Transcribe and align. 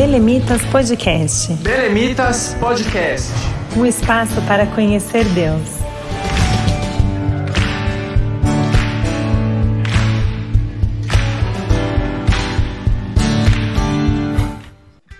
Belemitas 0.00 0.62
Podcast. 0.72 1.52
Belemitas 1.56 2.56
Podcast. 2.58 3.28
Um 3.76 3.84
espaço 3.84 4.40
para 4.48 4.64
conhecer 4.68 5.26
Deus. 5.26 5.60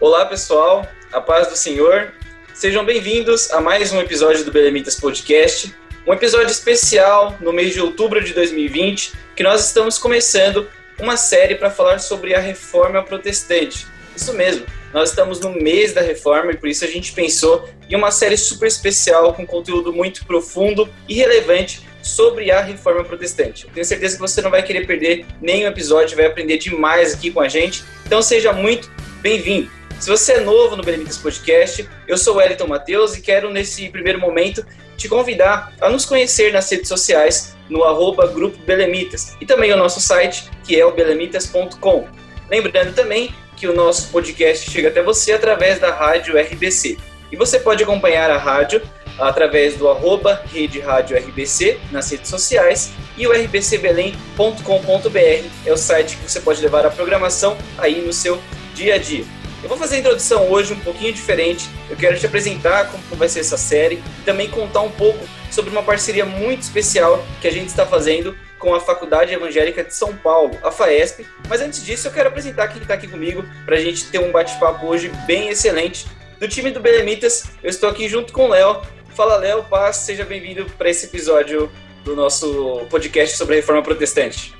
Olá, 0.01 0.25
pessoal. 0.25 0.89
A 1.13 1.21
paz 1.21 1.49
do 1.49 1.57
Senhor. 1.57 2.15
Sejam 2.55 2.83
bem-vindos 2.83 3.51
a 3.51 3.61
mais 3.61 3.93
um 3.93 4.01
episódio 4.01 4.47
do 4.47 4.51
Belemitas 4.51 4.99
Podcast. 4.99 5.75
Um 6.07 6.15
episódio 6.15 6.51
especial 6.51 7.37
no 7.43 7.53
mês 7.53 7.75
de 7.75 7.83
outubro 7.83 8.25
de 8.25 8.33
2020, 8.33 9.13
que 9.37 9.43
nós 9.43 9.67
estamos 9.67 9.99
começando 9.99 10.67
uma 10.99 11.19
série 11.19 11.57
para 11.57 11.71
falar 11.71 11.99
sobre 11.99 12.35
a 12.35 12.41
reforma 12.41 13.03
protestante. 13.03 13.87
Isso 14.21 14.35
mesmo, 14.35 14.67
nós 14.93 15.09
estamos 15.09 15.41
no 15.41 15.51
mês 15.51 15.95
da 15.95 16.03
reforma 16.03 16.53
e 16.53 16.57
por 16.57 16.69
isso 16.69 16.85
a 16.85 16.87
gente 16.87 17.11
pensou 17.13 17.67
em 17.89 17.97
uma 17.97 18.11
série 18.11 18.37
super 18.37 18.69
especial 18.69 19.33
com 19.33 19.47
conteúdo 19.47 19.95
muito 19.95 20.27
profundo 20.27 20.87
e 21.09 21.15
relevante 21.15 21.89
sobre 22.03 22.51
a 22.51 22.61
reforma 22.61 23.03
protestante. 23.03 23.67
Tenho 23.73 23.85
certeza 23.85 24.17
que 24.17 24.21
você 24.21 24.43
não 24.43 24.51
vai 24.51 24.63
querer 24.63 24.87
perder 24.87 25.25
nenhum 25.41 25.67
episódio, 25.67 26.19
vai 26.19 26.27
aprender 26.27 26.59
demais 26.59 27.15
aqui 27.15 27.31
com 27.31 27.41
a 27.41 27.49
gente. 27.49 27.83
Então 28.05 28.21
seja 28.21 28.53
muito 28.53 28.91
bem-vindo. 29.23 29.71
Se 29.99 30.11
você 30.11 30.33
é 30.33 30.41
novo 30.41 30.77
no 30.77 30.83
Benemitas 30.83 31.17
Podcast, 31.17 31.89
eu 32.07 32.19
sou 32.19 32.35
o 32.35 32.37
Wellington 32.37 32.67
Matheus 32.67 33.17
e 33.17 33.23
quero, 33.23 33.51
nesse 33.51 33.89
primeiro 33.89 34.21
momento, 34.21 34.67
te 34.99 35.09
convidar 35.09 35.73
a 35.81 35.89
nos 35.89 36.05
conhecer 36.05 36.53
nas 36.53 36.71
redes 36.71 36.89
sociais 36.89 37.57
no 37.71 37.85
arroba 37.85 38.27
Grupo 38.27 38.59
Belemitas 38.67 39.35
e 39.41 39.47
também 39.47 39.73
o 39.73 39.79
nosso 39.79 39.99
site, 39.99 40.51
que 40.63 40.79
é 40.79 40.85
o 40.85 40.93
belemitas.com. 40.93 42.07
Lembrando 42.51 42.95
também 42.95 43.33
que 43.61 43.69
o 43.69 43.75
nosso 43.75 44.09
podcast 44.09 44.71
chega 44.71 44.89
até 44.89 45.03
você 45.03 45.33
através 45.33 45.79
da 45.79 45.93
rádio 45.93 46.41
RBC. 46.41 46.97
E 47.31 47.37
você 47.37 47.61
pode 47.61 47.83
acompanhar 47.83 48.31
a 48.31 48.39
rádio 48.39 48.81
através 49.19 49.77
do 49.77 49.87
arroba 49.87 50.43
Rede 50.51 50.81
Rádio 50.81 51.19
RBC 51.19 51.79
nas 51.93 52.11
redes 52.11 52.31
sociais 52.31 52.91
e 53.19 53.27
o 53.27 53.33
rbcbelém.com.br 53.33 55.47
é 55.67 55.73
o 55.73 55.77
site 55.77 56.17
que 56.17 56.31
você 56.31 56.41
pode 56.41 56.63
levar 56.63 56.87
a 56.87 56.91
programação 56.91 57.59
aí 57.77 58.01
no 58.01 58.15
seu 58.15 58.41
dia 58.75 58.95
a 58.95 58.99
dia. 58.99 59.27
Eu 59.63 59.69
vou 59.69 59.77
fazer 59.77 59.97
a 59.97 59.99
introdução 59.99 60.51
hoje 60.51 60.73
um 60.73 60.81
pouquinho 60.81 61.13
diferente. 61.13 61.69
Eu 61.91 61.97
quero 61.97 62.19
te 62.19 62.25
apresentar 62.25 62.87
como 62.87 63.03
vai 63.11 63.29
ser 63.29 63.41
essa 63.41 63.59
série 63.59 63.97
e 63.97 64.25
também 64.25 64.49
contar 64.49 64.81
um 64.81 64.91
pouco 64.91 65.23
sobre 65.51 65.71
uma 65.71 65.83
parceria 65.83 66.25
muito 66.25 66.63
especial 66.63 67.23
que 67.43 67.47
a 67.47 67.53
gente 67.53 67.69
está 67.69 67.85
fazendo 67.85 68.35
com 68.61 68.73
a 68.73 68.79
Faculdade 68.79 69.35
Evangélica 69.35 69.83
de 69.83 69.93
São 69.93 70.15
Paulo, 70.15 70.57
a 70.63 70.71
FAESP. 70.71 71.27
Mas 71.49 71.61
antes 71.61 71.85
disso, 71.85 72.07
eu 72.07 72.13
quero 72.13 72.29
apresentar 72.29 72.69
quem 72.69 72.81
está 72.81 72.95
aqui 72.95 73.09
comigo 73.09 73.45
para 73.65 73.75
a 73.75 73.81
gente 73.81 74.05
ter 74.05 74.21
um 74.21 74.31
bate-papo 74.31 74.87
hoje 74.87 75.09
bem 75.27 75.49
excelente. 75.49 76.07
Do 76.39 76.47
time 76.47 76.71
do 76.71 76.79
Belemitas, 76.79 77.51
eu 77.63 77.71
estou 77.71 77.89
aqui 77.89 78.09
junto 78.09 78.33
com 78.33 78.45
o 78.45 78.49
Léo. 78.51 78.83
Fala, 79.17 79.37
Léo, 79.37 79.65
paz, 79.65 79.97
seja 79.97 80.25
bem-vindo 80.25 80.67
para 80.79 80.89
esse 80.89 81.07
episódio 81.07 81.71
do 82.05 82.15
nosso 82.15 82.87
podcast 82.89 83.37
sobre 83.37 83.55
a 83.55 83.57
reforma 83.57 83.83
protestante. 83.83 84.55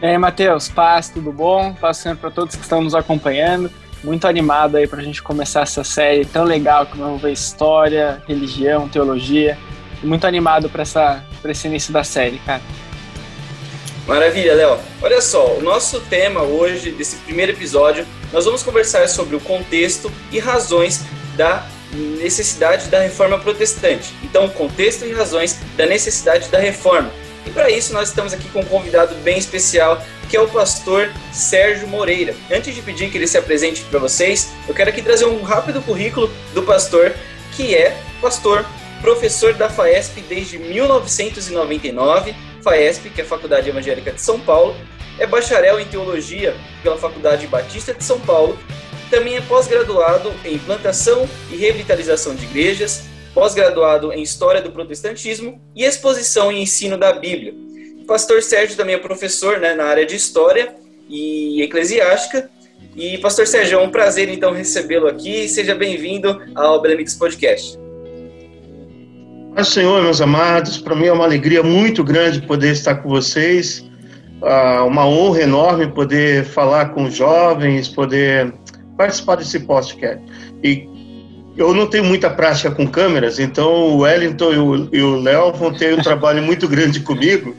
E 0.00 0.06
aí, 0.06 0.16
Matheus, 0.16 0.68
paz, 0.68 1.08
tudo 1.08 1.32
bom? 1.32 1.74
Paz 1.74 1.96
sempre 1.96 2.20
para 2.20 2.30
todos 2.30 2.54
que 2.54 2.62
estão 2.62 2.80
nos 2.80 2.94
acompanhando 2.94 3.68
muito 4.02 4.26
animado 4.26 4.76
aí 4.76 4.86
para 4.86 5.00
a 5.00 5.02
gente 5.02 5.22
começar 5.22 5.62
essa 5.62 5.82
série 5.82 6.24
tão 6.24 6.44
legal 6.44 6.86
que 6.86 6.96
vamos 6.96 7.20
ver 7.20 7.32
história, 7.32 8.22
religião, 8.26 8.88
teologia. 8.88 9.58
Muito 10.02 10.26
animado 10.26 10.68
para 10.70 10.84
esse 11.50 11.66
início 11.66 11.92
da 11.92 12.04
série, 12.04 12.38
cara. 12.38 12.62
Maravilha, 14.08 14.54
Léo. 14.54 14.78
Olha 15.02 15.20
só, 15.20 15.58
o 15.58 15.60
nosso 15.60 16.00
tema 16.00 16.40
hoje, 16.42 16.90
desse 16.90 17.16
primeiro 17.16 17.52
episódio, 17.52 18.06
nós 18.32 18.46
vamos 18.46 18.62
conversar 18.62 19.06
sobre 19.06 19.36
o 19.36 19.40
contexto 19.40 20.10
e 20.32 20.38
razões 20.38 21.02
da 21.36 21.66
necessidade 22.18 22.88
da 22.88 23.00
reforma 23.00 23.38
protestante. 23.38 24.14
Então, 24.22 24.48
contexto 24.48 25.04
e 25.04 25.12
razões 25.12 25.58
da 25.76 25.84
necessidade 25.84 26.48
da 26.48 26.58
reforma. 26.58 27.10
E 27.44 27.50
para 27.50 27.68
isso, 27.68 27.92
nós 27.92 28.08
estamos 28.08 28.32
aqui 28.32 28.48
com 28.48 28.60
um 28.60 28.64
convidado 28.64 29.14
bem 29.16 29.36
especial, 29.36 30.02
que 30.30 30.38
é 30.38 30.40
o 30.40 30.48
pastor 30.48 31.12
Sérgio 31.30 31.86
Moreira. 31.86 32.34
Antes 32.50 32.74
de 32.74 32.80
pedir 32.80 33.10
que 33.10 33.18
ele 33.18 33.26
se 33.26 33.36
apresente 33.36 33.82
para 33.90 33.98
vocês, 33.98 34.48
eu 34.66 34.74
quero 34.74 34.88
aqui 34.88 35.02
trazer 35.02 35.26
um 35.26 35.42
rápido 35.42 35.82
currículo 35.82 36.32
do 36.54 36.62
pastor, 36.62 37.12
que 37.54 37.74
é 37.74 37.94
pastor, 38.22 38.64
professor 39.02 39.52
da 39.52 39.68
FAESP 39.68 40.22
desde 40.22 40.58
1999, 40.58 42.34
FAESP, 42.68 43.10
que 43.10 43.20
é 43.20 43.24
a 43.24 43.26
Faculdade 43.26 43.68
Evangélica 43.68 44.12
de 44.12 44.20
São 44.20 44.38
Paulo, 44.40 44.76
é 45.18 45.26
bacharel 45.26 45.80
em 45.80 45.86
teologia 45.86 46.54
pela 46.82 46.96
Faculdade 46.96 47.46
Batista 47.46 47.92
de 47.94 48.04
São 48.04 48.20
Paulo, 48.20 48.58
também 49.10 49.36
é 49.36 49.40
pós-graduado 49.40 50.32
em 50.44 50.58
plantação 50.58 51.28
e 51.50 51.56
revitalização 51.56 52.34
de 52.34 52.44
igrejas, 52.44 53.04
pós-graduado 53.34 54.12
em 54.12 54.22
História 54.22 54.60
do 54.60 54.70
Protestantismo 54.70 55.60
e 55.74 55.84
exposição 55.84 56.52
e 56.52 56.60
ensino 56.60 56.96
da 56.96 57.12
Bíblia 57.12 57.68
pastor 58.08 58.42
Sérgio 58.42 58.74
também 58.74 58.94
é 58.94 58.98
professor 58.98 59.60
né, 59.60 59.74
na 59.74 59.84
área 59.84 60.06
de 60.06 60.16
História 60.16 60.74
e 61.08 61.60
Eclesiástica. 61.62 62.50
E, 62.96 63.18
pastor 63.18 63.46
Sérgio, 63.46 63.78
é 63.78 63.82
um 63.82 63.90
prazer 63.90 64.30
então 64.30 64.50
recebê-lo 64.50 65.06
aqui. 65.06 65.46
Seja 65.46 65.74
bem-vindo 65.74 66.40
ao 66.54 66.80
Belemix 66.80 67.14
Podcast. 67.14 67.78
Paz 69.58 69.70
Senhor, 69.70 70.00
meus 70.04 70.20
amados, 70.20 70.78
para 70.78 70.94
mim 70.94 71.06
é 71.06 71.12
uma 71.12 71.24
alegria 71.24 71.64
muito 71.64 72.04
grande 72.04 72.40
poder 72.40 72.70
estar 72.70 72.94
com 72.94 73.08
vocês. 73.08 73.84
Ah, 74.40 74.84
uma 74.84 75.04
honra 75.04 75.42
enorme 75.42 75.88
poder 75.88 76.44
falar 76.44 76.90
com 76.90 77.10
jovens, 77.10 77.88
poder 77.88 78.54
participar 78.96 79.34
desse 79.34 79.58
podcast. 79.58 80.22
E 80.62 80.88
eu 81.56 81.74
não 81.74 81.88
tenho 81.88 82.04
muita 82.04 82.30
prática 82.30 82.70
com 82.70 82.86
câmeras, 82.86 83.40
então 83.40 83.96
o 83.96 83.98
Wellington 84.02 84.88
e 84.92 85.02
o 85.02 85.20
Léo 85.20 85.52
vão 85.52 85.72
ter 85.72 85.98
um 85.98 86.02
trabalho 86.04 86.40
muito 86.40 86.68
grande 86.68 87.00
comigo, 87.00 87.52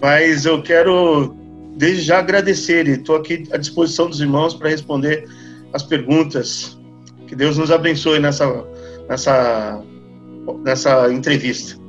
mas 0.00 0.46
eu 0.46 0.62
quero, 0.62 1.36
desde 1.76 2.00
já, 2.00 2.20
agradecer 2.20 2.88
e 2.88 2.92
estou 2.92 3.16
aqui 3.16 3.46
à 3.52 3.58
disposição 3.58 4.08
dos 4.08 4.22
irmãos 4.22 4.54
para 4.54 4.70
responder 4.70 5.28
as 5.70 5.82
perguntas. 5.82 6.78
Que 7.26 7.36
Deus 7.36 7.58
nos 7.58 7.70
abençoe 7.70 8.20
nessa, 8.20 8.64
nessa, 9.06 9.82
nessa 10.64 11.10
entrevista. 11.12 11.80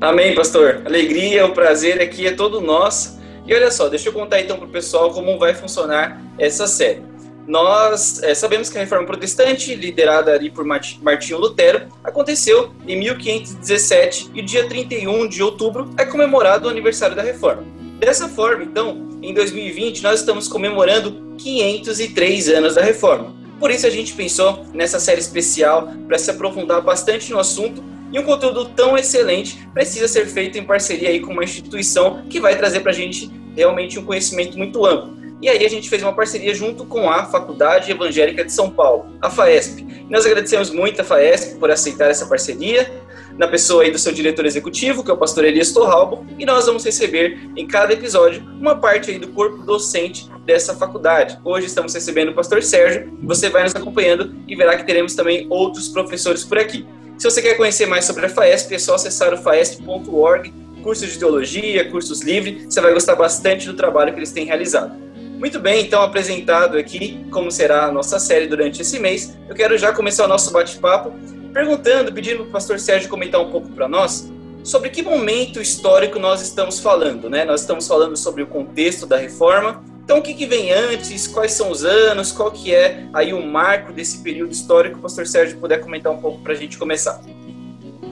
Amém, 0.00 0.34
pastor. 0.34 0.82
Alegria, 0.84 1.46
o 1.46 1.52
prazer 1.52 2.00
aqui 2.00 2.26
é 2.26 2.32
todo 2.32 2.60
nosso. 2.60 3.20
E 3.46 3.54
olha 3.54 3.70
só, 3.70 3.88
deixa 3.88 4.08
eu 4.08 4.12
contar 4.12 4.40
então 4.40 4.56
para 4.56 4.66
o 4.66 4.70
pessoal 4.70 5.12
como 5.12 5.38
vai 5.38 5.54
funcionar 5.54 6.22
essa 6.38 6.66
série 6.66 7.14
nós 7.46 8.22
é, 8.22 8.34
sabemos 8.34 8.68
que 8.68 8.78
a 8.78 8.80
reforma 8.80 9.06
protestante, 9.06 9.74
liderada 9.74 10.32
ali 10.32 10.50
por 10.50 10.64
Martinho 10.64 11.38
Lutero, 11.38 11.88
aconteceu 12.02 12.72
em 12.86 12.98
1517 12.98 14.30
e 14.34 14.42
dia 14.42 14.66
31 14.68 15.28
de 15.28 15.42
outubro 15.42 15.90
é 15.98 16.04
comemorado 16.04 16.66
o 16.66 16.70
aniversário 16.70 17.14
da 17.14 17.22
reforma. 17.22 17.64
Dessa 17.98 18.28
forma, 18.28 18.64
então, 18.64 19.18
em 19.22 19.32
2020 19.32 20.02
nós 20.02 20.20
estamos 20.20 20.48
comemorando 20.48 21.34
503 21.38 22.48
anos 22.48 22.74
da 22.74 22.82
reforma. 22.82 23.34
Por 23.58 23.70
isso 23.70 23.86
a 23.86 23.90
gente 23.90 24.12
pensou 24.14 24.64
nessa 24.72 24.98
série 24.98 25.20
especial 25.20 25.88
para 26.06 26.18
se 26.18 26.30
aprofundar 26.30 26.82
bastante 26.82 27.30
no 27.32 27.38
assunto 27.38 27.82
e 28.12 28.18
um 28.18 28.22
conteúdo 28.22 28.66
tão 28.66 28.96
excelente 28.96 29.66
precisa 29.72 30.06
ser 30.06 30.26
feito 30.26 30.58
em 30.58 30.64
parceria 30.64 31.08
aí 31.08 31.20
com 31.20 31.32
uma 31.32 31.44
instituição 31.44 32.22
que 32.28 32.40
vai 32.40 32.56
trazer 32.56 32.80
para 32.80 32.90
a 32.90 32.94
gente 32.94 33.30
realmente 33.56 33.98
um 33.98 34.04
conhecimento 34.04 34.56
muito 34.56 34.84
amplo. 34.84 35.14
E 35.42 35.48
aí 35.48 35.64
a 35.64 35.68
gente 35.68 35.90
fez 35.90 36.02
uma 36.02 36.12
parceria 36.12 36.54
junto 36.54 36.86
com 36.86 37.10
a 37.10 37.24
Faculdade 37.24 37.90
Evangélica 37.90 38.44
de 38.44 38.52
São 38.52 38.70
Paulo, 38.70 39.06
a 39.20 39.28
FAESP. 39.28 39.84
Nós 40.08 40.24
agradecemos 40.24 40.70
muito 40.70 41.00
a 41.00 41.04
FAESP 41.04 41.58
por 41.58 41.70
aceitar 41.70 42.10
essa 42.10 42.26
parceria, 42.26 42.90
na 43.36 43.48
pessoa 43.48 43.82
aí 43.82 43.90
do 43.90 43.98
seu 43.98 44.12
diretor 44.12 44.46
executivo, 44.46 45.02
que 45.02 45.10
é 45.10 45.14
o 45.14 45.16
pastor 45.16 45.44
Elias 45.44 45.72
Torralbo, 45.72 46.26
e 46.38 46.44
nós 46.44 46.66
vamos 46.66 46.84
receber 46.84 47.38
em 47.56 47.66
cada 47.66 47.92
episódio 47.92 48.42
uma 48.60 48.76
parte 48.76 49.10
aí 49.10 49.18
do 49.18 49.28
corpo 49.28 49.58
docente 49.58 50.28
dessa 50.44 50.74
faculdade. 50.74 51.38
Hoje 51.44 51.66
estamos 51.66 51.92
recebendo 51.94 52.30
o 52.30 52.34
pastor 52.34 52.62
Sérgio, 52.62 53.16
você 53.22 53.48
vai 53.48 53.64
nos 53.64 53.74
acompanhando 53.74 54.34
e 54.46 54.54
verá 54.54 54.76
que 54.76 54.84
teremos 54.84 55.14
também 55.14 55.46
outros 55.50 55.88
professores 55.88 56.44
por 56.44 56.58
aqui. 56.58 56.86
Se 57.18 57.30
você 57.30 57.40
quer 57.40 57.54
conhecer 57.54 57.86
mais 57.86 58.04
sobre 58.04 58.26
a 58.26 58.28
FAESP, 58.28 58.74
é 58.74 58.78
só 58.78 58.94
acessar 58.94 59.32
o 59.32 59.38
faesp.org, 59.38 60.52
cursos 60.82 61.12
de 61.12 61.18
teologia, 61.18 61.90
cursos 61.90 62.20
livres, 62.22 62.66
você 62.72 62.80
vai 62.80 62.92
gostar 62.92 63.14
bastante 63.16 63.66
do 63.66 63.74
trabalho 63.74 64.12
que 64.12 64.18
eles 64.18 64.32
têm 64.32 64.44
realizado. 64.44 64.92
Muito 65.38 65.58
bem, 65.58 65.84
então 65.84 66.02
apresentado 66.02 66.78
aqui 66.78 67.24
como 67.30 67.50
será 67.50 67.86
a 67.86 67.92
nossa 67.92 68.18
série 68.18 68.46
durante 68.46 68.82
esse 68.82 68.98
mês, 68.98 69.36
eu 69.48 69.54
quero 69.54 69.76
já 69.76 69.92
começar 69.92 70.24
o 70.24 70.28
nosso 70.28 70.52
bate-papo 70.52 71.12
perguntando, 71.54 72.12
pedindo 72.12 72.38
para 72.38 72.46
o 72.46 72.50
pastor 72.50 72.80
Sérgio 72.80 73.08
comentar 73.08 73.40
um 73.40 73.50
pouco 73.50 73.68
para 73.68 73.88
nós 73.88 74.28
sobre 74.64 74.88
que 74.90 75.02
momento 75.02 75.60
histórico 75.60 76.18
nós 76.18 76.42
estamos 76.42 76.80
falando, 76.80 77.30
né? 77.30 77.44
Nós 77.44 77.60
estamos 77.60 77.86
falando 77.86 78.16
sobre 78.16 78.42
o 78.42 78.46
contexto 78.46 79.06
da 79.06 79.18
reforma. 79.18 79.84
Então, 80.02 80.18
o 80.18 80.22
que, 80.22 80.34
que 80.34 80.46
vem 80.46 80.72
antes? 80.72 81.26
Quais 81.26 81.52
são 81.52 81.70
os 81.70 81.84
anos? 81.84 82.32
Qual 82.32 82.50
que 82.50 82.74
é 82.74 83.04
aí 83.12 83.32
o 83.32 83.46
marco 83.46 83.92
desse 83.92 84.18
período 84.22 84.52
histórico? 84.52 84.98
O 84.98 85.02
pastor 85.02 85.26
Sérgio 85.26 85.58
puder 85.58 85.80
comentar 85.80 86.10
um 86.10 86.16
pouco 86.16 86.42
para 86.42 86.54
a 86.54 86.56
gente 86.56 86.78
começar. 86.78 87.20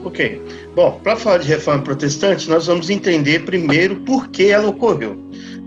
Ok. 0.05 0.41
Bom, 0.75 0.99
para 1.03 1.15
falar 1.15 1.37
de 1.39 1.47
reforma 1.47 1.83
protestante, 1.83 2.49
nós 2.49 2.67
vamos 2.67 2.89
entender 2.89 3.45
primeiro 3.45 3.97
por 4.01 4.27
que 4.29 4.49
ela 4.49 4.69
ocorreu. 4.69 5.17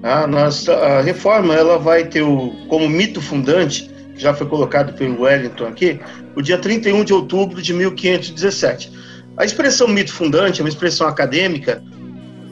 A, 0.03 0.27
nossa, 0.27 0.73
a 0.75 1.01
reforma 1.01 1.55
ela 1.55 1.79
vai 1.79 2.05
ter 2.05 2.23
o, 2.23 2.53
como 2.69 2.89
mito 2.89 3.21
fundante 3.21 3.91
já 4.17 4.35
foi 4.35 4.47
colocado 4.47 4.93
pelo 4.95 5.23
Wellington 5.23 5.67
aqui, 5.67 6.01
o 6.35 6.43
dia 6.43 6.59
31 6.59 7.05
de 7.05 7.13
outubro 7.13 7.61
de 7.61 7.73
1517. 7.73 8.93
A 9.37 9.45
expressão 9.45 9.87
mito 9.89 10.13
fundante 10.13 10.61
é 10.61 10.65
uma 10.65 10.69
expressão 10.69 11.07
acadêmica 11.07 11.83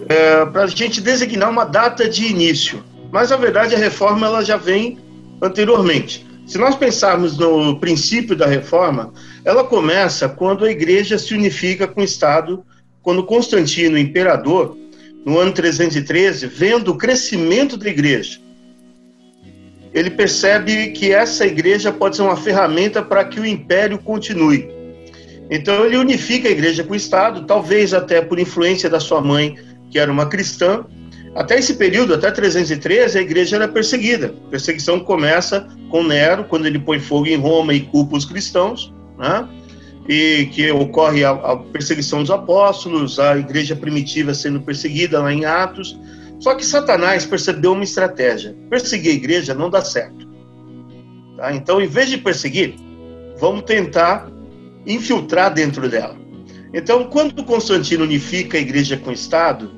é, 0.09 0.45
para 0.47 0.65
a 0.65 0.67
gente 0.67 1.01
designar 1.01 1.51
uma 1.51 1.65
data 1.65 2.09
de 2.09 2.27
início, 2.27 2.85
mas 3.11 3.31
na 3.31 3.37
verdade 3.37 3.75
a 3.75 3.79
reforma 3.79 4.27
ela 4.27 4.45
já 4.45 4.57
vem 4.57 4.99
anteriormente. 5.41 6.27
Se 6.47 6.59
nós 6.59 6.77
pensarmos 6.77 7.39
no 7.39 7.79
princípio 7.81 8.37
da 8.37 8.47
reforma, 8.47 9.13
ela 9.45 9.65
começa 9.65 10.29
quando 10.29 10.65
a 10.65 10.71
igreja 10.71 11.19
se 11.19 11.33
unifica 11.33 11.89
com 11.89 12.03
o 12.03 12.05
Estado, 12.05 12.63
quando 13.03 13.25
Constantino, 13.25 13.97
imperador, 13.97 14.77
no 15.25 15.39
ano 15.39 15.53
313, 15.53 16.47
vendo 16.47 16.91
o 16.91 16.99
crescimento 16.99 17.79
da 17.79 17.89
igreja, 17.89 18.39
ele 19.95 20.11
percebe 20.11 20.89
que 20.89 21.13
essa 21.13 21.47
igreja 21.47 21.93
pode 21.93 22.17
ser 22.17 22.23
uma 22.23 22.37
ferramenta 22.37 23.01
para 23.01 23.25
que 23.25 23.39
o 23.39 23.47
império 23.47 23.97
continue. 23.99 24.69
Então 25.49 25.85
ele 25.85 25.97
unifica 25.97 26.49
a 26.49 26.51
igreja 26.51 26.83
com 26.83 26.95
o 26.95 26.97
Estado, 26.97 27.47
talvez 27.47 27.95
até 27.95 28.21
por 28.21 28.41
influência 28.41 28.91
da 28.91 28.99
sua 28.99 29.21
mãe, 29.21 29.57
que 29.91 29.99
era 29.99 30.11
uma 30.11 30.27
cristã. 30.27 30.85
Até 31.37 31.59
esse 31.59 31.75
período, 31.75 32.15
até 32.15 32.31
313, 32.31 33.19
a 33.19 33.23
igreja 33.23 33.57
era 33.57 33.69
perseguida. 33.69 34.35
A 34.47 34.51
perseguição 34.51 34.99
começa 34.99 35.69
com 35.91 36.03
Nero, 36.03 36.45
quando 36.45 36.67
ele 36.67 36.79
põe 36.79 36.99
fogo 36.99 37.27
em 37.27 37.37
Roma 37.37 37.73
e 37.73 37.81
culpa 37.81 38.17
os 38.17 38.25
cristãos, 38.25 38.93
né? 39.17 39.49
e 40.09 40.47
que 40.53 40.71
ocorre 40.71 41.25
a, 41.25 41.31
a 41.31 41.57
perseguição 41.57 42.21
dos 42.21 42.31
apóstolos, 42.31 43.19
a 43.19 43.39
igreja 43.39 43.75
primitiva 43.75 44.35
sendo 44.35 44.61
perseguida 44.61 45.21
lá 45.21 45.33
em 45.33 45.45
Atos. 45.45 45.99
Só 46.45 46.55
que 46.55 46.67
Satanás 46.67 47.25
percebeu 47.25 47.73
uma 47.73 47.85
estratégia: 47.85 48.55
perseguir 48.69 49.13
a 49.13 49.15
igreja 49.15 49.55
não 49.55 49.71
dá 49.71 49.81
certo. 49.81 50.29
Tá? 51.39 51.55
Então, 51.55 51.81
em 51.81 51.87
vez 51.87 52.11
de 52.11 52.19
perseguir, 52.19 52.75
vamos 53.41 53.63
tentar 53.63 54.31
infiltrar 54.87 55.55
dentro 55.55 55.89
dela. 55.89 56.15
Então, 56.75 57.05
quando 57.05 57.43
Constantino 57.45 58.05
unifica 58.05 58.59
a 58.59 58.61
igreja 58.61 58.95
com 58.99 59.09
o 59.09 59.15
Estado, 59.15 59.73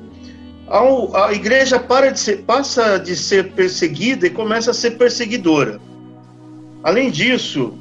a 1.15 1.33
igreja 1.33 1.81
de 2.13 2.19
ser, 2.19 2.39
passa 2.39 2.99
de 2.99 3.15
ser 3.15 3.53
perseguida 3.53 4.27
e 4.27 4.31
começa 4.31 4.73
a 4.73 4.75
ser 4.75 4.99
perseguidora. 4.99 5.81
Além 6.83 7.13
disso, 7.13 7.75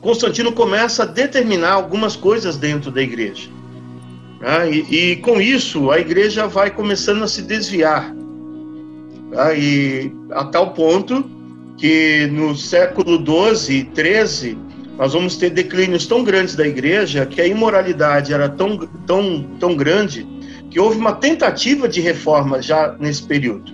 Constantino 0.00 0.50
começa 0.50 1.04
a 1.04 1.06
determinar 1.06 1.74
algumas 1.74 2.16
coisas 2.16 2.56
dentro 2.56 2.90
da 2.90 3.00
igreja. 3.00 3.53
Tá? 4.40 4.66
E, 4.66 4.80
e, 4.90 5.16
com 5.16 5.40
isso, 5.40 5.90
a 5.90 5.98
igreja 5.98 6.46
vai 6.46 6.70
começando 6.70 7.22
a 7.22 7.28
se 7.28 7.42
desviar. 7.42 8.14
Tá? 9.32 9.54
E 9.54 10.12
a 10.32 10.44
tal 10.44 10.72
ponto 10.72 11.24
que 11.76 12.28
no 12.32 12.54
século 12.54 13.18
12 13.18 13.74
e 13.74 13.84
13, 13.84 14.58
nós 14.96 15.12
vamos 15.12 15.36
ter 15.36 15.50
declínios 15.50 16.06
tão 16.06 16.22
grandes 16.22 16.54
da 16.54 16.66
igreja 16.66 17.26
que 17.26 17.40
a 17.40 17.46
imoralidade 17.46 18.32
era 18.32 18.48
tão, 18.48 18.78
tão, 19.06 19.42
tão 19.58 19.74
grande 19.74 20.26
que 20.70 20.78
houve 20.78 20.98
uma 20.98 21.12
tentativa 21.12 21.88
de 21.88 22.00
reforma 22.00 22.62
já 22.62 22.96
nesse 22.98 23.22
período. 23.24 23.72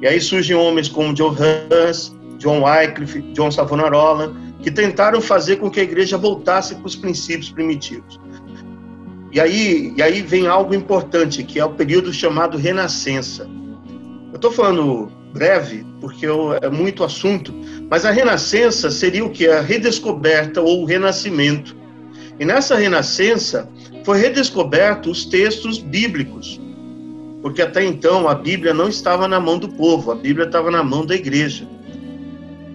E 0.00 0.06
aí 0.06 0.20
surgem 0.20 0.56
homens 0.56 0.88
como 0.88 1.12
John 1.12 1.34
Hus, 1.34 2.14
John 2.38 2.62
Wycliffe, 2.62 3.20
John 3.34 3.50
Savonarola, 3.50 4.34
que 4.62 4.70
tentaram 4.70 5.20
fazer 5.20 5.56
com 5.56 5.70
que 5.70 5.80
a 5.80 5.82
igreja 5.82 6.16
voltasse 6.16 6.74
para 6.74 6.86
os 6.86 6.96
princípios 6.96 7.50
primitivos. 7.50 8.18
E 9.32 9.38
aí, 9.38 9.92
e 9.96 10.02
aí 10.02 10.22
vem 10.22 10.46
algo 10.46 10.74
importante, 10.74 11.44
que 11.44 11.60
é 11.60 11.64
o 11.64 11.70
período 11.70 12.12
chamado 12.12 12.58
Renascença. 12.58 13.48
Eu 14.30 14.36
estou 14.36 14.50
falando 14.50 15.10
breve, 15.32 15.86
porque 16.00 16.26
eu, 16.26 16.54
é 16.54 16.68
muito 16.68 17.04
assunto, 17.04 17.54
mas 17.88 18.04
a 18.04 18.10
Renascença 18.10 18.90
seria 18.90 19.24
o 19.24 19.30
que? 19.30 19.46
A 19.46 19.60
redescoberta 19.60 20.60
ou 20.60 20.82
o 20.82 20.84
renascimento. 20.84 21.76
E 22.38 22.44
nessa 22.44 22.74
Renascença 22.74 23.68
foi 24.04 24.18
redescoberto 24.18 25.10
os 25.10 25.24
textos 25.24 25.78
bíblicos, 25.78 26.60
porque 27.42 27.62
até 27.62 27.84
então 27.84 28.28
a 28.28 28.34
Bíblia 28.34 28.74
não 28.74 28.88
estava 28.88 29.28
na 29.28 29.38
mão 29.38 29.58
do 29.58 29.68
povo, 29.68 30.10
a 30.10 30.14
Bíblia 30.14 30.46
estava 30.46 30.70
na 30.70 30.82
mão 30.82 31.04
da 31.06 31.14
igreja. 31.14 31.68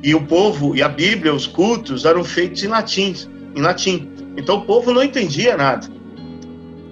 E 0.04 0.14
o 0.14 0.22
povo 0.22 0.76
e 0.76 0.84
a 0.84 0.88
Bíblia, 0.88 1.34
os 1.34 1.48
cultos 1.48 2.06
eram 2.06 2.24
feitos 2.24 2.64
em 2.64 2.68
latim, 2.68 3.16
em 3.56 3.62
latim. 3.62 4.10
Então 4.38 4.58
o 4.58 4.66
povo 4.66 4.94
não 4.94 5.04
entendia 5.04 5.58
nada. 5.58 5.88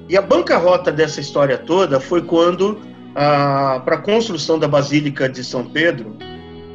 E 0.09 0.17
a 0.17 0.21
bancarrota 0.21 0.91
dessa 0.91 1.19
história 1.19 1.57
toda 1.57 2.00
foi 2.00 2.21
quando, 2.21 2.79
para 3.13 3.95
a 3.95 3.97
construção 3.97 4.59
da 4.59 4.67
Basílica 4.67 5.29
de 5.29 5.44
São 5.44 5.65
Pedro, 5.65 6.15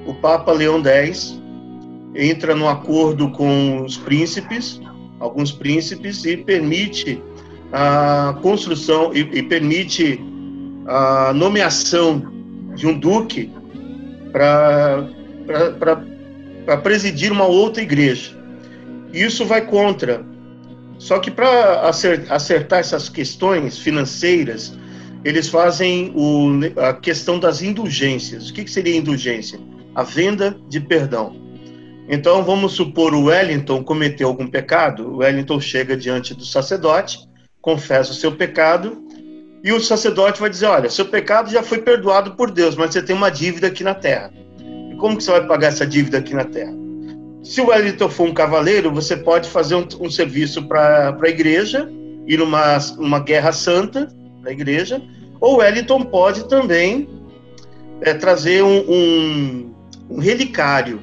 o 0.06 0.14
Papa 0.14 0.52
Leão 0.52 0.82
X 0.84 1.40
entra 2.14 2.54
num 2.54 2.68
acordo 2.68 3.30
com 3.30 3.84
os 3.84 3.96
príncipes, 3.96 4.80
alguns 5.20 5.52
príncipes, 5.52 6.24
e 6.24 6.36
permite 6.36 7.22
a 7.72 8.36
construção 8.40 9.12
e, 9.12 9.20
e 9.20 9.42
permite 9.42 10.18
a 10.86 11.32
nomeação 11.34 12.32
de 12.74 12.86
um 12.86 12.98
duque 12.98 13.50
para 14.32 15.06
presidir 16.82 17.30
uma 17.30 17.44
outra 17.44 17.82
igreja. 17.82 18.36
Isso 19.12 19.44
vai 19.44 19.66
contra. 19.66 20.24
Só 20.98 21.18
que 21.18 21.30
para 21.30 21.88
acertar 21.88 22.80
essas 22.80 23.08
questões 23.08 23.78
financeiras, 23.78 24.76
eles 25.24 25.48
fazem 25.48 26.12
o, 26.14 26.60
a 26.80 26.92
questão 26.92 27.38
das 27.38 27.62
indulgências. 27.62 28.50
O 28.50 28.54
que, 28.54 28.64
que 28.64 28.70
seria 28.70 28.96
indulgência? 28.96 29.58
A 29.94 30.02
venda 30.02 30.56
de 30.68 30.80
perdão. 30.80 31.36
Então, 32.08 32.42
vamos 32.42 32.72
supor 32.72 33.14
o 33.14 33.24
Wellington 33.24 33.84
cometeu 33.84 34.28
algum 34.28 34.46
pecado, 34.46 35.08
o 35.08 35.16
Wellington 35.18 35.60
chega 35.60 35.96
diante 35.96 36.34
do 36.34 36.44
sacerdote, 36.44 37.18
confessa 37.60 38.12
o 38.12 38.14
seu 38.14 38.32
pecado, 38.32 39.04
e 39.62 39.72
o 39.72 39.80
sacerdote 39.80 40.40
vai 40.40 40.48
dizer: 40.48 40.66
Olha, 40.66 40.88
seu 40.88 41.04
pecado 41.04 41.50
já 41.50 41.62
foi 41.62 41.78
perdoado 41.78 42.34
por 42.34 42.50
Deus, 42.50 42.74
mas 42.76 42.92
você 42.92 43.02
tem 43.02 43.14
uma 43.14 43.30
dívida 43.30 43.66
aqui 43.66 43.84
na 43.84 43.94
terra 43.94 44.32
como 44.98 45.16
que 45.16 45.22
você 45.24 45.30
vai 45.30 45.46
pagar 45.46 45.68
essa 45.68 45.86
dívida 45.86 46.18
aqui 46.18 46.34
na 46.34 46.44
Terra? 46.44 46.72
Se 47.42 47.60
o 47.60 47.68
Wellington 47.68 48.08
for 48.08 48.28
um 48.28 48.34
cavaleiro, 48.34 48.92
você 48.92 49.16
pode 49.16 49.48
fazer 49.48 49.74
um, 49.74 49.86
um 50.00 50.10
serviço 50.10 50.62
para 50.66 51.16
a 51.20 51.28
igreja, 51.28 51.88
ir 52.26 52.38
numa 52.38 52.78
uma 52.98 53.20
guerra 53.20 53.52
santa 53.52 54.08
da 54.42 54.50
igreja, 54.50 55.00
ou 55.40 55.54
o 55.54 55.56
Wellington 55.58 56.04
pode 56.04 56.48
também 56.48 57.08
é, 58.00 58.12
trazer 58.14 58.62
um, 58.62 58.78
um, 58.88 59.74
um, 60.10 60.18
relicário. 60.18 61.00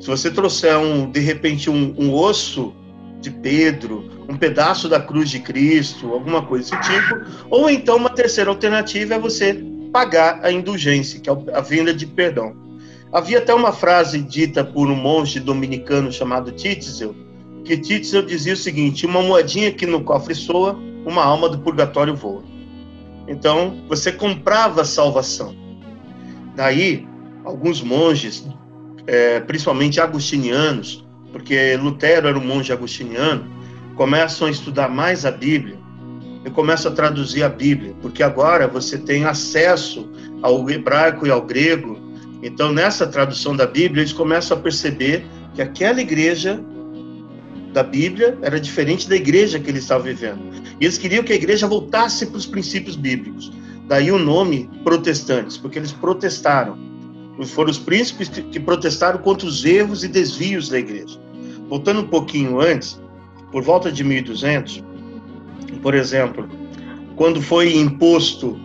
Se 0.00 0.06
você 0.06 0.30
trouxer, 0.30 0.76
um, 0.78 1.10
de 1.10 1.20
repente, 1.20 1.70
um 1.70 2.12
osso 2.14 2.74
de 3.20 3.30
Pedro, 3.30 4.10
um 4.28 4.36
pedaço 4.36 4.88
da 4.88 5.00
cruz 5.00 5.30
de 5.30 5.40
Cristo, 5.40 6.12
alguma 6.12 6.42
coisa 6.42 6.76
desse 6.76 6.92
tipo, 6.92 7.16
ou 7.50 7.68
então 7.68 7.96
uma 7.96 8.10
terceira 8.10 8.50
alternativa 8.50 9.14
é 9.14 9.18
você 9.18 9.64
pagar 9.92 10.40
a 10.44 10.52
indulgência, 10.52 11.18
que 11.18 11.28
é 11.28 11.32
a 11.52 11.60
venda 11.60 11.92
de 11.92 12.06
perdão. 12.06 12.67
Havia 13.12 13.38
até 13.38 13.54
uma 13.54 13.72
frase 13.72 14.20
dita 14.20 14.62
por 14.62 14.90
um 14.90 14.94
monge 14.94 15.40
dominicano 15.40 16.12
chamado 16.12 16.52
Titzel, 16.52 17.14
que 17.64 17.76
Titzel 17.76 18.22
dizia 18.22 18.52
o 18.52 18.56
seguinte: 18.56 19.06
uma 19.06 19.22
moedinha 19.22 19.72
que 19.72 19.86
no 19.86 20.02
cofre 20.02 20.34
soa, 20.34 20.78
uma 21.06 21.24
alma 21.24 21.48
do 21.48 21.58
purgatório 21.58 22.14
voa. 22.14 22.42
Então, 23.26 23.82
você 23.88 24.12
comprava 24.12 24.82
a 24.82 24.84
salvação. 24.84 25.54
Daí, 26.54 27.06
alguns 27.44 27.82
monges, 27.82 28.46
é, 29.06 29.40
principalmente 29.40 30.00
agostinianos, 30.00 31.06
porque 31.32 31.76
Lutero 31.76 32.28
era 32.28 32.38
um 32.38 32.44
monge 32.44 32.72
agostiniano, 32.72 33.46
começam 33.96 34.48
a 34.48 34.50
estudar 34.50 34.88
mais 34.88 35.24
a 35.24 35.30
Bíblia 35.30 35.78
e 36.44 36.50
começam 36.50 36.92
a 36.92 36.94
traduzir 36.94 37.42
a 37.42 37.48
Bíblia, 37.48 37.94
porque 38.00 38.22
agora 38.22 38.66
você 38.66 38.98
tem 38.98 39.24
acesso 39.24 40.10
ao 40.42 40.68
hebraico 40.70 41.26
e 41.26 41.30
ao 41.30 41.42
grego 41.42 42.07
então, 42.42 42.72
nessa 42.72 43.06
tradução 43.06 43.56
da 43.56 43.66
Bíblia, 43.66 44.02
eles 44.02 44.12
começam 44.12 44.56
a 44.56 44.60
perceber 44.60 45.26
que 45.54 45.62
aquela 45.62 46.00
igreja 46.00 46.62
da 47.72 47.82
Bíblia 47.82 48.38
era 48.42 48.60
diferente 48.60 49.08
da 49.08 49.16
igreja 49.16 49.58
que 49.58 49.70
eles 49.70 49.82
estavam 49.82 50.04
vivendo. 50.04 50.40
E 50.80 50.84
eles 50.84 50.96
queriam 50.96 51.24
que 51.24 51.32
a 51.32 51.36
igreja 51.36 51.66
voltasse 51.66 52.26
para 52.26 52.38
os 52.38 52.46
princípios 52.46 52.96
bíblicos. 52.96 53.52
Daí 53.88 54.12
o 54.12 54.18
nome 54.18 54.70
protestantes, 54.84 55.56
porque 55.56 55.78
eles 55.78 55.92
protestaram. 55.92 56.78
Foram 57.46 57.70
os 57.70 57.78
príncipes 57.78 58.28
que 58.28 58.60
protestaram 58.60 59.18
contra 59.20 59.46
os 59.46 59.64
erros 59.64 60.04
e 60.04 60.08
desvios 60.08 60.68
da 60.68 60.78
igreja. 60.78 61.18
Voltando 61.68 62.00
um 62.00 62.08
pouquinho 62.08 62.60
antes, 62.60 63.00
por 63.50 63.62
volta 63.62 63.90
de 63.90 64.02
1200, 64.02 64.82
por 65.82 65.94
exemplo, 65.94 66.48
quando 67.16 67.40
foi 67.40 67.76
imposto 67.76 68.58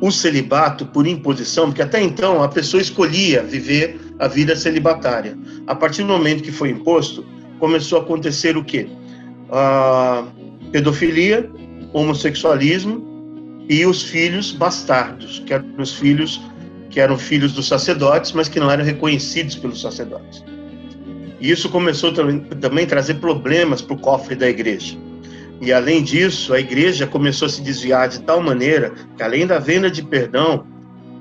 o 0.00 0.10
celibato 0.10 0.86
por 0.86 1.06
imposição, 1.06 1.66
porque 1.66 1.82
até 1.82 2.00
então 2.02 2.42
a 2.42 2.48
pessoa 2.48 2.80
escolhia 2.80 3.42
viver 3.42 3.98
a 4.18 4.28
vida 4.28 4.54
celibatária. 4.54 5.36
A 5.66 5.74
partir 5.74 6.02
do 6.02 6.08
momento 6.08 6.42
que 6.42 6.52
foi 6.52 6.70
imposto, 6.70 7.24
começou 7.58 7.98
a 7.98 8.02
acontecer 8.02 8.56
o 8.56 8.64
quê? 8.64 8.88
A 9.50 10.24
pedofilia, 10.70 11.50
homossexualismo 11.92 13.06
e 13.68 13.84
os 13.84 14.02
filhos 14.02 14.52
bastardos, 14.52 15.40
que 15.40 15.52
eram 15.52 15.66
os 15.78 15.94
filhos 15.94 16.40
que 16.90 17.00
eram 17.00 17.18
filhos 17.18 17.52
dos 17.52 17.68
sacerdotes, 17.68 18.32
mas 18.32 18.48
que 18.48 18.58
não 18.58 18.70
eram 18.70 18.82
reconhecidos 18.82 19.54
pelos 19.56 19.80
sacerdotes. 19.80 20.42
E 21.38 21.50
isso 21.50 21.68
começou 21.68 22.12
também 22.12 22.84
a 22.84 22.86
trazer 22.86 23.14
problemas 23.14 23.82
para 23.82 23.94
o 23.94 23.98
cofre 23.98 24.34
da 24.34 24.48
igreja. 24.48 24.96
E 25.60 25.72
além 25.72 26.02
disso, 26.02 26.54
a 26.54 26.60
igreja 26.60 27.06
começou 27.06 27.46
a 27.46 27.48
se 27.48 27.60
desviar 27.60 28.08
de 28.08 28.20
tal 28.20 28.40
maneira 28.40 28.92
que, 29.16 29.22
além 29.22 29.46
da 29.46 29.58
venda 29.58 29.90
de 29.90 30.02
perdão, 30.02 30.64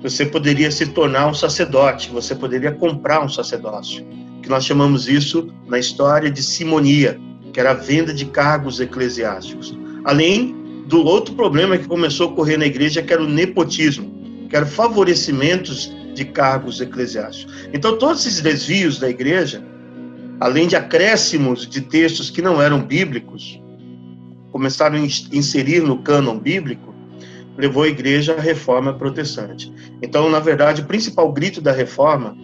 você 0.02 0.26
poderia 0.26 0.70
se 0.70 0.86
tornar 0.88 1.28
um 1.28 1.34
sacerdote, 1.34 2.12
você 2.12 2.36
poderia 2.36 2.72
comprar 2.72 3.24
um 3.24 3.30
sacerdócio. 3.30 4.06
Que 4.44 4.50
nós 4.50 4.64
chamamos 4.64 5.08
isso 5.08 5.52
na 5.68 5.80
história 5.80 6.30
de 6.30 6.44
simonia, 6.44 7.20
que 7.52 7.60
era 7.60 7.72
a 7.72 7.74
venda 7.74 8.14
de 8.14 8.26
cargos 8.26 8.80
eclesiásticos. 8.80 9.76
Além 10.04 10.56
do 10.86 11.04
outro 11.04 11.34
problema 11.34 11.78
que 11.78 11.88
começou 11.88 12.28
a 12.28 12.32
ocorrer 12.32 12.60
na 12.60 12.66
igreja, 12.66 13.02
que 13.02 13.12
era 13.12 13.24
o 13.24 13.28
nepotismo, 13.28 14.48
que 14.48 14.56
eram 14.56 14.68
favorecimentos 14.68 15.92
de 16.14 16.26
cargos 16.26 16.80
eclesiásticos. 16.80 17.54
Então, 17.74 17.98
todos 17.98 18.26
esses 18.26 18.42
desvios 18.42 19.00
da 19.00 19.10
igreja, 19.10 19.64
além 20.40 20.68
de 20.68 20.76
acréscimos 20.76 21.68
de 21.68 21.82
textos 21.82 22.30
que 22.30 22.42
não 22.42 22.62
eram 22.62 22.82
bíblicos, 22.82 23.60
começaram 24.58 24.96
a 24.96 25.00
inserir 25.00 25.84
no 25.84 26.00
cânon 26.00 26.40
bíblico, 26.40 26.92
levou 27.56 27.84
a 27.84 27.88
igreja 27.88 28.34
à 28.34 28.42
reforma 28.42 28.92
protestante. 28.92 29.72
Então, 30.02 30.32
na 30.32 30.40
verdade, 30.40 30.82
o 30.82 30.86
principal 30.86 31.32
grito 31.32 31.62
da 31.62 31.72
reforma, 31.72 32.36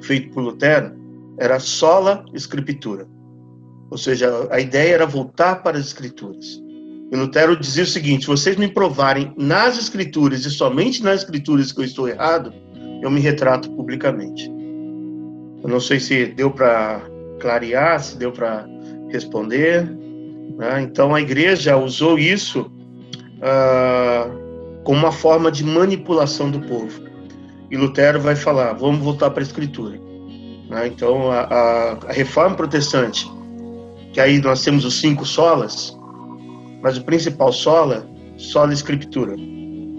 feito 0.00 0.32
por 0.32 0.40
Lutero, 0.40 0.92
era 1.38 1.60
sola 1.60 2.24
escritura. 2.32 3.06
Ou 3.90 3.98
seja, 3.98 4.48
a 4.50 4.58
ideia 4.58 4.94
era 4.94 5.06
voltar 5.06 5.56
para 5.56 5.76
as 5.76 5.88
escrituras. 5.88 6.58
E 7.12 7.14
Lutero 7.14 7.54
dizia 7.54 7.84
o 7.84 7.86
seguinte: 7.86 8.22
se 8.22 8.28
vocês 8.28 8.56
me 8.56 8.68
provarem 8.68 9.30
nas 9.36 9.78
escrituras 9.78 10.46
e 10.46 10.50
somente 10.50 11.02
nas 11.02 11.20
escrituras 11.20 11.70
que 11.70 11.80
eu 11.80 11.84
estou 11.84 12.08
errado, 12.08 12.50
eu 13.02 13.10
me 13.10 13.20
retrato 13.20 13.70
publicamente. 13.72 14.50
Eu 15.62 15.68
não 15.68 15.80
sei 15.80 16.00
se 16.00 16.24
deu 16.28 16.50
para 16.50 17.02
clarear, 17.40 18.02
se 18.02 18.16
deu 18.16 18.32
para 18.32 18.66
responder. 19.10 20.05
Né? 20.56 20.82
Então 20.82 21.14
a 21.14 21.20
igreja 21.20 21.76
usou 21.76 22.18
isso 22.18 22.70
uh, 23.36 24.82
como 24.82 25.00
uma 25.00 25.12
forma 25.12 25.50
de 25.50 25.62
manipulação 25.64 26.50
do 26.50 26.60
povo. 26.60 27.02
E 27.70 27.76
Lutero 27.76 28.20
vai 28.20 28.34
falar: 28.34 28.72
vamos 28.72 29.00
voltar 29.00 29.30
para 29.30 29.42
a 29.42 29.46
escritura. 29.46 29.98
Né? 30.68 30.86
Então 30.86 31.30
a, 31.30 31.40
a, 31.42 31.92
a 32.08 32.12
reforma 32.12 32.56
protestante, 32.56 33.30
que 34.12 34.20
aí 34.20 34.40
nós 34.40 34.64
temos 34.64 34.84
os 34.84 35.00
cinco 35.00 35.26
solas, 35.26 35.96
mas 36.82 36.96
o 36.96 37.04
principal 37.04 37.52
sola, 37.52 38.08
sola 38.36 38.72
escritura. 38.72 39.34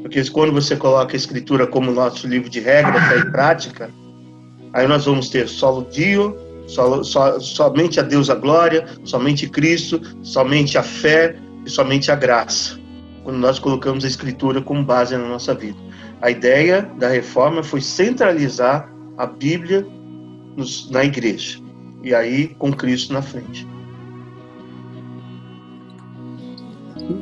Porque 0.01 0.23
quando 0.29 0.53
você 0.53 0.75
coloca 0.75 1.13
a 1.13 1.17
escritura 1.17 1.67
como 1.67 1.91
nosso 1.91 2.27
livro 2.27 2.49
de 2.49 2.59
regra, 2.59 3.01
fé 3.01 3.17
e 3.17 3.31
prática, 3.31 3.89
aí 4.73 4.87
nós 4.87 5.05
vamos 5.05 5.29
ter 5.29 5.47
solo 5.49 5.85
dio, 5.91 6.46
somente 6.67 7.99
a 7.99 8.03
Deus 8.03 8.29
a 8.29 8.35
glória, 8.35 8.85
somente 9.03 9.49
Cristo, 9.49 10.01
somente 10.21 10.77
a 10.77 10.83
fé 10.83 11.35
e 11.65 11.69
somente 11.69 12.11
a 12.11 12.15
graça. 12.15 12.77
Quando 13.23 13.37
nós 13.37 13.59
colocamos 13.59 14.05
a 14.05 14.07
escritura 14.07 14.61
como 14.61 14.83
base 14.83 15.15
na 15.17 15.27
nossa 15.27 15.53
vida. 15.53 15.77
A 16.21 16.31
ideia 16.31 16.89
da 16.97 17.09
reforma 17.09 17.63
foi 17.63 17.81
centralizar 17.81 18.89
a 19.17 19.25
Bíblia 19.25 19.85
nos, 20.55 20.89
na 20.89 21.03
igreja. 21.03 21.59
E 22.03 22.13
aí 22.13 22.47
com 22.57 22.71
Cristo 22.71 23.13
na 23.13 23.21
frente. 23.21 23.67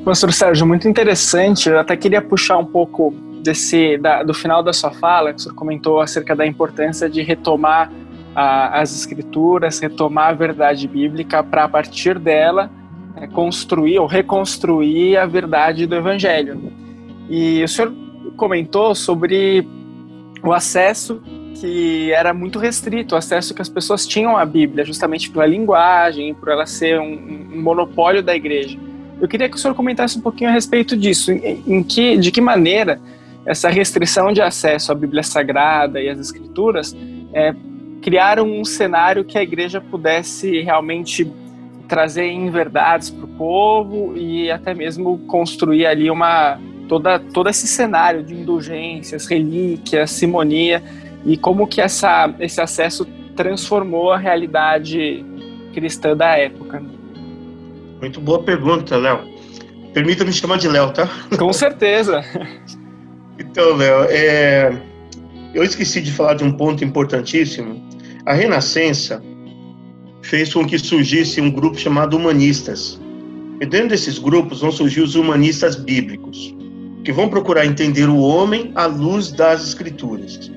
Pastor 0.03 0.31
Sérgio, 0.33 0.65
muito 0.65 0.87
interessante. 0.87 1.69
Eu 1.69 1.79
até 1.79 1.95
queria 1.95 2.21
puxar 2.21 2.57
um 2.57 2.65
pouco 2.65 3.13
desse 3.43 3.97
da, 3.97 4.23
do 4.23 4.33
final 4.33 4.63
da 4.63 4.73
sua 4.73 4.91
fala, 4.91 5.31
que 5.31 5.39
o 5.39 5.43
senhor 5.43 5.55
comentou 5.55 6.01
acerca 6.01 6.35
da 6.35 6.45
importância 6.45 7.09
de 7.09 7.21
retomar 7.21 7.91
as 8.35 8.93
escrituras, 8.93 9.79
retomar 9.79 10.29
a 10.29 10.33
verdade 10.33 10.87
bíblica 10.87 11.41
para 11.41 11.63
a 11.63 11.69
partir 11.69 12.19
dela 12.19 12.69
é, 13.15 13.27
construir 13.27 13.97
ou 13.99 14.05
reconstruir 14.05 15.17
a 15.17 15.25
verdade 15.25 15.85
do 15.85 15.95
Evangelho. 15.95 16.71
E 17.29 17.63
o 17.63 17.67
senhor 17.67 17.93
comentou 18.35 18.93
sobre 18.93 19.65
o 20.43 20.51
acesso 20.51 21.21
que 21.55 22.11
era 22.11 22.33
muito 22.33 22.59
restrito, 22.59 23.15
o 23.15 23.17
acesso 23.17 23.53
que 23.53 23.61
as 23.61 23.69
pessoas 23.69 24.05
tinham 24.05 24.37
à 24.37 24.45
Bíblia, 24.45 24.83
justamente 24.83 25.29
pela 25.31 25.45
linguagem, 25.45 26.33
por 26.33 26.49
ela 26.49 26.65
ser 26.65 26.99
um, 26.99 27.47
um 27.53 27.61
monopólio 27.61 28.21
da 28.21 28.35
igreja. 28.35 28.77
Eu 29.21 29.27
queria 29.29 29.47
que 29.47 29.55
o 29.55 29.59
senhor 29.59 29.73
comentasse 29.73 30.17
um 30.17 30.21
pouquinho 30.21 30.49
a 30.49 30.53
respeito 30.53 30.97
disso, 30.97 31.31
em, 31.31 31.63
em 31.65 31.81
que, 31.81 32.17
de 32.17 32.31
que 32.31 32.41
maneira 32.41 32.99
essa 33.45 33.69
restrição 33.69 34.33
de 34.33 34.41
acesso 34.41 34.91
à 34.91 34.95
Bíblia 34.95 35.23
Sagrada 35.23 36.01
e 36.01 36.09
às 36.09 36.19
Escrituras 36.19 36.95
é, 37.33 37.55
criaram 38.05 38.47
um 38.47 38.63
cenário 38.63 39.25
que 39.25 39.35
a 39.35 39.41
igreja 39.41 39.81
pudesse 39.81 40.61
realmente 40.61 41.27
trazer 41.87 42.27
em 42.27 42.51
verdades 42.51 43.09
para 43.09 43.25
o 43.25 43.27
povo 43.27 44.15
e 44.15 44.51
até 44.51 44.75
mesmo 44.75 45.17
construir 45.25 45.87
ali 45.87 46.11
uma 46.11 46.59
toda 46.87 47.17
todo 47.17 47.49
esse 47.49 47.65
cenário 47.65 48.21
de 48.21 48.35
indulgências, 48.35 49.25
relíquias, 49.25 50.11
simonia 50.11 50.83
e 51.25 51.35
como 51.35 51.65
que 51.65 51.81
essa 51.81 52.31
esse 52.39 52.61
acesso 52.61 53.07
transformou 53.35 54.11
a 54.11 54.19
realidade 54.19 55.25
cristã 55.73 56.15
da 56.15 56.37
época. 56.37 56.83
Muito 57.99 58.21
boa 58.21 58.43
pergunta, 58.43 58.97
Léo. 58.97 59.21
Permita-me 59.95 60.31
chamar 60.31 60.59
de 60.59 60.67
Léo, 60.67 60.91
tá? 60.93 61.09
Com 61.39 61.51
certeza. 61.51 62.23
então, 63.39 63.75
Léo, 63.75 64.03
é... 64.11 64.79
eu 65.55 65.63
esqueci 65.63 66.01
de 66.01 66.11
falar 66.11 66.35
de 66.35 66.43
um 66.43 66.51
ponto 66.51 66.85
importantíssimo. 66.85 67.94
A 68.25 68.33
Renascença 68.33 69.21
fez 70.23 70.51
com 70.51 70.65
que 70.65 70.79
surgisse 70.79 71.39
um 71.39 71.51
grupo 71.51 71.77
chamado 71.77 72.17
Humanistas. 72.17 72.99
E 73.61 73.65
dentro 73.67 73.89
desses 73.89 74.17
grupos 74.17 74.61
vão 74.61 74.71
surgir 74.71 75.01
os 75.01 75.13
humanistas 75.13 75.75
bíblicos, 75.75 76.55
que 77.03 77.11
vão 77.11 77.29
procurar 77.29 77.67
entender 77.67 78.09
o 78.09 78.17
homem 78.17 78.71
à 78.73 78.87
luz 78.87 79.31
das 79.31 79.63
Escrituras. 79.67 80.51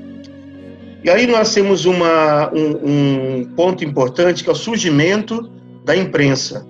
E 1.04 1.10
aí 1.10 1.26
nós 1.26 1.52
temos 1.52 1.84
uma, 1.84 2.50
um, 2.54 3.40
um 3.40 3.44
ponto 3.54 3.84
importante 3.84 4.42
que 4.42 4.48
é 4.48 4.52
o 4.52 4.56
surgimento 4.56 5.52
da 5.84 5.94
imprensa. 5.94 6.66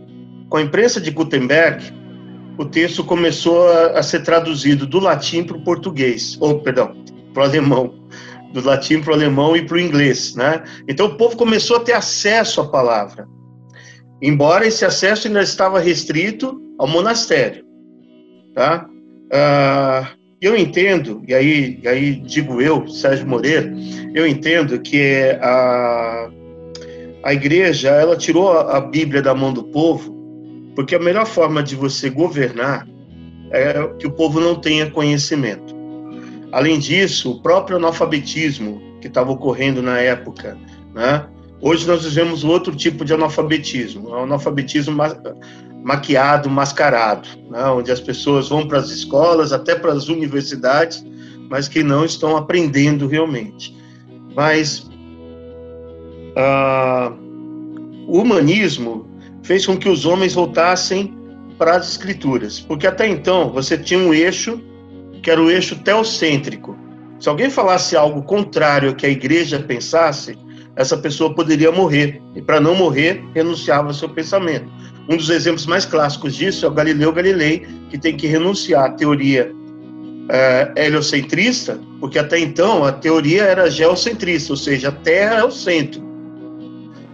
Com 0.51 0.57
a 0.57 0.63
imprensa 0.63 1.01
de 1.01 1.13
Gutenberg, 1.13 1.93
o 2.59 2.65
texto 2.65 3.05
começou 3.05 3.69
a, 3.69 4.01
a 4.01 4.03
ser 4.03 4.25
traduzido 4.25 4.85
do 4.85 4.99
latim 4.99 5.45
para 5.45 5.57
o 5.57 5.63
português, 5.63 6.37
ou, 6.41 6.59
perdão, 6.59 6.97
para 7.33 7.45
o 7.45 7.47
alemão, 7.47 7.95
do 8.53 8.65
latim 8.65 9.01
para 9.01 9.11
o 9.11 9.15
alemão 9.15 9.57
e 9.57 9.65
para 9.65 9.77
o 9.77 9.81
inglês, 9.81 10.35
né? 10.35 10.63
Então 10.89 11.07
o 11.07 11.17
povo 11.17 11.37
começou 11.37 11.77
a 11.77 11.81
ter 11.81 11.93
acesso 11.93 12.61
à 12.61 12.69
palavra, 12.69 13.27
embora 14.23 14.67
esse 14.67 14.85
acesso 14.85 15.27
ainda 15.27 15.43
estava 15.43 15.79
restrito 15.79 16.61
ao 16.79 16.87
monastério, 16.87 17.65
tá? 18.55 18.87
Ah, 19.33 20.11
eu 20.41 20.57
entendo, 20.57 21.23
e 21.27 21.35
aí, 21.35 21.81
e 21.83 21.89
aí 21.89 22.15
digo 22.15 22.63
eu, 22.63 22.87
Sérgio 22.89 23.27
Moreira, 23.27 23.73
eu 24.15 24.27
entendo 24.27 24.81
que 24.81 25.37
a, 25.41 26.31
a 27.25 27.35
igreja, 27.35 27.91
ela 27.91 28.17
tirou 28.17 28.51
a 28.51 28.81
Bíblia 28.81 29.21
da 29.21 29.35
mão 29.35 29.53
do 29.53 29.65
povo 29.65 30.19
porque 30.79 30.95
a 30.95 31.01
melhor 31.01 31.27
forma 31.27 31.61
de 31.61 31.75
você 31.75 32.09
governar 32.09 32.87
é 33.51 33.85
que 33.99 34.07
o 34.07 34.13
povo 34.13 34.39
não 34.39 34.55
tenha 34.55 34.89
conhecimento. 34.89 35.75
Além 36.53 36.79
disso, 36.79 37.33
o 37.33 37.43
próprio 37.43 37.77
analfabetismo 37.77 38.81
que 39.01 39.09
estava 39.09 39.31
ocorrendo 39.31 39.83
na 39.83 39.99
época, 39.99 40.57
né? 40.95 41.27
Hoje 41.61 41.87
nós 41.87 42.05
vivemos 42.05 42.45
outro 42.45 42.75
tipo 42.75 43.05
de 43.05 43.13
analfabetismo, 43.13 44.11
o 44.11 44.15
analfabetismo 44.15 44.95
ma 44.95 45.17
maquiado, 45.83 46.51
mascarado, 46.51 47.29
né? 47.51 47.65
onde 47.67 47.91
as 47.91 48.01
pessoas 48.01 48.49
vão 48.49 48.67
para 48.67 48.79
as 48.79 48.91
escolas, 48.91 49.53
até 49.53 49.75
para 49.75 49.93
as 49.93 50.09
universidades, 50.09 51.05
mas 51.49 51.69
que 51.69 51.83
não 51.83 52.05
estão 52.05 52.37
aprendendo 52.37 53.07
realmente. 53.07 53.75
Mas 54.35 54.81
uh, 56.37 57.15
o 58.07 58.21
humanismo 58.21 59.09
fez 59.43 59.65
com 59.65 59.77
que 59.77 59.89
os 59.89 60.05
homens 60.05 60.35
voltassem 60.35 61.17
para 61.57 61.77
as 61.77 61.89
escrituras, 61.91 62.61
porque 62.61 62.87
até 62.87 63.09
então 63.09 63.51
você 63.51 63.79
tinha 63.79 63.99
um 63.99 64.13
eixo 64.13 64.61
que 65.23 65.31
era 65.31 65.43
o 65.43 65.51
eixo 65.51 65.77
teocêntrico. 65.77 66.77
Se 67.19 67.29
alguém 67.29 67.51
falasse 67.51 67.97
algo 67.97 68.23
contrário 68.23 68.91
ao 68.91 68.95
que 68.95 69.07
a 69.07 69.11
igreja 69.11 69.59
pensasse, 69.59 70.39
essa 70.77 70.97
pessoa 70.97 71.35
poderia 71.35 71.73
morrer, 71.73 72.23
e 72.37 72.41
para 72.41 72.61
não 72.61 72.75
morrer, 72.75 73.25
renunciava 73.35 73.89
ao 73.89 73.95
seu 73.95 74.09
pensamento. 74.09 74.71
Um 75.09 75.17
dos 75.17 75.29
exemplos 75.31 75.67
mais 75.67 75.85
clássicos 75.85 76.37
disso 76.37 76.65
é 76.65 76.69
o 76.69 76.73
Galileu 76.73 77.13
Galilei, 77.13 77.67
que 77.91 77.99
tem 77.99 78.17
que 78.17 78.27
renunciar 78.27 78.85
à 78.85 78.91
teoria 78.91 79.53
é, 80.29 80.73
heliocentrista, 80.77 81.81
porque 81.99 82.19
até 82.19 82.39
então 82.39 82.85
a 82.85 82.93
teoria 82.93 83.43
era 83.43 83.71
geocentrista, 83.71 84.53
ou 84.53 84.57
seja, 84.57 84.91
a 84.91 84.93
Terra 84.93 85.37
é 85.37 85.45
o 85.45 85.51
centro. 85.51 86.08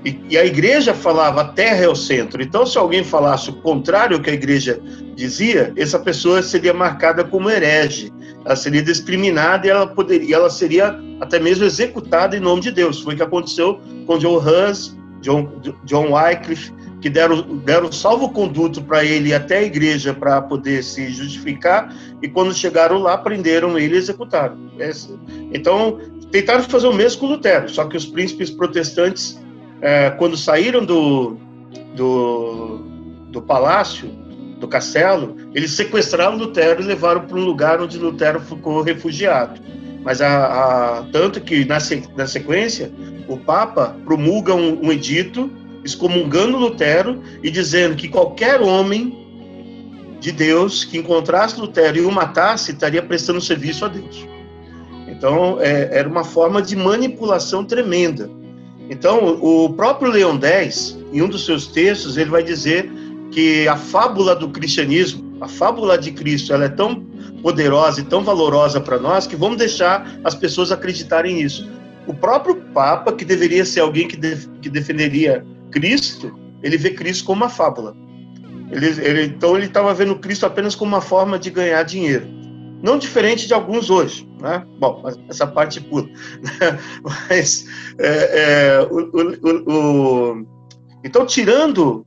E, 0.04 0.20
e, 0.28 0.36
a 0.36 0.44
igreja 0.44 0.92
falava 0.92 1.40
a 1.40 1.48
terra 1.48 1.84
é 1.84 1.88
o 1.88 1.94
centro. 1.94 2.42
Então, 2.42 2.66
se 2.66 2.76
alguém 2.76 3.02
falasse 3.02 3.48
o 3.48 3.54
contrário 3.54 4.16
ao 4.16 4.22
que 4.22 4.28
a 4.28 4.34
igreja 4.34 4.78
dizia, 5.14 5.72
essa 5.76 5.98
pessoa 5.98 6.42
seria 6.42 6.74
marcada 6.74 7.24
como 7.24 7.48
herege. 7.48 8.12
Ela 8.44 8.56
seria 8.56 8.82
discriminada 8.82 9.66
e 9.66 9.70
ela, 9.70 9.86
poderia, 9.86 10.36
ela 10.36 10.50
seria 10.50 11.00
até 11.20 11.38
mesmo 11.38 11.64
executada 11.64 12.36
em 12.36 12.40
nome 12.40 12.60
de 12.60 12.70
Deus. 12.70 13.00
Foi 13.00 13.14
o 13.14 13.16
que 13.16 13.22
aconteceu 13.22 13.80
com 14.06 14.18
John 14.18 14.36
Hus, 14.36 14.94
John, 15.22 15.50
John 15.84 16.12
Wycliffe, 16.12 16.70
que 17.04 17.10
deram, 17.10 17.42
deram 17.58 17.92
salvo-conduto 17.92 18.82
para 18.82 19.04
ele 19.04 19.34
até 19.34 19.58
a 19.58 19.62
igreja 19.62 20.14
para 20.14 20.40
poder 20.40 20.82
se 20.82 21.08
justificar, 21.10 21.94
e 22.22 22.28
quando 22.28 22.54
chegaram 22.54 22.98
lá, 22.98 23.18
prenderam 23.18 23.78
ele 23.78 23.94
e 23.94 23.98
executaram. 23.98 24.56
Então, 25.52 25.98
tentaram 26.30 26.62
fazer 26.64 26.86
o 26.86 26.94
mesmo 26.94 27.20
com 27.20 27.26
Lutero, 27.26 27.68
só 27.68 27.84
que 27.84 27.94
os 27.94 28.06
príncipes 28.06 28.48
protestantes, 28.48 29.38
é, 29.84 30.08
quando 30.08 30.34
saíram 30.34 30.82
do, 30.82 31.36
do, 31.94 32.78
do 33.28 33.42
palácio, 33.42 34.08
do 34.58 34.66
castelo, 34.66 35.36
eles 35.54 35.72
sequestraram 35.72 36.38
Lutero 36.38 36.82
e 36.82 36.86
levaram 36.86 37.20
para 37.20 37.36
um 37.36 37.44
lugar 37.44 37.82
onde 37.82 37.98
Lutero 37.98 38.40
ficou 38.40 38.80
refugiado. 38.80 39.60
Mas 40.02 40.22
a, 40.22 41.00
a 41.00 41.02
tanto 41.12 41.38
que 41.38 41.66
na, 41.66 41.76
na 42.16 42.26
sequência 42.26 42.90
o 43.28 43.36
Papa 43.36 43.94
promulga 44.06 44.54
um, 44.54 44.86
um 44.86 44.90
edito 44.90 45.50
excomungando 45.84 46.56
Lutero 46.56 47.22
e 47.42 47.50
dizendo 47.50 47.94
que 47.94 48.08
qualquer 48.08 48.62
homem 48.62 49.22
de 50.18 50.32
Deus 50.32 50.82
que 50.82 50.96
encontrasse 50.96 51.60
Lutero 51.60 51.98
e 51.98 52.00
o 52.00 52.10
matasse 52.10 52.72
estaria 52.72 53.02
prestando 53.02 53.38
serviço 53.38 53.84
a 53.84 53.88
Deus. 53.88 54.26
Então, 55.08 55.58
é, 55.60 55.90
era 55.92 56.08
uma 56.08 56.24
forma 56.24 56.62
de 56.62 56.74
manipulação 56.74 57.62
tremenda. 57.62 58.30
Então, 58.90 59.38
o 59.40 59.72
próprio 59.72 60.10
Leão 60.10 60.38
X, 60.40 60.98
em 61.12 61.22
um 61.22 61.28
dos 61.28 61.44
seus 61.44 61.66
textos, 61.66 62.16
ele 62.16 62.30
vai 62.30 62.42
dizer 62.42 62.90
que 63.30 63.66
a 63.66 63.76
fábula 63.76 64.36
do 64.36 64.48
cristianismo, 64.48 65.36
a 65.40 65.48
fábula 65.48 65.96
de 65.98 66.12
Cristo, 66.12 66.52
ela 66.52 66.66
é 66.66 66.68
tão 66.68 67.02
poderosa 67.42 68.00
e 68.00 68.04
tão 68.04 68.22
valorosa 68.22 68.80
para 68.80 68.98
nós 68.98 69.26
que 69.26 69.36
vamos 69.36 69.58
deixar 69.58 70.18
as 70.22 70.34
pessoas 70.34 70.70
acreditarem 70.70 71.36
nisso. 71.36 71.68
O 72.06 72.14
próprio 72.14 72.56
Papa, 72.74 73.12
que 73.12 73.24
deveria 73.24 73.64
ser 73.64 73.80
alguém 73.80 74.06
que, 74.06 74.16
que 74.60 74.68
defenderia 74.68 75.44
Cristo, 75.70 76.38
ele 76.62 76.76
vê 76.76 76.90
Cristo 76.90 77.24
como 77.24 77.42
uma 77.42 77.50
fábula. 77.50 77.96
Ele, 78.70 78.86
ele, 78.86 79.24
então 79.24 79.56
ele 79.56 79.66
estava 79.66 79.92
vendo 79.94 80.16
Cristo 80.16 80.46
apenas 80.46 80.74
como 80.74 80.94
uma 80.94 81.00
forma 81.00 81.38
de 81.38 81.50
ganhar 81.50 81.82
dinheiro. 81.82 82.26
Não 82.82 82.98
diferente 82.98 83.46
de 83.46 83.54
alguns 83.54 83.90
hoje. 83.90 84.28
Né? 84.40 84.64
Bom, 84.78 85.02
essa 85.28 85.46
parte 85.46 85.80
pula. 85.80 86.08
Mas, 87.28 87.66
é, 87.98 88.08
é, 88.08 88.88
o, 88.90 89.10
o, 89.12 89.72
o, 89.72 90.46
então, 91.04 91.26
tirando 91.26 92.06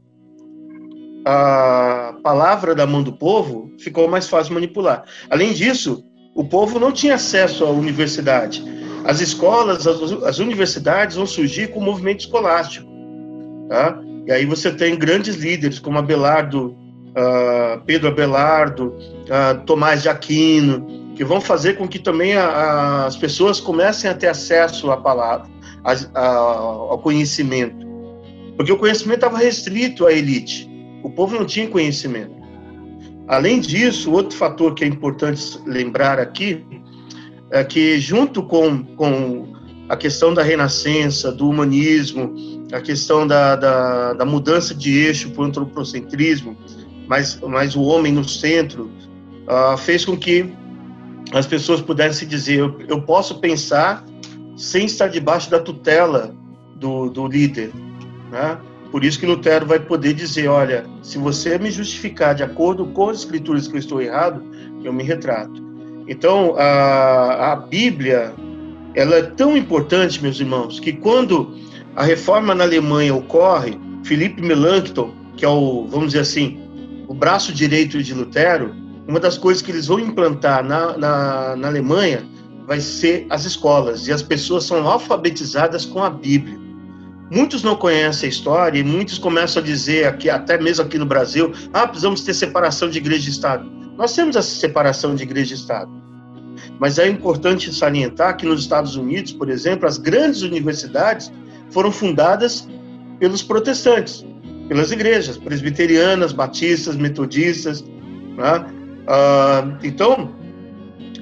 a 1.26 2.16
palavra 2.24 2.74
da 2.74 2.88
mão 2.88 3.04
do 3.04 3.14
povo, 3.14 3.72
ficou 3.80 4.08
mais 4.08 4.28
fácil 4.28 4.54
manipular. 4.54 5.04
Além 5.30 5.54
disso, 5.54 6.04
o 6.34 6.44
povo 6.44 6.80
não 6.80 6.92
tinha 6.92 7.16
acesso 7.16 7.66
à 7.66 7.70
universidade. 7.70 8.64
As 9.04 9.22
escolas, 9.22 9.86
as, 9.86 10.12
as 10.24 10.40
universidades 10.40 11.16
vão 11.16 11.26
surgir 11.26 11.72
com 11.72 11.80
o 11.80 11.84
movimento 11.84 12.22
escolástico. 12.22 12.88
Tá? 13.68 14.00
E 14.26 14.32
aí 14.32 14.46
você 14.46 14.72
tem 14.72 14.98
grandes 14.98 15.36
líderes 15.36 15.80
como 15.80 15.98
Abelardo, 15.98 16.76
uh, 17.18 17.82
Pedro 17.86 18.10
Abelardo, 18.10 18.90
uh, 18.90 19.66
Tomás 19.66 20.04
de 20.04 20.10
Aquino, 20.10 21.14
que 21.16 21.26
vão 21.26 21.42
fazer 21.42 21.74
com 21.74 21.88
que 21.88 21.98
também 21.98 22.36
a, 22.36 22.46
a, 22.46 23.06
as 23.08 23.18
pessoas 23.18 23.60
comecem 23.60 24.10
a 24.10 24.14
ter 24.14 24.28
acesso 24.28 24.92
à 24.92 24.98
palavra, 24.98 25.50
a, 25.84 26.28
ao 26.28 27.00
conhecimento. 27.00 27.86
Porque 28.56 28.72
o 28.72 28.78
conhecimento 28.78 29.26
estava 29.26 29.38
restrito 29.38 30.06
à 30.06 30.14
elite. 30.14 30.70
O 31.04 31.10
povo 31.10 31.36
não 31.36 31.46
tinha 31.46 31.68
conhecimento. 31.68 32.38
Além 33.28 33.60
disso, 33.60 34.12
outro 34.12 34.38
fator 34.38 34.74
que 34.74 34.84
é 34.84 34.88
importante 34.88 35.60
lembrar 35.66 36.20
aqui 36.20 36.64
é 37.52 37.64
que, 37.64 38.00
junto 38.00 38.42
com, 38.44 38.84
com 38.96 39.54
a 39.90 39.96
questão 39.96 40.34
da 40.34 40.44
renascença, 40.44 41.32
do 41.32 41.50
humanismo, 41.50 42.34
a 42.72 42.82
questão 42.82 43.28
da, 43.28 43.56
da, 43.56 44.14
da 44.14 44.26
mudança 44.26 44.74
de 44.74 44.98
eixo 44.98 45.30
para 45.32 45.42
o 45.42 45.46
antropocentrismo, 45.46 46.58
mas, 47.08 47.40
mas 47.42 47.76
o 47.76 47.82
homem 47.82 48.12
no 48.12 48.28
centro, 48.28 48.92
uh, 49.48 49.78
fez 49.78 50.06
com 50.06 50.18
que 50.18 50.54
as 51.32 51.46
pessoas 51.46 51.82
pudessem 51.82 52.28
dizer: 52.28 52.60
eu, 52.60 52.80
eu 52.88 53.02
posso 53.02 53.40
pensar 53.40 54.06
sem 54.56 54.86
estar 54.86 55.08
debaixo 55.08 55.50
da 55.50 55.60
tutela 55.60 56.36
do, 56.76 57.10
do 57.10 57.28
líder. 57.28 57.72
Né? 58.32 58.58
Por 58.92 59.04
isso 59.04 59.20
que 59.20 59.26
Lutero 59.26 59.66
vai 59.66 59.80
poder 59.80 60.14
dizer: 60.14 60.48
olha, 60.48 60.86
se 61.02 61.18
você 61.18 61.58
me 61.58 61.72
justificar 61.72 62.36
de 62.36 62.44
acordo 62.44 62.86
com 62.88 63.10
as 63.10 63.20
escrituras 63.20 63.68
que 63.68 63.76
eu 63.76 63.80
estou 63.80 64.02
errado, 64.02 64.44
eu 64.84 64.94
me 64.94 65.04
retrato. 65.04 65.66
Então, 66.08 66.56
a, 66.58 67.52
a 67.52 67.56
Bíblia, 67.56 68.34
ela 68.96 69.16
é 69.16 69.24
tão 69.24 69.58
importante, 69.58 70.22
meus 70.22 70.40
irmãos, 70.40 70.80
que 70.80 70.94
quando 70.94 71.54
a 71.96 72.04
reforma 72.04 72.56
na 72.56 72.64
Alemanha 72.64 73.14
ocorre, 73.14 73.78
Felipe 74.04 74.42
Melanchthon, 74.42 75.12
que 75.36 75.44
é 75.44 75.50
o, 75.50 75.86
vamos 75.88 76.08
dizer 76.08 76.22
assim, 76.22 76.67
o 77.08 77.14
braço 77.14 77.54
direito 77.54 78.02
de 78.04 78.14
Lutero, 78.14 78.76
uma 79.08 79.20
das 79.20 79.38
coisas 79.38 79.64
que 79.64 79.72
eles 79.72 79.88
vão 79.88 80.00
implantar 80.00 80.64
na, 80.64 80.98
na, 80.98 81.56
na 81.56 81.68
Alemanha 81.68 82.26
vai 82.68 82.82
ser 82.82 83.26
as 83.30 83.46
escolas, 83.46 84.08
e 84.08 84.12
as 84.12 84.22
pessoas 84.22 84.66
são 84.66 84.86
alfabetizadas 84.88 85.86
com 85.86 86.04
a 86.04 86.10
Bíblia. 86.10 86.60
Muitos 87.32 87.64
não 87.64 87.76
conhecem 87.76 88.28
a 88.28 88.30
história 88.30 88.80
e 88.80 88.84
muitos 88.84 89.18
começam 89.18 89.62
a 89.62 89.66
dizer, 89.66 90.06
aqui, 90.06 90.30
até 90.30 90.58
mesmo 90.58 90.86
aqui 90.86 90.98
no 90.98 91.06
Brasil, 91.06 91.54
ah, 91.74 91.88
precisamos 91.88 92.22
ter 92.22 92.34
separação 92.34 92.90
de 92.90 92.98
igreja 92.98 93.28
e 93.28 93.32
Estado. 93.32 93.70
Nós 93.98 94.14
temos 94.14 94.36
essa 94.36 94.50
separação 94.50 95.16
de 95.16 95.24
igreja 95.24 95.54
e 95.54 95.58
Estado. 95.58 95.92
Mas 96.80 97.00
é 97.00 97.08
importante 97.08 97.74
salientar 97.74 98.36
que 98.38 98.46
nos 98.46 98.62
Estados 98.62 98.96
Unidos, 98.96 99.32
por 99.32 99.50
exemplo, 99.50 99.88
as 99.88 99.98
grandes 99.98 100.42
universidades 100.42 101.32
foram 101.72 101.92
fundadas 101.92 102.68
pelos 103.20 103.42
protestantes, 103.42 104.26
pelas 104.68 104.92
igrejas 104.92 105.38
presbiterianas, 105.38 106.32
batistas, 106.32 106.96
metodistas. 106.96 107.82
Né? 107.84 108.66
Ah, 109.08 109.78
então, 109.84 110.36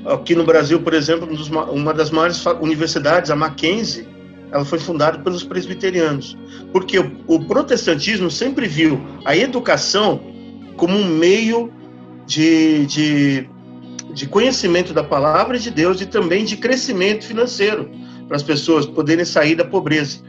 aqui 0.06 0.36
no 0.36 0.44
Brasil, 0.44 0.82
por 0.82 0.94
exemplo, 0.94 1.28
uma 1.72 1.94
das 1.94 2.12
maiores 2.12 2.44
universidades, 2.62 3.30
a 3.30 3.36
Mackenzie, 3.36 4.08
ela 4.52 4.64
foi 4.64 4.80
fundada 4.80 5.20
pelos 5.20 5.44
presbiterianos, 5.44 6.38
porque 6.72 6.98
o, 7.28 7.46
protestantismo 7.46 8.30
sempre 8.32 8.68
viu 8.68 9.02
a 9.26 9.36
educação 9.36 10.22
como 10.78 10.96
um 10.98 11.06
meio 11.06 11.72
de, 12.26 12.86
de, 12.86 13.50
de 14.14 14.28
conhecimento 14.28 14.94
da 14.94 15.04
palavra 15.04 15.58
de 15.58 15.70
Deus 15.70 16.00
e 16.00 16.06
também 16.06 16.46
de 16.46 16.58
crescimento 16.58 17.26
financeiro 17.26 17.90
para 18.28 18.38
as 18.38 18.44
pessoas 18.44 18.86
poderem 18.86 19.26
sair 19.26 19.56
da 19.56 19.66
pobreza. 19.66 20.20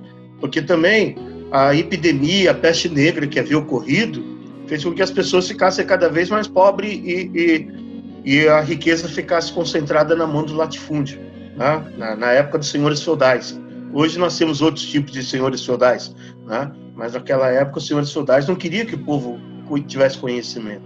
Porque 0.41 0.61
também 0.61 1.17
a 1.57 1.75
epidemia, 1.75 2.51
a 2.51 2.55
peste 2.55 2.87
negra 2.87 3.27
que 3.27 3.41
havia 3.41 3.57
ocorrido, 3.57 4.23
fez 4.67 4.85
com 4.85 4.93
que 4.93 5.01
as 5.01 5.11
pessoas 5.11 5.49
ficassem 5.49 5.87
cada 5.87 6.07
vez 6.07 6.29
mais 6.29 6.47
pobres 6.47 6.93
e, 6.93 7.31
e, 7.35 8.41
e 8.43 8.49
a 8.49 8.61
riqueza 8.61 9.09
ficasse 9.09 9.51
concentrada 9.55 10.15
na 10.15 10.27
mão 10.27 10.45
do 10.45 10.55
latifúndio, 10.55 11.19
né? 11.57 11.83
na, 11.97 12.15
na 12.15 12.33
época 12.33 12.59
dos 12.59 12.69
senhores 12.69 13.03
feudais. 13.03 13.59
Hoje 13.95 14.19
nós 14.19 14.37
temos 14.37 14.61
outros 14.61 14.85
tipos 14.85 15.13
de 15.13 15.25
senhores 15.25 15.65
feudais, 15.65 16.15
né? 16.47 16.71
mas 16.95 17.15
naquela 17.15 17.49
época 17.49 17.79
os 17.79 17.87
senhores 17.87 18.13
feudais 18.13 18.47
não 18.47 18.55
queriam 18.55 18.85
que 18.85 18.95
o 18.95 19.05
povo 19.05 19.41
tivesse 19.87 20.19
conhecimento. 20.19 20.85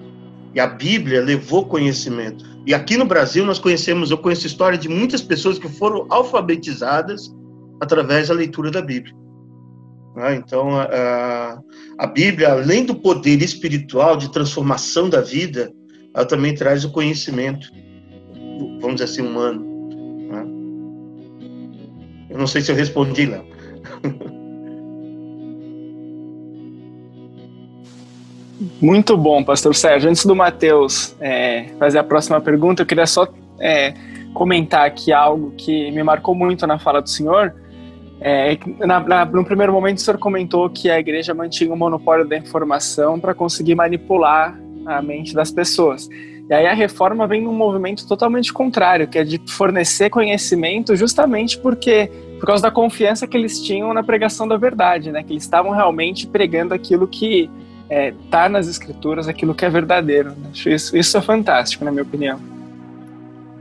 E 0.54 0.60
a 0.60 0.68
Bíblia 0.68 1.20
levou 1.20 1.66
conhecimento. 1.66 2.44
E 2.64 2.72
aqui 2.72 2.96
no 2.96 3.06
Brasil 3.06 3.44
nós 3.44 3.58
conhecemos, 3.58 4.12
eu 4.12 4.18
conheço 4.18 4.44
a 4.44 4.46
história 4.46 4.78
de 4.78 4.88
muitas 4.88 5.20
pessoas 5.20 5.58
que 5.58 5.68
foram 5.68 6.06
alfabetizadas 6.08 7.34
através 7.80 8.28
da 8.28 8.34
leitura 8.34 8.70
da 8.70 8.80
Bíblia. 8.80 9.18
Né? 10.20 10.36
Então, 10.36 10.78
a, 10.78 11.58
a 11.98 12.06
Bíblia, 12.06 12.52
além 12.52 12.84
do 12.84 12.94
poder 12.94 13.40
espiritual 13.42 14.18
de 14.18 14.30
transformação 14.30 15.08
da 15.08 15.22
vida, 15.22 15.72
ela 16.14 16.26
também 16.26 16.54
traz 16.54 16.84
o 16.84 16.92
conhecimento, 16.92 17.70
vamos 18.80 18.96
dizer 18.96 19.04
assim, 19.04 19.22
humano. 19.22 19.64
Né? 20.28 20.44
Eu 22.28 22.38
não 22.38 22.46
sei 22.46 22.60
se 22.60 22.70
eu 22.70 22.76
respondi, 22.76 23.24
Léo. 23.24 23.46
Muito 28.78 29.16
bom, 29.16 29.42
pastor 29.42 29.74
Sérgio. 29.74 30.10
Antes 30.10 30.26
do 30.26 30.36
Matheus 30.36 31.16
é, 31.18 31.70
fazer 31.78 31.98
a 31.98 32.04
próxima 32.04 32.38
pergunta, 32.42 32.82
eu 32.82 32.86
queria 32.86 33.06
só 33.06 33.26
é, 33.58 33.94
comentar 34.34 34.86
aqui 34.86 35.14
algo 35.14 35.52
que 35.56 35.90
me 35.90 36.02
marcou 36.02 36.34
muito 36.34 36.66
na 36.66 36.78
fala 36.78 37.00
do 37.00 37.08
senhor. 37.08 37.54
É, 38.20 38.58
na, 38.80 39.00
na, 39.00 39.24
no 39.24 39.44
primeiro 39.44 39.72
momento, 39.72 39.98
o 39.98 40.00
senhor 40.00 40.18
comentou 40.18 40.68
que 40.68 40.90
a 40.90 40.98
igreja 40.98 41.32
mantinha 41.32 41.72
o 41.72 41.76
monopólio 41.76 42.28
da 42.28 42.36
informação 42.36 43.18
para 43.18 43.32
conseguir 43.32 43.74
manipular 43.74 44.60
a 44.86 45.00
mente 45.00 45.34
das 45.34 45.50
pessoas. 45.50 46.08
E 46.50 46.52
aí 46.52 46.66
a 46.66 46.74
reforma 46.74 47.26
vem 47.26 47.40
num 47.40 47.54
movimento 47.54 48.06
totalmente 48.06 48.52
contrário, 48.52 49.06
que 49.06 49.18
é 49.18 49.24
de 49.24 49.40
fornecer 49.48 50.10
conhecimento 50.10 50.96
justamente 50.96 51.56
porque 51.58 52.10
por 52.40 52.46
causa 52.46 52.62
da 52.62 52.70
confiança 52.70 53.26
que 53.26 53.36
eles 53.36 53.60
tinham 53.60 53.94
na 53.94 54.02
pregação 54.02 54.48
da 54.48 54.56
verdade, 54.56 55.12
né? 55.12 55.22
Que 55.22 55.32
eles 55.32 55.44
estavam 55.44 55.70
realmente 55.70 56.26
pregando 56.26 56.74
aquilo 56.74 57.06
que 57.06 57.48
está 57.84 57.94
é, 57.94 58.14
tá 58.30 58.48
nas 58.48 58.66
escrituras, 58.66 59.28
aquilo 59.28 59.54
que 59.54 59.64
é 59.64 59.70
verdadeiro. 59.70 60.30
Né? 60.30 60.50
Isso, 60.52 60.96
isso 60.96 61.16
é 61.16 61.20
fantástico, 61.20 61.84
na 61.84 61.90
minha 61.90 62.02
opinião. 62.02 62.40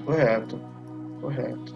Correto, 0.05 0.59
correto. 1.21 1.68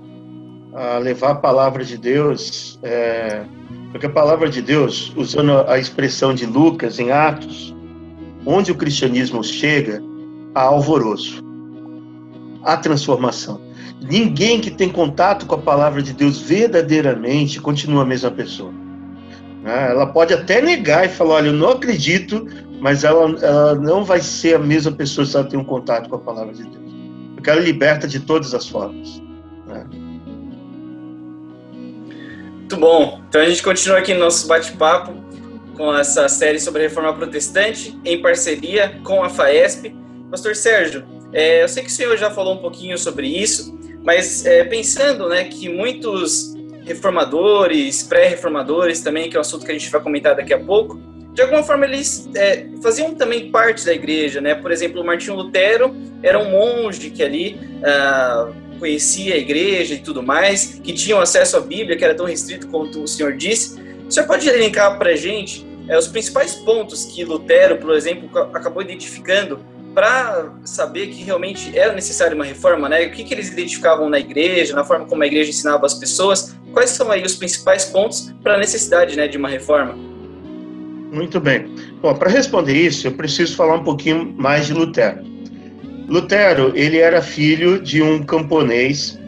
A 0.73 0.97
levar 0.97 1.31
a 1.31 1.35
palavra 1.35 1.83
de 1.83 1.97
Deus 1.97 2.79
é, 2.81 3.43
Porque 3.91 4.07
a 4.07 4.09
palavra 4.09 4.49
de 4.49 4.61
Deus, 4.61 5.13
usando 5.15 5.51
a 5.67 5.77
expressão 5.77 6.33
de 6.33 6.47
Lucas 6.47 6.99
em 6.99 7.11
Atos, 7.11 7.75
onde 8.43 8.71
o 8.71 8.75
cristianismo 8.75 9.43
chega, 9.43 10.01
há 10.55 10.63
alvoroço, 10.63 11.43
há 12.63 12.75
transformação. 12.75 13.61
Ninguém 14.01 14.59
que 14.59 14.71
tem 14.71 14.89
contato 14.89 15.45
com 15.45 15.55
a 15.55 15.59
palavra 15.59 16.01
de 16.01 16.11
Deus 16.11 16.41
verdadeiramente 16.41 17.61
continua 17.61 18.01
a 18.01 18.05
mesma 18.05 18.31
pessoa. 18.31 18.73
Né? 19.61 19.91
Ela 19.91 20.07
pode 20.07 20.33
até 20.33 20.59
negar 20.59 21.05
e 21.05 21.09
falar: 21.09 21.35
olha, 21.35 21.47
eu 21.47 21.53
não 21.53 21.69
acredito, 21.69 22.47
mas 22.81 23.03
ela, 23.03 23.29
ela 23.41 23.75
não 23.75 24.03
vai 24.03 24.19
ser 24.19 24.55
a 24.55 24.59
mesma 24.59 24.91
pessoa 24.91 25.25
se 25.25 25.35
ela 25.37 25.45
tem 25.45 25.57
um 25.57 25.63
contato 25.63 26.09
com 26.09 26.15
a 26.15 26.19
palavra 26.19 26.53
de 26.53 26.63
Deus. 26.63 26.93
Porque 27.35 27.49
ela 27.49 27.61
liberta 27.61 28.07
de 28.07 28.19
todas 28.19 28.53
as 28.53 28.67
formas. 28.67 29.21
Né? 29.67 29.85
Muito 32.73 32.77
bom. 32.77 33.21
Então 33.29 33.39
a 33.39 33.45
gente 33.45 33.61
continua 33.61 33.99
aqui 33.99 34.15
no 34.15 34.21
nosso 34.21 34.47
bate-papo 34.47 35.13
com 35.77 35.95
essa 35.95 36.27
série 36.27 36.59
sobre 36.59 36.81
a 36.81 36.87
reforma 36.87 37.13
protestante, 37.13 37.95
em 38.03 38.19
parceria 38.19 38.99
com 39.03 39.23
a 39.23 39.29
FAESP. 39.29 39.95
Pastor 40.31 40.55
Sérgio, 40.55 41.05
é, 41.31 41.61
eu 41.61 41.67
sei 41.67 41.83
que 41.83 41.89
o 41.89 41.91
senhor 41.91 42.17
já 42.17 42.31
falou 42.31 42.55
um 42.55 42.57
pouquinho 42.57 42.97
sobre 42.97 43.27
isso, 43.27 43.77
mas 44.03 44.43
é, 44.47 44.63
pensando 44.63 45.29
né, 45.29 45.43
que 45.43 45.69
muitos 45.69 46.55
reformadores, 46.83 48.01
pré-reformadores 48.01 49.01
também, 49.01 49.29
que 49.29 49.35
é 49.35 49.39
um 49.39 49.41
assunto 49.41 49.65
que 49.67 49.71
a 49.71 49.77
gente 49.77 49.91
vai 49.91 50.01
comentar 50.01 50.35
daqui 50.35 50.53
a 50.53 50.59
pouco, 50.59 50.99
de 51.31 51.43
alguma 51.43 51.61
forma 51.61 51.85
eles 51.85 52.27
é, 52.35 52.65
faziam 52.81 53.13
também 53.13 53.51
parte 53.51 53.85
da 53.85 53.93
igreja, 53.93 54.41
né? 54.41 54.55
Por 54.55 54.71
exemplo, 54.71 55.01
o 55.01 55.05
Martinho 55.05 55.35
Lutero 55.35 55.95
era 56.23 56.39
um 56.39 56.51
monge 56.51 57.09
que 57.09 57.21
ali 57.23 57.59
ah, 57.83 58.51
conhecia 58.83 59.35
a 59.35 59.37
igreja 59.37 59.93
e 59.93 59.99
tudo 59.99 60.21
mais, 60.21 60.81
que 60.83 60.91
tinha 60.91 61.17
acesso 61.17 61.55
à 61.55 61.61
Bíblia, 61.61 61.95
que 61.95 62.03
era 62.03 62.13
tão 62.13 62.25
restrito 62.25 62.67
quanto 62.67 63.01
o 63.01 63.07
senhor 63.07 63.31
disse. 63.31 63.81
O 64.05 64.11
senhor 64.11 64.27
pode 64.27 64.45
elencar 64.45 64.97
para 64.97 65.11
a 65.11 65.15
gente 65.15 65.65
é, 65.87 65.97
os 65.97 66.09
principais 66.09 66.53
pontos 66.55 67.05
que 67.05 67.23
Lutero, 67.23 67.77
por 67.77 67.95
exemplo, 67.95 68.29
acabou 68.53 68.81
identificando 68.81 69.61
para 69.95 70.51
saber 70.65 71.07
que 71.07 71.23
realmente 71.23 71.77
era 71.77 71.93
necessária 71.93 72.35
uma 72.35 72.43
reforma, 72.43 72.89
né? 72.89 73.05
O 73.05 73.11
que, 73.11 73.23
que 73.23 73.33
eles 73.33 73.49
identificavam 73.49 74.09
na 74.09 74.19
igreja, 74.19 74.75
na 74.75 74.83
forma 74.83 75.05
como 75.05 75.23
a 75.23 75.27
igreja 75.27 75.51
ensinava 75.51 75.85
as 75.85 75.93
pessoas? 75.93 76.53
Quais 76.73 76.89
são 76.89 77.09
aí 77.09 77.23
os 77.23 77.35
principais 77.35 77.85
pontos 77.85 78.33
para 78.43 78.55
a 78.55 78.57
necessidade 78.57 79.15
né, 79.15 79.29
de 79.29 79.37
uma 79.37 79.47
reforma? 79.47 79.95
Muito 81.09 81.39
bem. 81.39 81.73
Bom, 82.01 82.13
para 82.15 82.29
responder 82.29 82.73
isso, 82.73 83.07
eu 83.07 83.13
preciso 83.13 83.55
falar 83.55 83.75
um 83.75 83.83
pouquinho 83.83 84.33
mais 84.35 84.65
de 84.65 84.73
Lutero. 84.73 85.32
Lutero, 86.07 86.71
ele 86.75 86.97
era 86.97 87.21
filho 87.21 87.81
de 87.81 88.01
um 88.01 88.23
camponês 88.23 89.19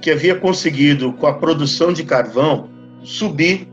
que 0.00 0.10
havia 0.10 0.34
conseguido, 0.34 1.12
com 1.14 1.26
a 1.26 1.34
produção 1.34 1.92
de 1.92 2.04
carvão, 2.04 2.68
subir 3.02 3.68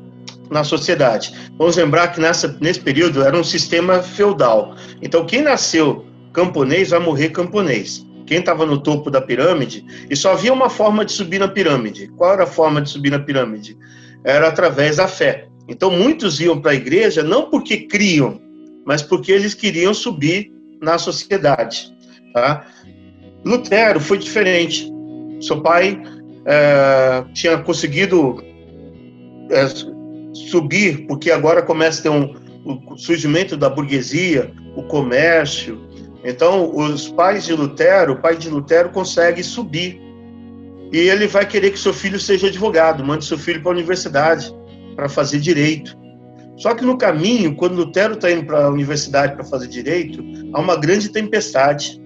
na 0.50 0.64
sociedade. 0.64 1.34
Vamos 1.58 1.76
lembrar 1.76 2.10
que 2.10 2.22
nessa, 2.22 2.58
nesse 2.60 2.80
período 2.80 3.24
era 3.24 3.38
um 3.38 3.44
sistema 3.44 4.02
feudal. 4.02 4.76
Então, 5.02 5.26
quem 5.26 5.42
nasceu 5.42 6.06
camponês 6.32 6.90
vai 6.90 7.00
morrer 7.00 7.30
camponês. 7.30 8.06
Quem 8.26 8.40
estava 8.40 8.66
no 8.66 8.82
topo 8.82 9.12
da 9.12 9.22
pirâmide, 9.22 9.86
e 10.10 10.16
só 10.16 10.32
havia 10.32 10.54
uma 10.54 10.70
forma 10.70 11.04
de 11.04 11.12
subir 11.12 11.40
na 11.40 11.48
pirâmide. 11.48 12.08
Qual 12.18 12.34
era 12.34 12.44
a 12.44 12.48
forma 12.48 12.82
de 12.82 12.90
subir 12.90 13.12
na 13.12 13.20
pirâmide? 13.20 13.78
Era 14.24 14.48
através 14.48 14.98
da 14.98 15.08
fé. 15.08 15.48
Então 15.68 15.92
muitos 15.92 16.40
iam 16.40 16.60
para 16.60 16.72
a 16.72 16.76
igreja 16.76 17.22
não 17.22 17.50
porque 17.50 17.86
criam, 17.86 18.42
mas 18.86 19.02
porque 19.02 19.32
eles 19.32 19.54
queriam 19.54 19.94
subir 19.94 20.52
na 20.82 20.98
sociedade. 20.98 21.93
Tá? 22.34 22.66
Lutero 23.46 24.00
foi 24.00 24.18
diferente. 24.18 24.92
Seu 25.42 25.62
pai 25.62 26.02
é, 26.46 27.24
tinha 27.34 27.58
conseguido 27.60 28.44
é, 29.52 29.68
subir, 30.34 31.06
porque 31.08 31.32
agora 31.32 31.62
começa 31.62 32.00
a 32.00 32.04
ter 32.04 32.10
um, 32.10 32.34
o 32.66 32.98
surgimento 32.98 33.56
da 33.56 33.70
burguesia, 33.70 34.52
o 34.76 34.84
comércio, 34.84 35.80
então, 36.24 36.74
os 36.74 37.10
pais 37.10 37.44
de 37.44 37.54
Lutero, 37.54 38.14
o 38.14 38.18
pai 38.18 38.38
de 38.38 38.50
Lutero 38.50 38.90
consegue 38.90 39.44
subir. 39.44 40.02
E 40.92 40.98
ele 40.98 41.28
vai 41.28 41.46
querer 41.46 41.72
que 41.72 41.80
seu 41.80 41.94
filho 41.94 42.20
seja 42.20 42.48
advogado, 42.48 43.04
mande 43.04 43.26
seu 43.26 43.38
filho 43.38 43.62
para 43.62 43.72
a 43.72 43.74
universidade 43.76 44.54
para 44.96 45.10
fazer 45.10 45.40
direito. 45.40 45.98
Só 46.56 46.74
que 46.76 46.86
no 46.86 46.98
caminho, 46.98 47.56
quando 47.56 47.76
Lutero 47.76 48.14
está 48.14 48.32
indo 48.32 48.46
para 48.46 48.66
a 48.66 48.70
universidade 48.70 49.34
para 49.34 49.44
fazer 49.44 49.68
direito, 49.68 50.24
há 50.54 50.62
uma 50.62 50.78
grande 50.78 51.10
tempestade. 51.10 52.02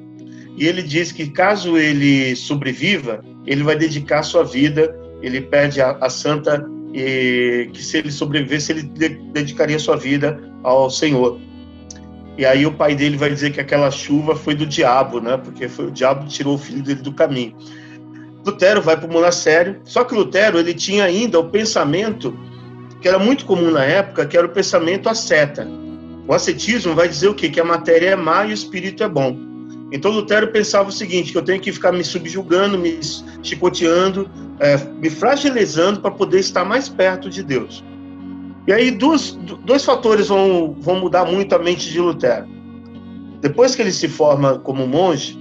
E 0.58 0.68
ele 0.68 0.82
diz 0.82 1.12
que 1.12 1.28
caso 1.28 1.78
ele 1.78 2.36
sobreviva, 2.36 3.24
ele 3.46 3.62
vai 3.62 3.78
dedicar 3.78 4.24
sua 4.24 4.44
vida, 4.44 4.94
ele 5.22 5.40
pede 5.40 5.80
a, 5.80 5.92
a 6.02 6.10
santa 6.10 6.68
e 6.92 7.70
que 7.72 7.84
se 7.84 7.98
ele 7.98 8.12
sobrevivesse, 8.12 8.72
ele 8.72 8.84
dedicaria 9.32 9.78
sua 9.78 9.96
vida 9.96 10.42
ao 10.64 10.90
Senhor. 10.90 11.40
E 12.38 12.46
aí 12.46 12.66
o 12.66 12.72
pai 12.72 12.96
dele 12.96 13.18
vai 13.18 13.30
dizer 13.30 13.52
que 13.52 13.62
aquela 13.62 13.92
chuva 13.92 14.36
foi 14.36 14.56
do 14.56 14.66
diabo, 14.66 15.20
né? 15.20 15.38
Porque 15.38 15.68
foi 15.68 15.88
o 15.88 15.92
diabo 15.92 16.26
que 16.26 16.34
tirou 16.34 16.56
o 16.56 16.58
filho 16.58 16.82
dele 16.82 17.02
do 17.02 17.14
caminho. 17.14 17.56
Lutero 18.44 18.82
vai 18.82 18.98
para 18.98 19.08
o 19.08 19.14
monastério, 19.14 19.82
só 19.84 20.04
que 20.04 20.16
Lutero 20.16 20.58
ele 20.58 20.74
tinha 20.74 21.04
ainda 21.04 21.40
o 21.40 21.50
pensamento 21.50 22.38
que 23.02 23.08
era 23.08 23.20
muito 23.20 23.46
comum 23.46 23.70
na 23.70 23.84
época, 23.84 24.26
que 24.26 24.36
era 24.36 24.48
o 24.48 24.50
pensamento 24.50 25.08
asceta. 25.08 25.68
O 26.28 26.34
ascetismo 26.34 26.96
vai 26.96 27.08
dizer 27.08 27.28
o 27.28 27.36
quê? 27.36 27.50
Que 27.50 27.60
a 27.60 27.66
matéria 27.66 28.10
é 28.10 28.16
má 28.16 28.46
e 28.46 28.52
o 28.52 28.54
espírito 28.54 29.04
é 29.04 29.10
bom. 29.10 29.38
Então 29.92 30.12
Lutero 30.12 30.50
pensava 30.50 30.90
o 30.90 30.92
seguinte, 30.92 31.32
que 31.32 31.38
eu 31.38 31.42
tenho 31.42 31.62
que 31.62 31.72
ficar 31.72 31.92
me 31.92 32.04
subjugando, 32.04 32.78
me 32.78 33.00
chicoteando, 33.42 34.30
é, 34.60 34.78
me 34.78 35.10
fragilizando 35.10 36.02
para 36.02 36.12
poder 36.12 36.40
estar 36.40 36.66
mais 36.66 36.90
perto 36.90 37.30
de 37.30 37.42
Deus. 37.42 37.84
E 38.68 38.74
aí 38.74 38.92
dois, 38.92 39.32
dois 39.64 39.86
fatores 39.86 40.28
vão, 40.28 40.76
vão 40.80 41.00
mudar 41.00 41.24
muito 41.26 41.56
a 41.56 41.60
mente 41.60 41.90
de 41.90 42.02
Lutero. 42.02 42.48
Depois 43.40 43.76
que 43.76 43.82
ele 43.82 43.94
se 43.94 44.10
forma 44.10 44.60
como 44.60 44.86
monge, 44.86 45.40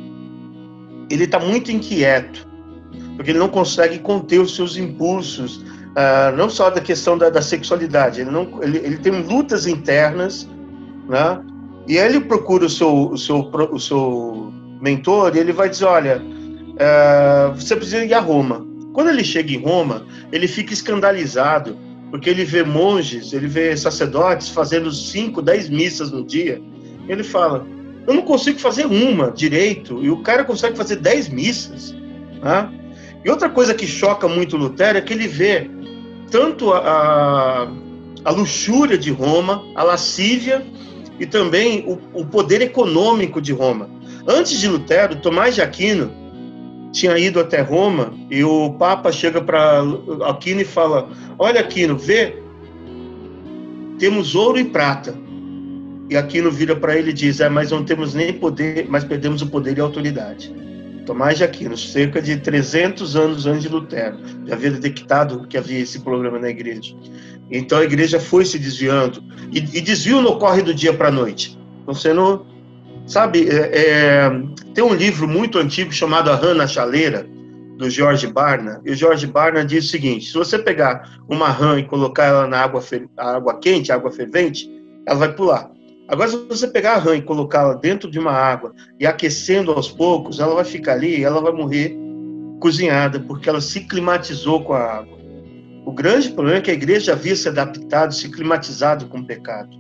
ele 1.11 1.25
está 1.25 1.41
muito 1.41 1.73
inquieto, 1.73 2.47
porque 3.17 3.33
ele 3.33 3.39
não 3.39 3.49
consegue 3.49 3.99
conter 3.99 4.41
os 4.41 4.55
seus 4.55 4.77
impulsos, 4.77 5.57
uh, 5.57 6.37
não 6.37 6.49
só 6.49 6.71
da 6.71 6.81
questão 6.81 7.17
da, 7.19 7.31
da 7.31 7.43
sexualidade, 7.43 8.21
ele, 8.21 8.31
não, 8.31 8.63
ele, 8.63 8.79
ele, 8.79 8.99
tem 8.99 9.23
lutas 9.23 9.67
internas, 9.67 10.49
né? 11.09 11.41
E 11.89 11.97
ele 11.97 12.21
procura 12.21 12.67
o 12.67 12.71
seu, 12.71 13.11
o 13.11 13.19
seu, 13.19 13.39
o 13.39 13.79
seu 13.79 14.53
mentor 14.81 15.37
e 15.37 15.39
ele 15.39 15.53
vai 15.53 15.69
dizer, 15.69 15.85
olha, 15.85 16.21
uh, 16.21 17.55
você 17.55 17.77
precisa 17.77 18.05
ir 18.05 18.13
a 18.13 18.21
Roma. 18.21 18.67
Quando 18.93 19.11
ele 19.11 19.23
chega 19.23 19.53
em 19.53 19.63
Roma, 19.63 20.05
ele 20.33 20.49
fica 20.49 20.73
escandalizado, 20.73 21.77
porque 22.11 22.31
ele 22.31 22.45
vê 22.45 22.65
monges, 22.65 23.33
ele 23.33 23.47
vê 23.47 23.77
sacerdotes 23.77 24.49
fazendo 24.49 24.91
5, 24.91 25.41
10 25.43 25.69
missas 25.69 26.11
no 26.11 26.25
dia. 26.25 26.61
Ele 27.09 27.23
fala: 27.23 27.67
Eu 28.07 28.15
não 28.15 28.23
consigo 28.23 28.59
fazer 28.59 28.87
uma 28.87 29.31
direito, 29.31 30.03
e 30.03 30.11
o 30.11 30.23
cara 30.23 30.45
consegue 30.45 30.77
fazer 30.77 30.97
10 30.97 31.29
missas. 31.29 31.95
Né? 32.43 32.71
E 33.25 33.31
outra 33.31 33.49
coisa 33.49 33.75
que 33.75 33.87
choca 33.87 34.27
muito 34.27 34.57
Lutero 34.57 34.99
é 34.99 35.01
que 35.01 35.13
ele 35.13 35.29
vê 35.29 35.71
tanto 36.31 36.73
a, 36.73 36.79
a, 36.79 37.69
a 38.25 38.31
luxúria 38.31 38.97
de 38.97 39.11
Roma, 39.11 39.63
a 39.75 39.83
lascívia 39.83 40.67
e 41.19 41.27
também 41.27 41.85
o, 41.87 42.21
o 42.21 42.27
poder 42.27 42.61
econômico 42.63 43.41
de 43.41 43.53
Roma. 43.53 43.89
Antes 44.27 44.59
de 44.59 44.69
Lutero, 44.69 45.17
Tomás 45.17 45.55
de 45.55 45.63
Aquino 45.63 46.11
tinha 46.93 47.17
ido 47.19 47.39
até 47.39 47.61
Roma 47.61 48.15
e 48.31 48.43
o 48.43 48.71
Papa 48.75 49.13
chega 49.13 49.41
para 49.41 49.83
Aquino 50.27 50.63
e 50.63 50.65
fala: 50.65 51.09
Olha, 51.39 51.61
Aquino, 51.61 51.97
vê, 51.97 52.37
temos 53.99 54.35
ouro 54.35 54.59
e 54.59 54.65
prata. 54.65 55.15
E 56.09 56.17
Aquino 56.17 56.51
vira 56.51 56.75
para 56.75 56.97
ele 56.97 57.11
e 57.11 57.15
diz: 57.15 57.41
É, 57.41 57.49
mas 57.49 57.71
não 57.71 57.85
temos 57.85 58.15
nem 58.15 58.33
poder, 58.33 58.87
mas 58.89 59.05
perdemos 59.05 59.43
o 59.43 59.47
poder 59.47 59.77
e 59.77 59.81
a 59.81 59.85
autoridade. 59.85 60.55
Tomás 61.05 61.39
de 61.39 61.45
Aquino, 61.45 61.77
cerca 61.77 62.21
de 62.21 62.37
300 62.37 63.15
anos 63.15 63.47
antes 63.47 63.63
de 63.63 63.69
Lutero, 63.69 64.17
já 64.45 64.55
havia 64.55 64.73
detectado 64.73 65.47
que 65.47 65.57
havia 65.57 65.79
esse 65.79 66.01
problema 66.01 66.37
na 66.39 66.51
igreja. 66.51 66.97
Então 67.51 67.79
a 67.79 67.85
igreja 67.85 68.19
foi 68.19 68.45
se 68.45 68.59
desviando. 68.59 69.23
E, 69.53 69.59
e 69.59 69.81
desvio 69.81 70.21
não 70.21 70.33
ocorre 70.33 70.63
do 70.63 70.75
dia 70.75 70.93
para 70.93 71.09
a 71.09 71.13
noite. 71.13 71.59
Estão 71.81 71.95
sendo 71.95 72.47
Sabe, 73.07 73.49
é, 73.49 73.71
é, 73.73 74.31
tem 74.75 74.83
um 74.83 74.93
livro 74.93 75.29
muito 75.29 75.59
antigo 75.59 75.93
chamado 75.93 76.29
A 76.29 76.35
Rã 76.35 76.55
na 76.55 76.67
Chaleira, 76.67 77.25
do 77.79 77.89
George 77.89 78.27
Barna, 78.27 78.81
e 78.85 78.91
o 78.91 78.97
George 78.97 79.29
Barna 79.29 79.65
diz 79.65 79.85
o 79.85 79.89
seguinte: 79.89 80.27
se 80.27 80.35
você 80.35 80.59
pegar 80.59 81.17
uma 81.29 81.49
rã 81.49 81.79
e 81.79 81.85
colocar 81.85 82.25
ela 82.25 82.47
na 82.49 82.59
água, 82.59 82.83
água 83.17 83.61
quente, 83.61 83.93
água 83.93 84.11
fervente, 84.11 84.69
ela 85.07 85.19
vai 85.19 85.33
pular. 85.33 85.71
Agora, 86.09 86.31
se 86.31 86.37
você 86.49 86.67
pegar 86.67 86.95
a 86.95 86.99
rã 86.99 87.15
e 87.15 87.23
colocá-la 87.23 87.75
dentro 87.75 88.11
de 88.11 88.19
uma 88.19 88.33
água 88.33 88.73
e 88.99 89.07
aquecendo 89.07 89.71
aos 89.71 89.89
poucos, 89.89 90.41
ela 90.41 90.55
vai 90.55 90.65
ficar 90.65 90.93
ali 90.93 91.21
e 91.21 91.25
ela 91.25 91.41
vai 91.41 91.53
morrer 91.53 91.97
cozinhada, 92.61 93.21
porque 93.21 93.49
ela 93.49 93.61
se 93.61 93.81
climatizou 93.81 94.65
com 94.65 94.73
a 94.73 94.81
água. 94.81 95.16
O 95.87 95.93
grande 95.93 96.31
problema 96.31 96.59
é 96.59 96.61
que 96.61 96.71
a 96.71 96.75
igreja 96.75 97.13
havia 97.13 97.37
se 97.37 97.49
adaptado, 97.49 98.13
se 98.13 98.29
climatizado 98.29 99.07
com 99.07 99.21
o 99.21 99.25
pecado. 99.25 99.71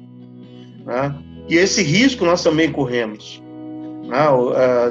Né? 0.86 1.12
E 1.48 1.56
esse 1.56 1.82
risco 1.82 2.24
nós 2.24 2.44
também 2.44 2.70
corremos. 2.70 3.42
Né? 4.06 4.16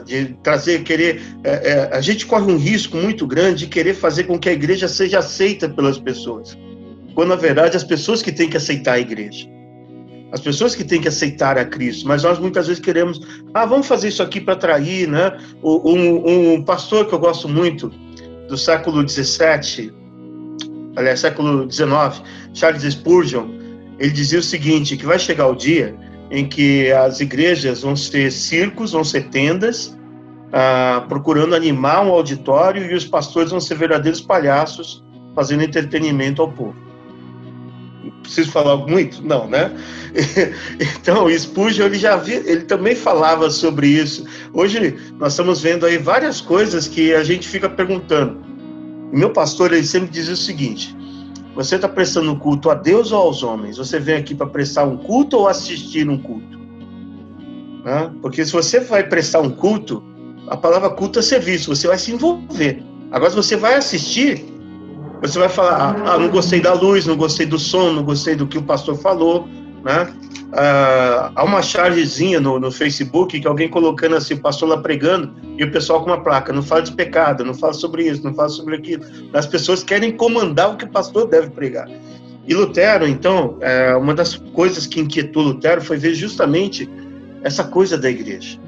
De 0.06 0.34
trazer, 0.43 0.84
querer. 0.84 1.21
É, 1.41 1.71
é, 1.71 1.89
a 1.95 2.01
gente 2.01 2.25
corre 2.25 2.51
um 2.51 2.58
risco 2.58 2.97
muito 2.97 3.25
grande 3.25 3.60
de 3.60 3.67
querer 3.67 3.93
fazer 3.93 4.25
com 4.25 4.38
que 4.38 4.49
a 4.49 4.51
igreja 4.51 4.89
seja 4.89 5.19
aceita 5.19 5.69
pelas 5.69 5.97
pessoas. 5.97 6.58
quando 7.15 7.30
na 7.30 7.38
verdade 7.38 7.78
as 7.78 7.84
pessoas 7.84 8.21
que 8.21 8.34
têm 8.34 8.49
que 8.49 8.58
aceitar 8.58 8.95
a 8.95 8.99
igreja. 8.99 9.47
As 10.34 10.41
pessoas 10.41 10.75
que 10.75 10.84
têm 10.84 10.99
que 10.99 11.08
aceitar 11.08 11.58
a 11.58 11.63
Cristo, 11.63 12.06
mas 12.06 12.23
nós 12.23 12.38
muitas 12.38 12.67
vezes 12.67 12.84
queremos, 12.84 13.21
ah, 13.54 13.65
vamos 13.65 13.88
fazer 13.88 14.10
isso 14.10 14.21
aqui 14.21 14.41
para 14.41 14.54
atrair, 14.54 15.08
né? 15.08 15.38
Um, 15.63 16.56
um, 16.56 16.63
pastor 16.65 17.08
que 17.08 17.13
eu 17.13 17.19
gosto 17.19 17.47
muito, 17.47 17.89
do 18.49 18.58
século 18.58 19.08
XVII, 19.08 19.93
aliás, 20.95 21.19
século 21.19 21.69
XIX, 21.71 22.21
Charles 22.53 22.84
Spurgeon, 22.84 23.47
ele 23.99 24.12
dizia 24.12 24.39
o 24.39 24.43
seguinte, 24.43 24.97
que 24.97 25.05
vai 25.05 25.19
chegar 25.19 25.47
o 25.47 25.55
dia 25.55 25.95
em 26.31 26.47
que 26.47 26.91
as 26.91 27.19
igrejas 27.19 27.81
vão 27.81 27.95
ser 27.95 28.31
circos, 28.31 28.91
vão 28.91 29.03
ser 29.03 29.29
tendas, 29.29 29.97
ah, 30.51 31.05
procurando 31.08 31.55
animar 31.55 32.05
um 32.05 32.12
auditório 32.12 32.89
e 32.89 32.93
os 32.93 33.05
pastores 33.05 33.51
vão 33.51 33.60
ser 33.60 33.75
verdadeiros 33.75 34.21
palhaços 34.21 35.03
fazendo 35.36 35.63
entretenimento 35.63 36.41
ao 36.41 36.51
povo. 36.51 36.75
Preciso 38.21 38.51
falar 38.51 38.77
muito? 38.77 39.21
Não, 39.21 39.47
né? 39.47 39.71
Então, 40.79 41.29
Spurgeon, 41.29 41.88
ele 41.88 41.99
já 41.99 42.15
vi, 42.15 42.34
ele 42.34 42.62
também 42.62 42.95
falava 42.95 43.49
sobre 43.49 43.88
isso. 43.88 44.25
Hoje, 44.53 44.95
nós 45.19 45.34
estamos 45.34 45.62
vendo 45.62 45.86
aí 45.86 45.97
várias 45.97 46.39
coisas 46.41 46.88
que 46.88 47.13
a 47.13 47.23
gente 47.23 47.47
fica 47.47 47.69
perguntando. 47.69 48.55
O 49.15 49.17
meu 49.17 49.30
pastor, 49.30 49.71
ele 49.71 49.86
sempre 49.86 50.10
diz 50.10 50.28
o 50.28 50.36
seguinte, 50.36 50.93
você 51.56 51.78
está 51.78 51.88
prestando 51.88 52.36
culto 52.36 52.69
a 52.69 52.73
Deus 52.73 53.13
ou 53.13 53.21
aos 53.21 53.43
homens? 53.43 53.78
Você 53.78 53.97
vem 53.97 54.15
aqui 54.15 54.36
para 54.36 54.45
prestar 54.45 54.84
um 54.84 54.97
culto 54.97 55.38
ou 55.38 55.47
assistir 55.47 56.10
um 56.10 56.17
culto? 56.17 56.60
Né? 57.86 58.12
Porque 58.21 58.43
se 58.43 58.51
você 58.51 58.82
vai 58.82 59.08
prestar 59.08 59.39
um 59.39 59.49
culto, 59.49 60.04
a 60.49 60.58
palavra 60.58 60.89
culto 60.89 61.19
é 61.19 61.21
serviço, 61.21 61.73
você 61.73 61.88
vai 61.88 61.97
se 61.97 62.12
envolver. 62.12 62.84
Agora, 63.10 63.30
se 63.30 63.38
você 63.38 63.56
vai 63.56 63.75
assistir, 63.75 64.43
você 65.21 65.39
vai 65.39 65.47
falar, 65.47 65.95
ah, 66.06 66.19
não 66.19 66.28
gostei 66.28 66.60
da 66.60 66.73
luz, 66.73 67.06
não 67.06 67.15
gostei 67.15 67.45
do 67.45 67.58
som, 67.58 67.93
não 67.93 68.04
gostei 68.04 68.36
do 68.36 68.45
que 68.45 68.58
o 68.58 68.63
pastor 68.63 68.97
falou, 68.97 69.47
né? 69.86 70.12
Ah, 70.52 71.32
há 71.36 71.43
uma 71.43 71.62
chargezinha 71.62 72.39
no, 72.39 72.60
no 72.60 72.71
Facebook 72.71 73.39
que 73.39 73.48
alguém 73.48 73.69
colocando 73.69 74.15
assim, 74.15 74.34
o 74.34 74.41
pastor 74.41 74.69
lá 74.69 74.78
pregando, 74.78 75.32
e 75.58 75.63
o 75.63 75.71
pessoal 75.71 76.02
com 76.02 76.08
uma 76.08 76.21
placa, 76.21 76.52
não 76.52 76.63
fala 76.63 76.82
de 76.82 76.91
pecado, 76.91 77.45
não 77.45 77.54
fala 77.54 77.74
sobre 77.74 78.04
isso, 78.04 78.24
não 78.24 78.34
fala 78.34 78.50
sobre 78.50 78.76
aquilo. 78.76 79.06
As 79.32 79.45
pessoas 79.45 79.84
querem 79.84 80.12
comandar 80.12 80.74
o 80.74 80.78
que 80.78 80.86
o 80.86 80.89
pastor 80.89 81.28
deve 81.28 81.52
pregar. 81.52 81.88
E 82.48 82.54
Lutero, 82.54 83.08
então, 83.08 83.58
é, 83.62 83.95
uma 83.95 84.13
das 84.13 84.36
coisas 84.36 84.88
que 84.88 85.00
inquietou 85.00 85.43
Lutero 85.43 85.82
foi 85.82 85.98
ver 85.98 86.15
justamente 86.15 86.89
essa 87.43 87.63
coisa 87.63 87.98
da 87.98 88.10
igreja 88.10 88.60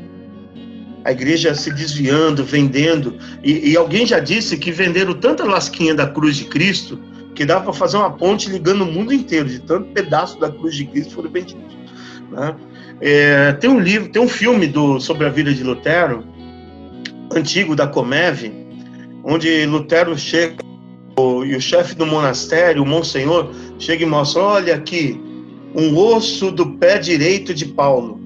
a 1.04 1.12
igreja 1.14 1.56
se 1.56 1.72
desviando, 1.72 2.44
vendendo. 2.44 3.16
E, 3.42 3.72
e 3.72 3.78
alguém 3.78 4.06
já 4.06 4.20
disse 4.20 4.58
que 4.58 4.74
venderam 4.74 5.14
tanta 5.14 5.46
lasquinha 5.46 5.96
da 5.96 6.06
cruz 6.06 6.36
de 6.36 6.44
Cristo 6.44 7.00
que 7.38 7.46
dá 7.46 7.60
para 7.60 7.72
fazer 7.72 7.98
uma 7.98 8.10
ponte 8.10 8.50
ligando 8.50 8.82
o 8.82 8.92
mundo 8.92 9.14
inteiro, 9.14 9.48
de 9.48 9.60
tanto 9.60 9.94
pedaço 9.94 10.40
da 10.40 10.50
cruz 10.50 10.74
de 10.74 10.86
Cristo 10.86 11.14
foram 11.14 11.30
vendidos. 11.30 11.78
Né? 12.32 12.56
É, 13.00 13.54
tem 13.54 13.70
um 13.70 13.80
livro, 13.80 14.10
tem 14.10 14.20
um 14.20 14.28
filme 14.28 14.66
do, 14.66 15.00
sobre 15.00 15.28
a 15.28 15.30
vida 15.30 15.54
de 15.54 15.64
Lutero, 15.64 16.26
antigo 17.32 17.76
da 17.76 17.86
Comeve, 17.86 18.52
onde 19.24 19.68
Lutero 19.68 20.18
chega 20.18 20.56
e 21.46 21.56
o 21.56 21.62
chefe 21.62 21.94
do 21.94 22.08
monastério, 22.08 22.82
o 22.82 22.86
Monsenhor, 22.88 23.52
chega 23.78 24.02
e 24.02 24.08
mostra: 24.08 24.42
olha 24.42 24.74
aqui, 24.74 25.22
um 25.76 25.96
osso 25.96 26.50
do 26.50 26.72
pé 26.78 26.98
direito 26.98 27.54
de 27.54 27.68
Paulo. 27.68 28.20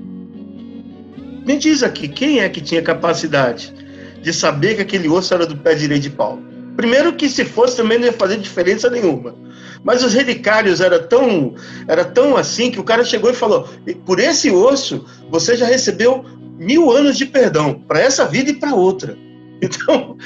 Me 1.45 1.58
diz 1.58 1.84
aqui, 1.84 2.08
quem 2.08 2.39
é 2.39 2.47
que 2.47 2.62
tinha 2.62 2.82
capacidade 2.82 3.74
de 4.21 4.32
saber 4.32 4.76
que 4.76 4.82
aquele 4.84 5.10
osso 5.10 5.34
era 5.34 5.45
do 5.45 5.58
pé 5.58 5.76
direito 5.76 6.04
de 6.04 6.12
Paulo? 6.12 6.50
Primeiro 6.75 7.13
que 7.13 7.29
se 7.29 7.45
fosse 7.45 7.77
também 7.77 7.99
não 7.99 8.05
ia 8.05 8.13
fazer 8.13 8.38
diferença 8.38 8.89
nenhuma. 8.89 9.36
Mas 9.84 10.03
os 10.03 10.13
relicários 10.13 10.79
era 10.79 10.99
tão, 10.99 11.55
era 11.88 12.05
tão 12.05 12.38
assim 12.38 12.71
que 12.71 12.79
o 12.79 12.84
cara 12.84 13.03
chegou 13.03 13.29
e 13.29 13.36
falou: 13.36 13.67
por 14.05 14.19
esse 14.19 14.51
osso 14.51 15.05
você 15.29 15.55
já 15.55 15.65
recebeu 15.65 16.23
mil 16.57 16.91
anos 16.91 17.17
de 17.17 17.25
perdão 17.25 17.73
para 17.88 17.99
essa 17.99 18.25
vida 18.25 18.51
e 18.51 18.55
para 18.55 18.75
outra. 18.75 19.17
Então, 19.63 20.17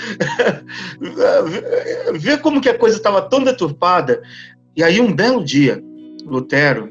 vê 2.17 2.38
como 2.38 2.62
que 2.62 2.69
a 2.69 2.77
coisa 2.77 2.95
estava 2.95 3.21
tão 3.21 3.43
deturpada. 3.43 4.21
E 4.73 4.81
aí 4.81 5.01
um 5.01 5.13
belo 5.13 5.43
dia, 5.43 5.84
Lutero, 6.25 6.89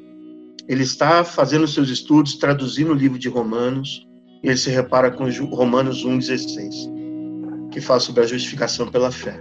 ele 0.68 0.82
está 0.82 1.24
fazendo 1.24 1.66
seus 1.66 1.88
estudos, 1.88 2.34
traduzindo 2.36 2.90
o 2.90 2.94
livro 2.94 3.18
de 3.18 3.30
Romanos, 3.30 4.06
e 4.42 4.48
ele 4.48 4.58
se 4.58 4.68
repara 4.68 5.10
com 5.10 5.26
Romanos 5.46 6.04
1,16, 6.04 6.93
que 7.74 7.80
fala 7.80 7.98
sobre 7.98 8.22
a 8.22 8.26
justificação 8.26 8.86
pela 8.86 9.10
fé. 9.10 9.36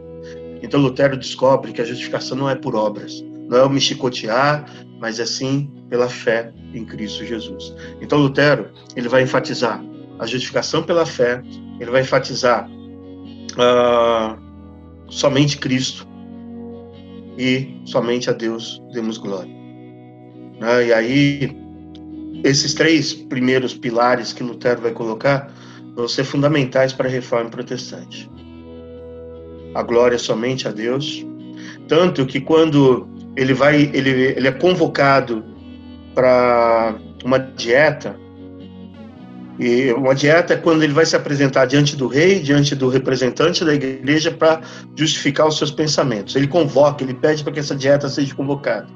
Então 0.63 0.79
Lutero 0.79 1.15
descobre 1.15 1.71
que 1.71 1.79
a 1.79 1.85
justificação 1.85 2.35
não 2.35 2.49
é 2.49 2.55
por 2.55 2.75
obras, 2.75 3.23
não 3.47 3.59
é 3.59 3.63
o 3.63 3.69
me 3.69 3.79
chicotear, 3.79 4.65
mas 4.99 5.19
é 5.19 5.25
sim 5.25 5.71
pela 5.87 6.09
fé 6.09 6.51
em 6.73 6.83
Cristo 6.83 7.23
Jesus. 7.23 7.75
Então 8.01 8.17
Lutero, 8.17 8.71
ele 8.95 9.07
vai 9.07 9.21
enfatizar 9.21 9.83
a 10.17 10.25
justificação 10.25 10.81
pela 10.81 11.05
fé, 11.05 11.43
ele 11.79 11.91
vai 11.91 12.01
enfatizar 12.01 12.67
uh, 13.51 14.35
somente 15.11 15.57
Cristo 15.59 16.07
e 17.37 17.79
somente 17.85 18.31
a 18.31 18.33
Deus 18.33 18.81
demos 18.93 19.19
glória. 19.19 19.53
Uh, 20.59 20.81
e 20.87 20.93
aí 20.93 21.57
esses 22.43 22.73
três 22.73 23.13
primeiros 23.13 23.75
pilares 23.75 24.33
que 24.33 24.41
Lutero 24.41 24.81
vai 24.81 24.91
colocar 24.91 25.53
vão 25.95 26.07
ser 26.07 26.23
fundamentais 26.23 26.93
para 26.93 27.07
a 27.07 27.11
reforma 27.11 27.49
protestante. 27.49 28.29
A 29.73 29.81
glória 29.83 30.17
somente 30.17 30.67
a 30.67 30.71
Deus, 30.71 31.25
tanto 31.87 32.25
que 32.25 32.39
quando 32.39 33.07
ele 33.35 33.53
vai, 33.53 33.89
ele, 33.93 34.09
ele 34.09 34.47
é 34.47 34.51
convocado 34.51 35.43
para 36.13 36.95
uma 37.23 37.39
dieta, 37.39 38.15
e 39.59 39.91
uma 39.93 40.15
dieta 40.15 40.53
é 40.53 40.57
quando 40.57 40.83
ele 40.83 40.93
vai 40.93 41.05
se 41.05 41.15
apresentar 41.15 41.65
diante 41.65 41.95
do 41.95 42.07
rei, 42.07 42.39
diante 42.39 42.75
do 42.75 42.89
representante 42.89 43.63
da 43.63 43.73
igreja 43.73 44.31
para 44.31 44.61
justificar 44.95 45.47
os 45.47 45.57
seus 45.57 45.69
pensamentos. 45.69 46.35
Ele 46.35 46.47
convoca, 46.47 47.03
ele 47.03 47.13
pede 47.13 47.43
para 47.43 47.53
que 47.53 47.59
essa 47.59 47.75
dieta 47.75 48.09
seja 48.09 48.33
convocada. 48.33 48.87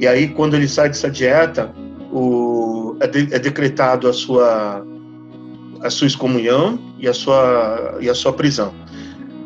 E 0.00 0.06
aí, 0.06 0.28
quando 0.28 0.54
ele 0.54 0.68
sai 0.68 0.88
dessa 0.88 1.10
dieta, 1.10 1.72
o, 2.12 2.96
é, 3.00 3.06
de, 3.06 3.34
é 3.34 3.38
decretado 3.38 4.08
a 4.08 4.12
sua, 4.12 4.84
a 5.82 5.90
sua 5.90 6.06
excomunhão 6.06 6.78
e 6.98 7.08
a 7.08 7.14
sua, 7.14 7.98
e 8.00 8.08
a 8.08 8.14
sua 8.14 8.32
prisão. 8.32 8.74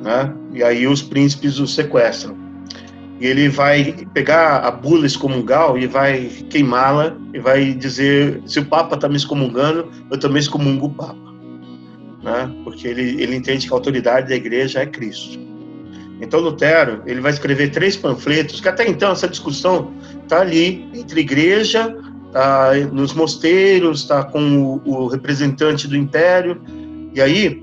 Né? 0.02 0.32
E 0.52 0.62
aí 0.62 0.86
os 0.86 1.02
príncipes 1.02 1.58
o 1.58 1.66
sequestram. 1.66 2.36
E 3.20 3.26
ele 3.26 3.48
vai 3.48 4.06
pegar 4.12 4.58
a 4.58 4.70
bula 4.70 5.06
excomungal 5.06 5.78
e 5.78 5.86
vai 5.86 6.24
queimá-la 6.50 7.16
e 7.32 7.38
vai 7.38 7.72
dizer: 7.72 8.42
se 8.46 8.58
o 8.58 8.64
Papa 8.64 8.96
está 8.96 9.08
me 9.08 9.16
excomungando, 9.16 9.88
eu 10.10 10.18
também 10.18 10.40
excomungo 10.40 10.86
o 10.86 10.90
Papa. 10.90 11.32
Né? 12.22 12.52
Porque 12.64 12.88
ele, 12.88 13.22
ele 13.22 13.36
entende 13.36 13.68
que 13.68 13.72
a 13.72 13.76
autoridade 13.76 14.28
da 14.28 14.34
igreja 14.34 14.80
é 14.80 14.86
Cristo. 14.86 15.38
Então 16.20 16.40
Lutero 16.40 17.02
ele 17.04 17.20
vai 17.20 17.32
escrever 17.32 17.70
três 17.70 17.96
panfletos 17.96 18.60
que 18.60 18.68
até 18.68 18.88
então 18.88 19.10
essa 19.10 19.28
discussão 19.28 19.92
está 20.22 20.40
ali 20.40 20.88
entre 20.94 21.20
igreja 21.20 21.96
está 22.32 22.72
nos 22.90 23.12
mosteiros, 23.12 24.00
está 24.00 24.24
com 24.24 24.40
o, 24.64 24.82
o, 24.86 25.06
representante 25.06 25.86
do 25.86 25.94
império. 25.94 26.62
E 27.14 27.20
aí 27.20 27.62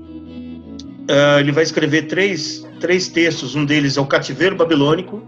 uh, 1.10 1.40
ele 1.40 1.50
vai 1.50 1.64
escrever 1.64 2.02
três, 2.02 2.64
três 2.78 3.08
textos. 3.08 3.56
Um 3.56 3.64
deles 3.64 3.96
é 3.96 4.00
o 4.00 4.06
cativeiro 4.06 4.54
babilônico, 4.54 5.20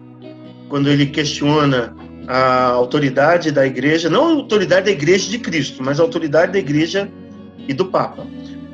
quando 0.68 0.88
ele 0.88 1.06
questiona 1.06 1.94
a 2.28 2.66
autoridade 2.68 3.50
da 3.50 3.66
igreja, 3.66 4.08
não 4.08 4.28
a 4.28 4.32
autoridade 4.34 4.86
da 4.86 4.92
igreja 4.92 5.28
de 5.28 5.38
Cristo, 5.38 5.82
mas 5.82 5.98
a 5.98 6.04
autoridade 6.04 6.52
da 6.52 6.58
igreja 6.60 7.10
e 7.66 7.74
do 7.74 7.86
Papa. 7.86 8.24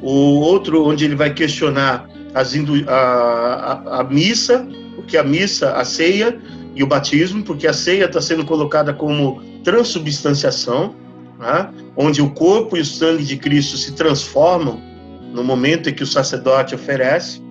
O 0.03 0.41
outro, 0.41 0.87
onde 0.87 1.07
ele 1.07 1.17
vai 1.17 1.33
questionar 1.33 2.09
as, 2.35 2.55
a, 2.87 2.93
a, 2.93 4.01
a 4.01 4.05
missa, 4.05 4.69
porque 4.95 5.17
a 5.17 5.25
missa, 5.25 5.73
a 5.73 5.85
ceia 5.85 6.39
e 6.75 6.83
o 6.83 6.87
batismo, 6.87 7.43
porque 7.43 7.67
a 7.67 7.73
ceia 7.73 8.05
está 8.05 8.21
sendo 8.21 8.45
colocada 8.45 8.93
como 8.93 9.43
transubstanciação, 9.65 10.95
né? 11.39 11.71
onde 11.97 12.23
o 12.23 12.31
corpo 12.31 12.77
e 12.77 12.81
o 12.81 12.85
sangue 12.85 13.25
de 13.25 13.37
Cristo 13.37 13.77
se 13.77 13.93
transformam 13.93 14.81
no 15.33 15.45
momento 15.45 15.89
em 15.89 15.95
que 15.95 16.03
o 16.03 16.07
sacerdote 16.07 16.75
oferece. 16.75 17.43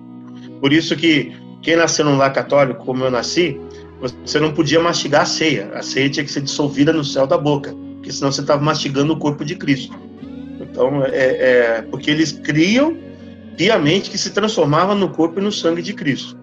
Por 0.60 0.72
isso 0.72 0.96
que 0.96 1.32
quem 1.62 1.76
nasceu 1.76 2.04
num 2.04 2.16
lar 2.16 2.32
católico, 2.32 2.84
como 2.84 3.04
eu 3.04 3.10
nasci, 3.10 3.60
você 4.24 4.38
não 4.38 4.52
podia 4.52 4.80
mastigar 4.80 5.22
a 5.22 5.26
ceia. 5.26 5.70
A 5.74 5.82
ceia 5.82 6.08
tinha 6.08 6.24
que 6.24 6.30
ser 6.30 6.40
dissolvida 6.40 6.92
no 6.92 7.04
céu 7.04 7.26
da 7.26 7.36
boca, 7.36 7.74
porque 7.96 8.12
senão 8.12 8.30
você 8.30 8.40
estava 8.40 8.62
mastigando 8.62 9.12
o 9.12 9.18
corpo 9.18 9.44
de 9.44 9.56
Cristo. 9.56 9.94
Então, 10.60 11.04
é, 11.04 11.78
é 11.78 11.82
porque 11.82 12.10
eles 12.10 12.32
criam 12.32 12.96
piamente 13.56 14.10
que 14.10 14.18
se 14.18 14.30
transformava 14.30 14.94
no 14.94 15.08
corpo 15.10 15.40
e 15.40 15.42
no 15.42 15.50
sangue 15.50 15.82
de 15.82 15.92
Cristo. 15.92 16.38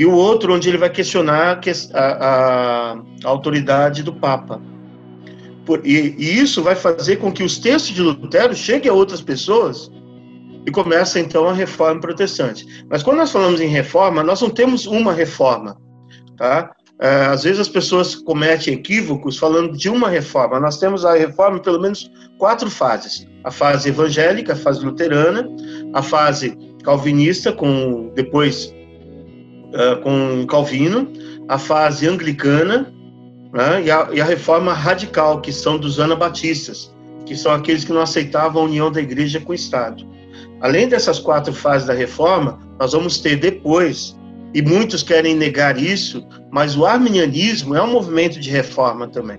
E 0.00 0.06
o 0.06 0.14
outro, 0.14 0.54
onde 0.54 0.66
ele 0.66 0.78
vai 0.78 0.88
questionar 0.88 1.60
a, 1.92 2.00
a, 2.00 2.92
a 2.92 3.28
autoridade 3.28 4.02
do 4.02 4.14
Papa. 4.14 4.58
Por, 5.66 5.86
e, 5.86 6.16
e, 6.16 6.40
isso 6.40 6.62
vai 6.62 6.74
fazer 6.74 7.16
com 7.16 7.30
que 7.30 7.42
os 7.42 7.58
textos 7.58 7.94
de 7.94 8.00
Lutero 8.00 8.54
cheguem 8.54 8.90
a 8.90 8.94
outras 8.94 9.20
pessoas 9.20 9.92
e 10.66 10.70
começa 10.70 11.20
então 11.20 11.46
a 11.46 11.52
reforma 11.52 12.00
protestante. 12.00 12.66
Mas 12.88 13.02
quando 13.02 13.18
nós 13.18 13.30
falamos 13.30 13.60
em 13.60 13.66
reforma, 13.66 14.22
nós 14.22 14.40
não 14.40 14.48
temos 14.48 14.86
uma 14.86 15.12
reforma, 15.12 15.76
tá? 16.34 16.74
é, 16.98 17.26
às 17.26 17.42
vezes 17.42 17.60
as 17.60 17.68
pessoas 17.68 18.14
cometem 18.14 18.72
equívocos 18.72 19.36
falando 19.36 19.76
de 19.76 19.90
uma 19.90 20.08
reforma. 20.08 20.58
Nós 20.58 20.78
temos 20.78 21.04
a 21.04 21.14
reforma 21.14 21.58
em 21.58 21.62
pelo 21.62 21.78
menos 21.78 22.10
quatro 22.38 22.70
fases: 22.70 23.26
a 23.44 23.50
fase 23.50 23.90
evangélica, 23.90 24.54
a 24.54 24.56
fase 24.56 24.82
luterana, 24.82 25.46
a 25.92 26.02
fase 26.02 26.56
calvinista, 26.82 27.52
com 27.52 28.10
depois 28.14 28.74
uh, 29.70 30.00
com 30.02 30.46
Calvino, 30.46 31.10
a 31.48 31.58
fase 31.58 32.06
anglicana 32.06 32.92
né, 33.52 33.82
e, 33.84 33.90
a, 33.90 34.08
e 34.12 34.20
a 34.20 34.24
reforma 34.24 34.72
radical, 34.72 35.40
que 35.40 35.52
são 35.52 35.78
dos 35.78 35.98
anabatistas, 35.98 36.94
que 37.26 37.36
são 37.36 37.52
aqueles 37.52 37.84
que 37.84 37.92
não 37.92 38.02
aceitavam 38.02 38.62
a 38.62 38.64
união 38.66 38.90
da 38.90 39.00
igreja 39.00 39.40
com 39.40 39.52
o 39.52 39.54
Estado. 39.54 40.06
Além 40.60 40.88
dessas 40.88 41.18
quatro 41.18 41.52
fases 41.52 41.86
da 41.86 41.94
reforma, 41.94 42.58
nós 42.78 42.92
vamos 42.92 43.18
ter 43.18 43.36
depois 43.36 44.16
e 44.52 44.60
muitos 44.62 45.02
querem 45.02 45.34
negar 45.34 45.78
isso, 45.78 46.26
mas 46.50 46.76
o 46.76 46.84
arminianismo 46.84 47.74
é 47.74 47.82
um 47.82 47.90
movimento 47.90 48.40
de 48.40 48.50
reforma 48.50 49.06
também. 49.06 49.38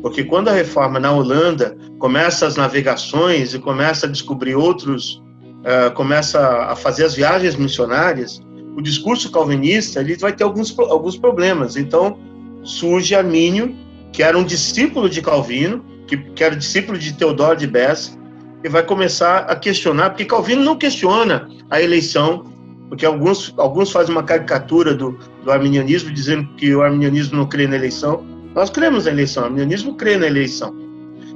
Porque 0.00 0.24
quando 0.24 0.48
a 0.48 0.52
reforma 0.52 0.98
na 0.98 1.12
Holanda 1.12 1.76
começa 1.98 2.46
as 2.46 2.56
navegações 2.56 3.52
e 3.52 3.58
começa 3.58 4.06
a 4.06 4.08
descobrir 4.08 4.54
outros, 4.54 5.22
uh, 5.60 5.92
começa 5.94 6.40
a 6.40 6.76
fazer 6.76 7.04
as 7.04 7.14
viagens 7.14 7.56
missionárias, 7.56 8.40
o 8.76 8.80
discurso 8.80 9.30
calvinista 9.30 10.00
ele 10.00 10.16
vai 10.16 10.32
ter 10.32 10.44
alguns, 10.44 10.76
alguns 10.78 11.16
problemas. 11.16 11.76
Então 11.76 12.18
surge 12.62 13.14
Armínio, 13.14 13.74
que 14.12 14.22
era 14.22 14.36
um 14.36 14.44
discípulo 14.44 15.08
de 15.08 15.22
Calvino, 15.22 15.84
que, 16.06 16.16
que 16.16 16.44
era 16.44 16.56
discípulo 16.56 16.98
de 16.98 17.12
Teodoro 17.12 17.56
de 17.56 17.66
Bessa, 17.66 18.18
e 18.62 18.68
vai 18.68 18.82
começar 18.82 19.38
a 19.40 19.56
questionar, 19.56 20.10
porque 20.10 20.24
Calvino 20.24 20.62
não 20.62 20.76
questiona 20.76 21.48
a 21.70 21.80
eleição 21.80 22.50
porque 22.90 23.06
alguns, 23.06 23.54
alguns 23.56 23.92
fazem 23.92 24.12
uma 24.12 24.24
caricatura 24.24 24.92
do, 24.92 25.16
do 25.44 25.52
arminianismo, 25.52 26.10
dizendo 26.10 26.48
que 26.56 26.74
o 26.74 26.82
arminianismo 26.82 27.36
não 27.36 27.48
crê 27.48 27.68
na 27.68 27.76
eleição. 27.76 28.26
Nós 28.52 28.68
cremos 28.68 29.04
na 29.04 29.12
eleição, 29.12 29.44
o 29.44 29.46
arminianismo 29.46 29.94
crê 29.94 30.16
na 30.16 30.26
eleição. 30.26 30.74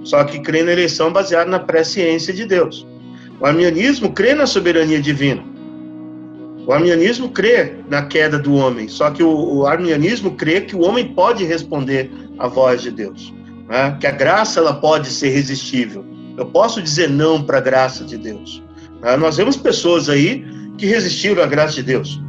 Só 0.03 0.25
que 0.25 0.41
crê 0.41 0.65
na 0.65 0.73
eleição 0.73 1.13
baseada 1.13 1.49
na 1.49 1.61
presciência 1.61 2.35
de 2.35 2.45
Deus. 2.45 2.85
O 3.39 3.47
arminianismo 3.47 4.13
crê 4.13 4.35
na 4.35 4.47
soberania 4.47 5.01
divina. 5.01 5.45
O 6.67 6.73
arminianismo 6.73 7.29
crê 7.29 7.75
na 7.91 8.07
queda 8.07 8.39
do 8.39 8.55
homem, 8.55 8.89
só 8.89 9.11
que 9.11 9.23
o, 9.23 9.57
o 9.57 9.67
arminianismo 9.67 10.33
crê 10.33 10.63
que 10.63 10.75
o 10.75 10.81
homem 10.81 11.09
pode 11.09 11.45
responder 11.45 12.11
à 12.39 12.49
voz 12.49 12.81
de 12.81 12.91
Deus, 12.91 13.35
né? 13.69 13.97
que 14.01 14.07
a 14.07 14.11
graça 14.11 14.61
ela 14.61 14.75
pode 14.75 15.09
ser 15.09 15.29
resistível. 15.29 16.05
Eu 16.39 16.47
posso 16.47 16.81
dizer 16.83 17.11
não 17.11 17.43
para 17.43 17.59
a 17.59 17.61
graça 17.61 18.03
de 18.05 18.17
Deus. 18.17 18.63
Né? 19.03 19.17
Nós 19.17 19.37
vemos 19.37 19.57
pessoas 19.57 20.09
aí 20.09 20.45
que 20.79 20.87
resistiram 20.87 21.43
à 21.43 21.47
graça 21.47 21.75
de 21.75 21.83
Deus, 21.83 22.21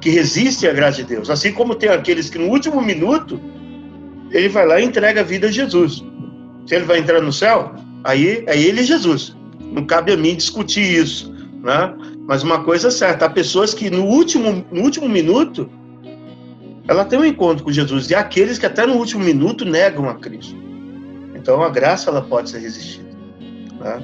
que 0.00 0.08
resistem 0.08 0.68
à 0.68 0.72
graça 0.72 1.02
de 1.02 1.04
Deus. 1.04 1.28
Assim 1.28 1.52
como 1.52 1.74
tem 1.74 1.90
aqueles 1.90 2.30
que 2.30 2.38
no 2.38 2.48
último 2.48 2.80
minuto 2.80 3.38
ele 4.30 4.48
vai 4.48 4.66
lá 4.66 4.80
e 4.80 4.84
entrega 4.84 5.20
a 5.20 5.24
vida 5.24 5.48
a 5.48 5.50
Jesus. 5.50 6.02
Se 6.66 6.74
ele 6.74 6.84
vai 6.84 6.98
entrar 6.98 7.20
no 7.20 7.32
céu, 7.32 7.74
aí 8.02 8.42
é 8.46 8.58
ele 8.58 8.80
e 8.80 8.84
Jesus. 8.84 9.36
Não 9.60 9.84
cabe 9.84 10.12
a 10.12 10.16
mim 10.16 10.34
discutir 10.34 10.82
isso, 10.82 11.32
né? 11.62 11.94
Mas 12.26 12.42
uma 12.42 12.64
coisa 12.64 12.88
é 12.88 12.90
certa, 12.90 13.26
há 13.26 13.30
pessoas 13.30 13.74
que 13.74 13.90
no 13.90 14.04
último, 14.04 14.64
no 14.70 14.82
último 14.82 15.08
minuto 15.08 15.68
ela 16.88 17.04
tem 17.04 17.18
um 17.18 17.24
encontro 17.24 17.64
com 17.64 17.72
Jesus 17.72 18.10
e 18.10 18.14
há 18.14 18.20
aqueles 18.20 18.58
que 18.58 18.66
até 18.66 18.86
no 18.86 18.94
último 18.94 19.22
minuto 19.24 19.64
negam 19.64 20.08
a 20.08 20.14
Cristo. 20.14 20.56
Então 21.34 21.62
a 21.62 21.68
graça 21.68 22.10
ela 22.10 22.22
pode 22.22 22.50
ser 22.50 22.58
resistida. 22.58 23.08
Né? 23.80 24.02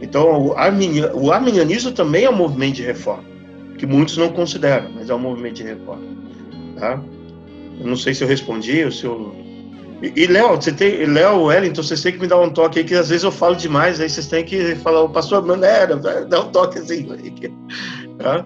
Então 0.00 0.48
o, 0.48 0.54
o 1.14 1.32
arminianismo 1.32 1.92
também 1.92 2.24
é 2.24 2.30
um 2.30 2.36
movimento 2.36 2.76
de 2.76 2.82
reforma 2.82 3.32
que 3.82 3.86
muitos 3.86 4.16
não 4.16 4.28
consideram, 4.28 4.92
mas 4.94 5.10
é 5.10 5.14
um 5.14 5.18
movimento 5.18 5.54
de 5.54 5.64
reforma. 5.64 6.04
Tá? 6.78 7.02
Eu 7.80 7.86
não 7.88 7.96
sei 7.96 8.14
se 8.14 8.22
eu 8.22 8.28
respondi, 8.28 8.84
ou 8.84 8.92
se 8.92 9.04
eu... 9.04 9.34
E, 10.02 10.26
Léo, 10.26 10.56
você 10.56 10.72
tem, 10.72 11.06
Léo, 11.06 11.44
Wellington, 11.44 11.80
vocês 11.80 12.02
têm 12.02 12.12
que 12.12 12.18
me 12.18 12.26
dar 12.26 12.40
um 12.40 12.50
toque 12.50 12.80
aí, 12.80 12.84
que 12.84 12.94
às 12.94 13.08
vezes 13.08 13.22
eu 13.22 13.30
falo 13.30 13.54
demais, 13.54 14.00
aí 14.00 14.10
vocês 14.10 14.26
têm 14.26 14.44
que 14.44 14.74
falar, 14.76 15.02
o 15.02 15.08
pastor 15.08 15.46
Manera, 15.46 15.94
dá 15.94 16.40
um 16.40 16.50
toque 16.50 16.80
assim. 16.80 17.06
Tá? 18.18 18.44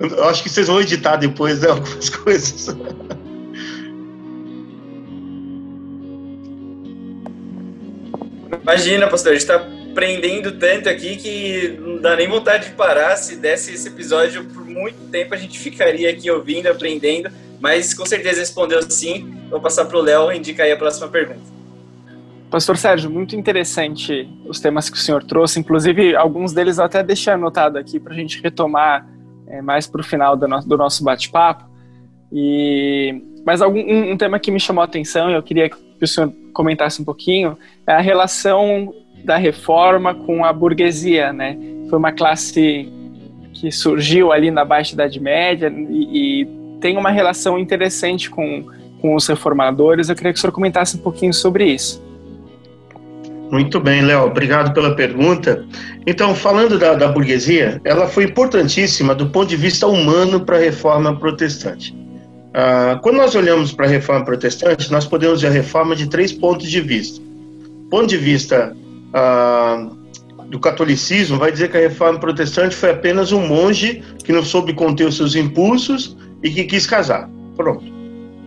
Eu 0.00 0.24
acho 0.24 0.42
que 0.42 0.48
vocês 0.48 0.66
vão 0.66 0.80
editar 0.80 1.14
depois, 1.16 1.60
né, 1.60 1.68
algumas 1.68 2.08
coisas. 2.10 2.76
Imagina, 8.62 9.06
pastor, 9.06 9.30
a 9.30 9.34
gente 9.34 9.42
está 9.42 9.56
aprendendo 9.90 10.58
tanto 10.58 10.88
aqui 10.88 11.16
que 11.16 11.78
não 11.80 12.00
dá 12.00 12.16
nem 12.16 12.28
vontade 12.28 12.70
de 12.70 12.74
parar. 12.74 13.16
Se 13.16 13.36
desse 13.36 13.72
esse 13.72 13.88
episódio 13.88 14.44
por 14.44 14.64
muito 14.64 15.08
tempo, 15.10 15.34
a 15.34 15.36
gente 15.36 15.58
ficaria 15.58 16.10
aqui 16.10 16.30
ouvindo, 16.30 16.66
aprendendo. 16.66 17.30
Mas 17.60 17.92
com 17.92 18.06
certeza 18.06 18.40
respondeu 18.40 18.82
sim. 18.90 19.36
Vou 19.50 19.60
passar 19.60 19.84
para 19.84 19.98
o 19.98 20.00
Léo 20.00 20.32
e 20.32 20.38
indicar 20.38 20.66
aí 20.66 20.72
a 20.72 20.76
próxima 20.76 21.08
pergunta. 21.08 21.40
Pastor 22.50 22.76
Sérgio, 22.76 23.08
muito 23.08 23.36
interessante 23.36 24.28
os 24.44 24.58
temas 24.58 24.90
que 24.90 24.96
o 24.96 25.00
senhor 25.00 25.22
trouxe. 25.22 25.60
Inclusive, 25.60 26.16
alguns 26.16 26.52
deles 26.52 26.78
eu 26.78 26.84
até 26.84 27.02
deixei 27.02 27.32
anotado 27.32 27.78
aqui 27.78 28.00
para 28.00 28.12
a 28.12 28.16
gente 28.16 28.42
retomar 28.42 29.06
é, 29.46 29.62
mais 29.62 29.86
para 29.86 30.00
o 30.00 30.04
final 30.04 30.36
do, 30.36 30.48
no, 30.48 30.60
do 30.60 30.76
nosso 30.76 31.04
bate-papo. 31.04 31.64
E 32.32 33.22
mas 33.44 33.62
algum 33.62 33.80
um, 33.80 34.12
um, 34.12 34.16
tema 34.16 34.38
que 34.38 34.50
me 34.50 34.60
chamou 34.60 34.82
a 34.82 34.84
atenção 34.84 35.30
e 35.30 35.34
eu 35.34 35.42
queria 35.42 35.70
que 35.70 35.76
o 36.02 36.06
senhor 36.06 36.32
comentasse 36.52 37.00
um 37.00 37.04
pouquinho 37.04 37.56
é 37.86 37.92
a 37.92 38.00
relação 38.00 38.94
da 39.24 39.36
reforma 39.36 40.14
com 40.14 40.44
a 40.44 40.52
burguesia, 40.52 41.32
né? 41.32 41.56
Foi 41.88 41.98
uma 41.98 42.12
classe 42.12 42.88
que 43.54 43.70
surgiu 43.72 44.32
ali 44.32 44.50
na 44.50 44.64
Baixa 44.64 44.94
Idade 44.94 45.18
Média 45.20 45.72
e, 45.72 46.42
e 46.42 46.59
tem 46.80 46.96
uma 46.96 47.10
relação 47.10 47.58
interessante 47.58 48.30
com, 48.30 48.64
com 49.00 49.14
os 49.14 49.26
reformadores. 49.26 50.08
Eu 50.08 50.16
queria 50.16 50.32
que 50.32 50.38
o 50.38 50.40
senhor 50.40 50.52
comentasse 50.52 50.96
um 50.96 51.00
pouquinho 51.00 51.34
sobre 51.34 51.64
isso. 51.64 52.02
Muito 53.50 53.80
bem, 53.80 54.02
Léo, 54.02 54.26
obrigado 54.26 54.72
pela 54.72 54.94
pergunta. 54.94 55.66
Então, 56.06 56.34
falando 56.36 56.78
da, 56.78 56.94
da, 56.94 57.08
burguesia, 57.08 57.80
ela 57.84 58.06
foi 58.06 58.24
importantíssima 58.24 59.12
do 59.12 59.28
ponto 59.28 59.48
de 59.48 59.56
vista 59.56 59.88
humano 59.88 60.40
para 60.40 60.56
a 60.56 60.60
reforma 60.60 61.18
protestante. 61.18 61.96
Ah, 62.54 62.98
quando 63.02 63.16
nós 63.16 63.34
olhamos 63.34 63.72
para 63.72 63.86
a 63.86 63.88
reforma 63.88 64.24
protestante, 64.24 64.90
nós 64.92 65.04
podemos 65.04 65.42
ver 65.42 65.48
a 65.48 65.50
reforma 65.50 65.96
de 65.96 66.08
três 66.08 66.32
pontos 66.32 66.70
de 66.70 66.80
vista. 66.80 67.20
Ponto 67.90 68.06
de 68.06 68.16
vista 68.16 68.76
ah, 69.12 69.88
do 70.46 70.60
catolicismo 70.60 71.36
vai 71.36 71.50
dizer 71.50 71.70
que 71.70 71.76
a 71.76 71.80
reforma 71.80 72.20
protestante 72.20 72.76
foi 72.76 72.90
apenas 72.90 73.32
um 73.32 73.46
monge 73.48 74.00
que 74.24 74.32
não 74.32 74.44
soube 74.44 74.74
conter 74.74 75.08
os 75.08 75.16
seus 75.16 75.34
impulsos 75.34 76.16
e 76.42 76.50
que 76.50 76.64
quis 76.64 76.86
casar. 76.86 77.28
Pronto. 77.56 77.84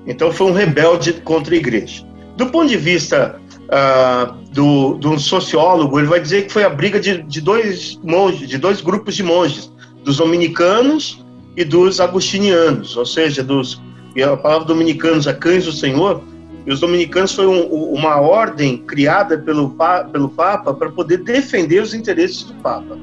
Então 0.05 0.31
foi 0.31 0.47
um 0.47 0.53
rebelde 0.53 1.13
contra 1.13 1.53
a 1.53 1.57
igreja. 1.57 2.05
Do 2.35 2.47
ponto 2.47 2.67
de 2.67 2.77
vista 2.77 3.39
ah, 3.69 4.35
do, 4.51 4.99
um 5.03 5.17
sociólogo, 5.19 5.99
ele 5.99 6.07
vai 6.07 6.19
dizer 6.19 6.47
que 6.47 6.53
foi 6.53 6.63
a 6.63 6.69
briga 6.69 6.99
de, 6.99 7.21
de 7.23 7.41
dois 7.41 7.99
monges, 8.03 8.49
de 8.49 8.57
dois 8.57 8.81
grupos 8.81 9.15
de 9.15 9.23
monges, 9.23 9.71
dos 10.03 10.17
dominicanos 10.17 11.23
e 11.55 11.63
dos 11.63 11.99
agostinianos, 11.99 12.97
ou 12.97 13.05
seja, 13.05 13.43
dos 13.43 13.81
e 14.15 14.21
a 14.21 14.37
palavra 14.37 14.67
dominicanos, 14.67 15.27
a 15.27 15.33
cães 15.33 15.65
do 15.65 15.71
Senhor, 15.71 16.21
e 16.65 16.71
os 16.71 16.79
dominicanos 16.79 17.33
foi 17.33 17.47
um, 17.47 17.63
uma 17.93 18.21
ordem 18.21 18.77
criada 18.77 19.37
pelo, 19.37 19.75
pelo 20.11 20.29
Papa 20.29 20.73
para 20.73 20.89
poder 20.91 21.17
defender 21.17 21.81
os 21.81 21.93
interesses 21.93 22.43
do 22.43 22.53
Papa. 22.55 22.97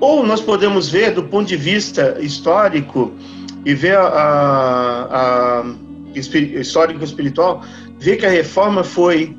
Ou 0.00 0.26
nós 0.26 0.40
podemos 0.40 0.88
ver, 0.88 1.12
do 1.12 1.22
ponto 1.24 1.46
de 1.46 1.56
vista 1.56 2.18
histórico, 2.20 3.12
e 3.64 3.74
ver 3.74 3.96
a, 3.96 4.04
a, 5.62 5.64
histórico 6.14 7.02
espiritual, 7.02 7.64
ver 7.98 8.16
que 8.16 8.26
a 8.26 8.30
reforma 8.30 8.84
foi 8.84 9.36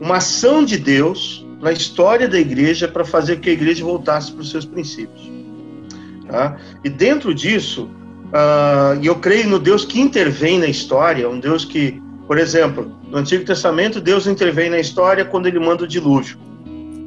uma 0.00 0.16
ação 0.16 0.64
de 0.64 0.76
Deus 0.76 1.46
na 1.60 1.72
história 1.72 2.28
da 2.28 2.38
igreja 2.38 2.88
para 2.88 3.04
fazer 3.04 3.38
que 3.38 3.50
a 3.50 3.52
igreja 3.52 3.84
voltasse 3.84 4.32
para 4.32 4.40
os 4.40 4.50
seus 4.50 4.64
princípios. 4.64 5.30
Tá? 6.28 6.56
E 6.82 6.90
dentro 6.90 7.32
disso, 7.32 7.88
Uh, 8.32 8.98
eu 9.02 9.16
creio 9.16 9.46
no 9.46 9.58
Deus 9.58 9.84
que 9.84 10.00
intervém 10.00 10.58
na 10.58 10.66
história, 10.66 11.28
um 11.28 11.38
Deus 11.38 11.66
que, 11.66 12.02
por 12.26 12.38
exemplo, 12.38 12.90
no 13.10 13.18
Antigo 13.18 13.44
Testamento, 13.44 14.00
Deus 14.00 14.26
intervém 14.26 14.70
na 14.70 14.78
história 14.78 15.22
quando 15.22 15.48
ele 15.48 15.58
manda 15.58 15.84
o 15.84 15.86
dilúvio. 15.86 16.38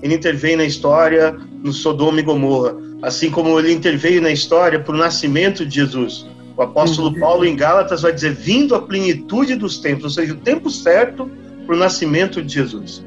Ele 0.06 0.14
intervém 0.14 0.56
na 0.56 0.64
história 0.64 1.36
no 1.64 1.74
Sodoma 1.74 2.20
e 2.20 2.24
Gomorra, 2.24 2.78
assim 3.02 3.32
como 3.32 3.58
ele 3.60 3.74
interveio 3.74 4.22
na 4.22 4.30
história 4.30 4.80
para 4.80 4.94
o 4.94 4.98
nascimento 5.00 5.66
de 5.66 5.78
Jesus. 5.78 6.28
O 6.56 6.62
apóstolo 6.62 7.08
uhum. 7.08 7.20
Paulo, 7.20 7.44
em 7.44 7.56
Gálatas, 7.56 8.04
vai 8.04 8.14
dizer: 8.14 8.36
vindo 8.36 8.76
a 8.76 8.82
plenitude 8.84 9.56
dos 9.56 9.80
tempos, 9.80 10.04
ou 10.04 10.10
seja, 10.12 10.34
o 10.34 10.38
tempo 10.38 10.70
certo 10.70 11.28
para 11.66 11.76
o 11.76 11.80
nascimento 11.80 12.44
de 12.44 12.54
Jesus. 12.54 13.04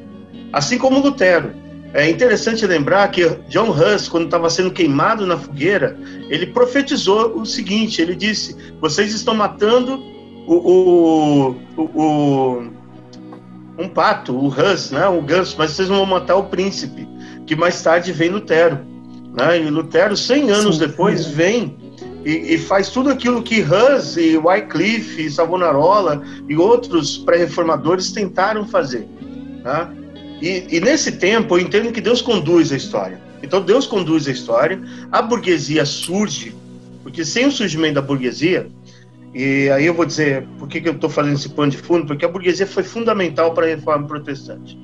Assim 0.51 0.77
como 0.77 0.99
Lutero. 0.99 1.53
É 1.93 2.07
interessante 2.09 2.67
lembrar 2.67 3.07
que 3.11 3.25
John 3.47 3.71
Hus, 3.71 4.09
quando 4.09 4.25
estava 4.25 4.49
sendo 4.49 4.69
queimado 4.69 5.25
na 5.25 5.37
fogueira, 5.37 5.97
ele 6.27 6.47
profetizou 6.47 7.39
o 7.39 7.45
seguinte: 7.45 8.01
ele 8.01 8.13
disse, 8.13 8.57
vocês 8.81 9.13
estão 9.13 9.33
matando 9.33 10.03
o, 10.45 10.53
o, 10.53 11.55
o, 11.77 11.83
o 11.83 12.78
um 13.79 13.87
pato, 13.87 14.35
o 14.35 14.47
Hus, 14.47 14.91
né, 14.91 15.07
o 15.07 15.21
ganso, 15.21 15.55
mas 15.57 15.71
vocês 15.71 15.87
não 15.87 15.97
vão 15.97 16.05
matar 16.05 16.35
o 16.35 16.43
príncipe, 16.43 17.07
que 17.47 17.55
mais 17.55 17.81
tarde 17.81 18.11
vem 18.11 18.29
Lutero. 18.29 18.79
Né? 19.33 19.61
E 19.61 19.69
Lutero, 19.69 20.17
100 20.17 20.51
anos 20.51 20.75
Sim, 20.75 20.81
depois, 20.81 21.25
vem 21.25 21.77
e, 22.25 22.55
e, 22.55 22.57
faz 22.57 22.89
tudo 22.89 23.09
aquilo 23.09 23.41
que 23.41 23.61
Hus 23.61 24.17
e 24.17 24.37
Wycliffe 24.37 25.25
e 25.25 25.31
Savonarola 25.31 26.21
e 26.49 26.57
outros 26.57 27.17
pré-reformadores 27.17 28.11
tentaram 28.11 28.67
fazer. 28.67 29.07
Tá? 29.63 29.89
E, 30.41 30.65
e, 30.69 30.79
nesse 30.81 31.13
tempo 31.13 31.57
eu 31.57 31.61
entendo 31.61 31.91
que 31.91 32.01
Deus 32.01 32.21
conduz 32.21 32.73
a 32.73 32.75
história. 32.75 33.21
Então 33.41 33.61
Deus 33.61 33.87
conduz 33.87 34.27
a 34.27 34.31
história, 34.31 34.81
a 35.09 35.21
burguesia 35.21 35.85
surge, 35.85 36.53
porque 37.01 37.23
sem 37.23 37.47
o 37.47 37.51
surgimento 37.51 37.95
da 37.95 38.01
burguesia, 38.01 38.69
e 39.33 39.69
aí 39.69 39.85
eu 39.85 39.93
vou 39.93 40.05
dizer 40.05 40.47
por 40.57 40.67
que, 40.67 40.81
que 40.81 40.89
eu 40.89 40.93
estou 40.93 41.09
fazendo 41.09 41.35
esse 41.35 41.49
pano 41.49 41.71
de 41.71 41.77
fundo, 41.77 42.05
porque 42.05 42.25
a 42.25 42.29
burguesia 42.29 42.65
foi 42.65 42.83
fundamental 42.83 43.53
para 43.53 43.65
a 43.65 43.69
reforma 43.69 44.07
protestante. 44.07 44.77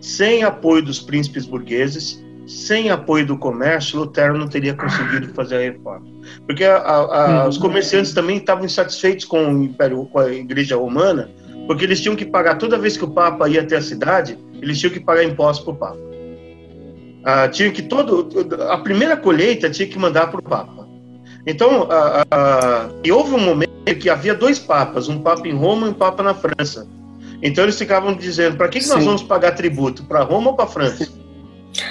Sem 0.00 0.44
apoio 0.44 0.82
dos 0.82 1.00
príncipes 1.00 1.46
burgueses, 1.46 2.22
sem 2.46 2.90
apoio 2.90 3.26
do 3.26 3.38
comércio, 3.38 3.98
Lutero 3.98 4.38
não 4.38 4.48
teria 4.48 4.74
conseguido 4.74 5.32
fazer 5.34 5.56
a 5.56 5.60
reforma. 5.60 6.06
Porque 6.46 6.64
a, 6.64 6.76
a, 6.76 7.42
uhum. 7.42 7.48
os 7.48 7.58
comerciantes 7.58 8.12
também 8.12 8.36
estavam 8.36 8.64
insatisfeitos 8.64 9.24
com 9.24 9.48
o 9.48 9.64
Império, 9.64 10.04
com 10.06 10.20
a 10.20 10.32
Igreja 10.32 10.76
Romana, 10.76 11.30
porque 11.66 11.84
eles 11.84 12.00
tinham 12.00 12.14
que 12.14 12.24
pagar, 12.24 12.56
toda 12.56 12.78
vez 12.78 12.96
que 12.96 13.04
o 13.04 13.10
Papa 13.10 13.48
ia 13.48 13.62
até 13.62 13.76
a 13.76 13.82
cidade, 13.82 14.38
eles 14.60 14.78
tinham 14.78 14.92
que 14.92 15.00
pagar 15.00 15.24
impostos 15.24 15.64
para 15.64 15.74
o 15.74 15.76
Papa. 15.76 16.06
Ah, 17.24 17.48
tinha 17.48 17.72
que 17.72 17.82
todo, 17.82 18.28
a 18.70 18.78
primeira 18.78 19.16
colheita 19.16 19.68
tinha 19.68 19.88
que 19.88 19.98
mandar 19.98 20.28
para 20.30 20.38
o 20.38 20.42
Papa. 20.42 20.86
Então, 21.44 21.88
e 23.02 23.10
houve 23.10 23.34
um 23.34 23.40
momento 23.40 23.65
que 23.94 24.10
havia 24.10 24.34
dois 24.34 24.58
papas, 24.58 25.08
um 25.08 25.20
papa 25.20 25.46
em 25.46 25.54
Roma 25.54 25.86
e 25.86 25.90
um 25.90 25.94
papa 25.94 26.22
na 26.22 26.34
França. 26.34 26.86
Então 27.42 27.64
eles 27.64 27.78
ficavam 27.78 28.14
dizendo, 28.14 28.56
para 28.56 28.68
que, 28.68 28.80
que 28.80 28.88
nós 28.88 29.04
vamos 29.04 29.22
pagar 29.22 29.52
tributo? 29.52 30.04
Para 30.04 30.22
Roma 30.22 30.50
ou 30.50 30.56
para 30.56 30.66
França? 30.66 31.08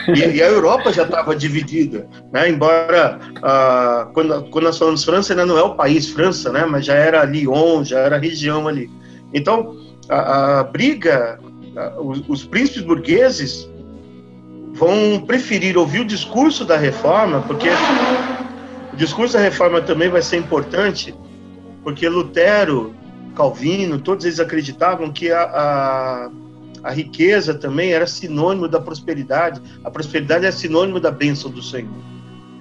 E, 0.07 0.37
e, 0.37 0.43
a 0.43 0.47
Europa 0.47 0.91
já 0.91 1.03
estava 1.03 1.35
dividida, 1.35 2.07
né? 2.31 2.49
embora 2.49 3.19
ah, 3.43 4.07
quando, 4.13 4.49
quando 4.49 4.65
nós 4.65 4.77
falamos 4.77 5.03
França 5.03 5.33
ainda 5.33 5.45
não 5.45 5.57
é 5.57 5.61
o 5.61 5.75
país 5.75 6.09
França, 6.09 6.51
né? 6.51 6.65
mas 6.65 6.85
já 6.85 6.95
era 6.95 7.23
Lyon, 7.23 7.83
já 7.83 7.99
era 7.99 8.15
a 8.15 8.19
região 8.19 8.67
ali. 8.67 8.89
Então 9.33 9.77
a, 10.09 10.59
a 10.59 10.63
briga, 10.63 11.39
a, 11.77 12.01
os, 12.01 12.23
os, 12.27 12.43
príncipes 12.43 12.81
burgueses 12.81 13.69
vão 14.73 15.23
preferir 15.25 15.77
ouvir 15.77 16.01
o 16.01 16.05
discurso 16.05 16.65
da 16.65 16.77
reforma, 16.77 17.41
porque 17.41 17.69
o 18.91 18.95
discurso 18.95 19.33
da 19.33 19.39
reforma 19.39 19.81
também 19.81 20.09
vai 20.09 20.21
ser 20.21 20.37
importante, 20.37 21.13
porque 21.85 22.09
Lutero, 22.09 22.93
Calvino, 23.33 23.97
todos 23.99 24.25
eles 24.25 24.41
acreditavam 24.41 25.13
que 25.13 25.31
a, 25.31 25.43
a 25.43 26.29
a 26.85 26.91
riqueza 26.91 27.55
também 27.55 27.93
era 27.93 28.05
sinônimo 28.05 28.67
da 28.67 28.79
prosperidade. 28.79 29.59
A 29.83 29.89
prosperidade 29.89 30.45
é 30.45 30.51
sinônimo 30.51 30.99
da 30.99 31.09
bênção 31.09 31.49
do 31.49 31.59
Senhor. 31.59 31.89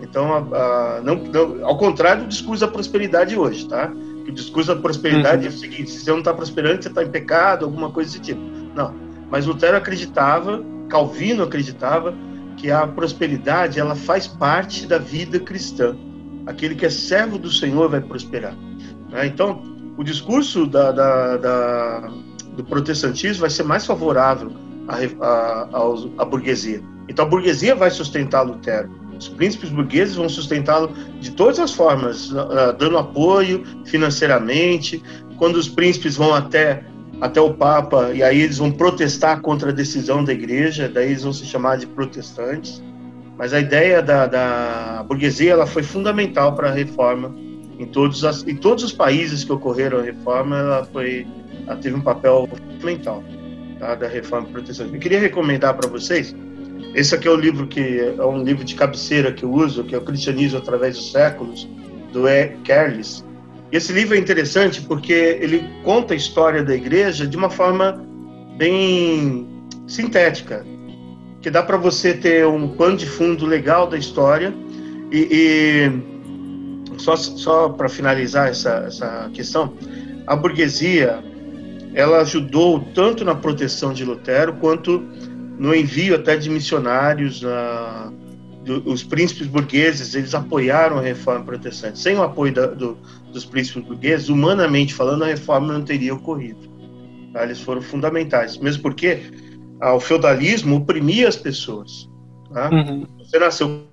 Então, 0.00 0.32
a, 0.32 0.38
a, 0.38 1.00
não, 1.02 1.16
não, 1.16 1.62
ao 1.62 1.76
contrário 1.76 2.22
do 2.22 2.28
discurso 2.28 2.64
da 2.64 2.72
prosperidade 2.72 3.36
hoje, 3.36 3.68
tá? 3.68 3.92
O 4.26 4.32
discurso 4.32 4.74
da 4.74 4.80
prosperidade 4.80 5.46
uhum. 5.46 5.52
é 5.52 5.54
o 5.54 5.58
seguinte: 5.58 5.90
se 5.90 6.00
você 6.00 6.10
não 6.10 6.20
está 6.20 6.32
prosperando, 6.32 6.82
você 6.82 6.88
está 6.88 7.04
em 7.04 7.10
pecado, 7.10 7.66
alguma 7.66 7.90
coisa 7.90 8.10
desse 8.10 8.22
tipo. 8.22 8.40
Não. 8.74 8.94
Mas 9.30 9.44
Lutero 9.44 9.76
acreditava, 9.76 10.64
Calvino 10.88 11.42
acreditava, 11.42 12.14
que 12.56 12.70
a 12.70 12.86
prosperidade 12.86 13.78
ela 13.78 13.94
faz 13.94 14.26
parte 14.26 14.86
da 14.86 14.96
vida 14.96 15.38
cristã. 15.38 15.94
Aquele 16.46 16.74
que 16.74 16.86
é 16.86 16.90
servo 16.90 17.36
do 17.36 17.50
Senhor 17.50 17.90
vai 17.90 18.00
prosperar. 18.00 18.56
Né? 19.14 19.26
Então, 19.26 19.62
o 19.96 20.02
discurso 20.02 20.66
da, 20.66 20.90
da, 20.90 21.36
da 21.36 22.10
do 22.56 22.64
protestantismo 22.64 23.42
vai 23.42 23.50
ser 23.50 23.62
mais 23.62 23.86
favorável 23.86 24.52
à, 24.88 24.96
à, 25.24 26.22
à 26.22 26.24
burguesia. 26.24 26.82
Então 27.08 27.24
a 27.24 27.28
burguesia 27.28 27.74
vai 27.74 27.90
sustentar 27.90 28.42
Lutero. 28.42 28.90
Os 29.18 29.28
príncipes 29.28 29.70
burgueses 29.70 30.16
vão 30.16 30.28
sustentá-lo 30.28 30.92
de 31.20 31.30
todas 31.32 31.58
as 31.58 31.72
formas, 31.72 32.30
dando 32.78 32.98
apoio 32.98 33.64
financeiramente. 33.84 35.02
Quando 35.36 35.56
os 35.56 35.68
príncipes 35.68 36.16
vão 36.16 36.34
até 36.34 36.84
até 37.20 37.40
o 37.40 37.54
Papa 37.54 38.10
e 38.12 38.22
aí 38.22 38.40
eles 38.40 38.58
vão 38.58 38.72
protestar 38.72 39.40
contra 39.40 39.70
a 39.70 39.72
decisão 39.72 40.24
da 40.24 40.32
Igreja, 40.32 40.88
daí 40.88 41.10
eles 41.10 41.22
vão 41.22 41.32
se 41.32 41.46
chamar 41.46 41.78
de 41.78 41.86
protestantes. 41.86 42.82
Mas 43.38 43.52
a 43.52 43.60
ideia 43.60 44.02
da, 44.02 44.26
da 44.26 45.04
burguesia 45.06 45.52
ela 45.52 45.66
foi 45.66 45.82
fundamental 45.82 46.54
para 46.54 46.68
a 46.68 46.72
reforma 46.72 47.34
em 47.78 47.86
todos, 47.86 48.24
as, 48.24 48.46
em 48.46 48.56
todos 48.56 48.84
os 48.84 48.92
países 48.92 49.44
que 49.44 49.52
ocorreram 49.52 49.98
a 49.98 50.02
reforma. 50.02 50.58
Ela 50.58 50.84
foi 50.84 51.26
ela 51.66 51.76
teve 51.76 51.96
um 51.96 52.00
papel 52.00 52.48
fundamental 52.48 53.24
tá, 53.78 53.94
da 53.94 54.08
reforma 54.08 54.48
protestante. 54.48 54.94
Eu 54.94 55.00
queria 55.00 55.18
recomendar 55.18 55.74
para 55.74 55.88
vocês, 55.88 56.34
esse 56.94 57.14
aqui 57.14 57.26
é 57.26 57.30
o 57.30 57.36
livro 57.36 57.66
que 57.66 58.00
é 58.00 58.24
um 58.24 58.42
livro 58.42 58.64
de 58.64 58.74
cabeceira 58.74 59.32
que 59.32 59.44
eu 59.44 59.52
uso, 59.52 59.84
que 59.84 59.94
é 59.94 59.98
o 59.98 60.02
Cristianismo 60.02 60.58
através 60.58 60.96
dos 60.96 61.10
séculos, 61.10 61.68
do 62.12 62.28
E. 62.28 62.56
Carles. 62.64 63.24
Esse 63.72 63.92
livro 63.92 64.14
é 64.14 64.18
interessante 64.18 64.80
porque 64.82 65.12
ele 65.12 65.64
conta 65.82 66.14
a 66.14 66.16
história 66.16 66.62
da 66.62 66.74
igreja 66.74 67.26
de 67.26 67.36
uma 67.36 67.50
forma 67.50 68.04
bem 68.56 69.48
sintética, 69.86 70.64
que 71.40 71.50
dá 71.50 71.62
para 71.62 71.76
você 71.76 72.14
ter 72.14 72.46
um 72.46 72.68
pano 72.68 72.96
de 72.96 73.06
fundo 73.06 73.44
legal 73.44 73.88
da 73.88 73.98
história 73.98 74.54
e, 75.10 75.28
e 75.30 76.13
só, 76.98 77.16
só 77.16 77.68
para 77.68 77.88
finalizar 77.88 78.48
essa, 78.48 78.84
essa 78.86 79.30
questão, 79.32 79.74
a 80.26 80.34
burguesia 80.34 81.22
ela 81.94 82.20
ajudou 82.22 82.80
tanto 82.94 83.24
na 83.24 83.34
proteção 83.34 83.92
de 83.92 84.04
Lutero 84.04 84.54
quanto 84.54 84.98
no 85.58 85.74
envio 85.74 86.16
até 86.16 86.36
de 86.36 86.50
missionários. 86.50 87.42
Uh, 87.42 88.12
do, 88.64 88.82
os 88.90 89.02
príncipes 89.02 89.46
burgueses 89.46 90.14
eles 90.14 90.34
apoiaram 90.34 90.98
a 90.98 91.02
reforma 91.02 91.44
protestante. 91.44 91.98
Sem 91.98 92.16
o 92.16 92.22
apoio 92.22 92.52
da, 92.52 92.66
do, 92.66 92.98
dos 93.32 93.44
príncipes 93.44 93.84
burgueses, 93.84 94.28
humanamente 94.28 94.94
falando, 94.94 95.22
a 95.22 95.26
reforma 95.26 95.72
não 95.72 95.82
teria 95.82 96.14
ocorrido. 96.14 96.68
Tá? 97.32 97.44
Eles 97.44 97.60
foram 97.60 97.82
fundamentais, 97.82 98.56
mesmo 98.56 98.82
porque 98.82 99.20
ah, 99.80 99.94
o 99.94 100.00
feudalismo 100.00 100.76
oprimia 100.76 101.28
as 101.28 101.36
pessoas. 101.36 102.08
Tá? 102.52 102.70
Uhum. 102.70 103.06
Você 103.18 103.38
nasceu 103.38 103.84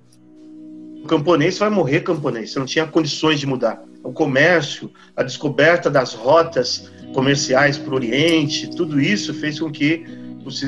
camponês, 1.06 1.54
você 1.54 1.60
vai 1.60 1.70
morrer 1.70 2.00
camponês. 2.00 2.52
Você 2.52 2.58
não 2.58 2.66
tinha 2.66 2.86
condições 2.86 3.40
de 3.40 3.46
mudar. 3.46 3.82
O 4.02 4.12
comércio, 4.12 4.90
a 5.16 5.22
descoberta 5.22 5.90
das 5.90 6.14
rotas 6.14 6.90
comerciais 7.14 7.76
para 7.78 7.92
o 7.92 7.96
Oriente, 7.96 8.70
tudo 8.70 9.00
isso 9.00 9.34
fez 9.34 9.60
com 9.60 9.70
que 9.70 10.04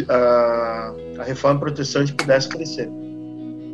a, 0.08 0.94
a 1.18 1.24
reforma 1.24 1.60
protestante 1.60 2.12
pudesse 2.12 2.48
crescer. 2.48 2.88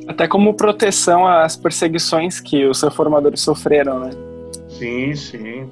Até 0.06 0.26
como 0.26 0.54
proteção 0.54 1.26
às 1.26 1.56
perseguições 1.56 2.40
que 2.40 2.66
os 2.66 2.82
reformadores 2.82 3.40
sofreram, 3.40 4.00
né? 4.00 4.10
Sim, 4.68 5.14
sim. 5.14 5.70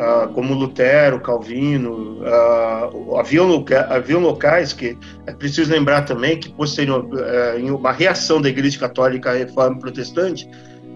Ah, 0.00 0.30
como 0.32 0.54
Lutero, 0.54 1.20
Calvino, 1.20 2.22
ah, 2.24 2.88
haviam, 3.18 3.62
haviam 3.90 4.20
locais 4.20 4.72
que 4.72 4.96
é 5.26 5.32
preciso 5.32 5.70
lembrar 5.70 6.06
também 6.06 6.40
que 6.40 6.48
posterior, 6.48 7.06
eh, 7.18 7.58
em 7.58 7.70
uma 7.70 7.92
reação 7.92 8.40
da 8.40 8.48
Igreja 8.48 8.78
Católica 8.78 9.30
à 9.30 9.34
reforma 9.34 9.78
protestante, 9.78 10.48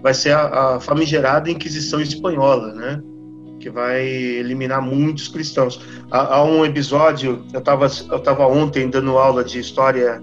vai 0.03 0.15
ser 0.15 0.31
a, 0.31 0.77
a 0.77 0.81
famigerada 0.81 1.51
Inquisição 1.51 2.01
Espanhola, 2.01 2.73
né? 2.73 3.03
que 3.61 3.69
vai 3.69 4.07
eliminar 4.07 4.81
muitos 4.81 5.29
cristãos. 5.29 5.79
Há, 6.11 6.37
há 6.37 6.45
um 6.45 6.65
episódio, 6.65 7.45
eu 7.53 7.59
estava 7.59 7.87
eu 8.11 8.21
tava 8.21 8.47
ontem 8.47 8.89
dando 8.89 9.19
aula 9.19 9.45
de 9.45 9.59
história, 9.59 10.19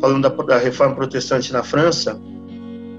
falando 0.00 0.28
da, 0.28 0.42
da, 0.42 0.58
reforma 0.58 0.96
protestante 0.96 1.52
na 1.52 1.62
França, 1.62 2.20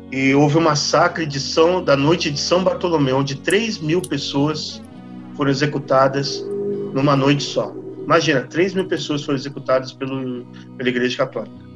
e 0.09 0.33
houve 0.33 0.57
um 0.57 0.61
massacre 0.61 1.25
de 1.25 1.39
São, 1.41 1.83
da 1.83 1.97
noite 1.97 2.31
de 2.31 2.39
São 2.39 2.63
Bartolomeu, 2.63 3.17
onde 3.17 3.35
3 3.35 3.79
mil 3.79 4.01
pessoas 4.01 4.81
foram 5.37 5.51
executadas 5.51 6.43
numa 6.93 7.15
noite 7.15 7.43
só. 7.43 7.73
Imagina, 8.03 8.41
3 8.41 8.73
mil 8.73 8.87
pessoas 8.87 9.23
foram 9.23 9.37
executadas 9.37 9.93
pelo, 9.93 10.45
pela 10.77 10.89
Igreja 10.89 11.17
Católica. 11.17 11.67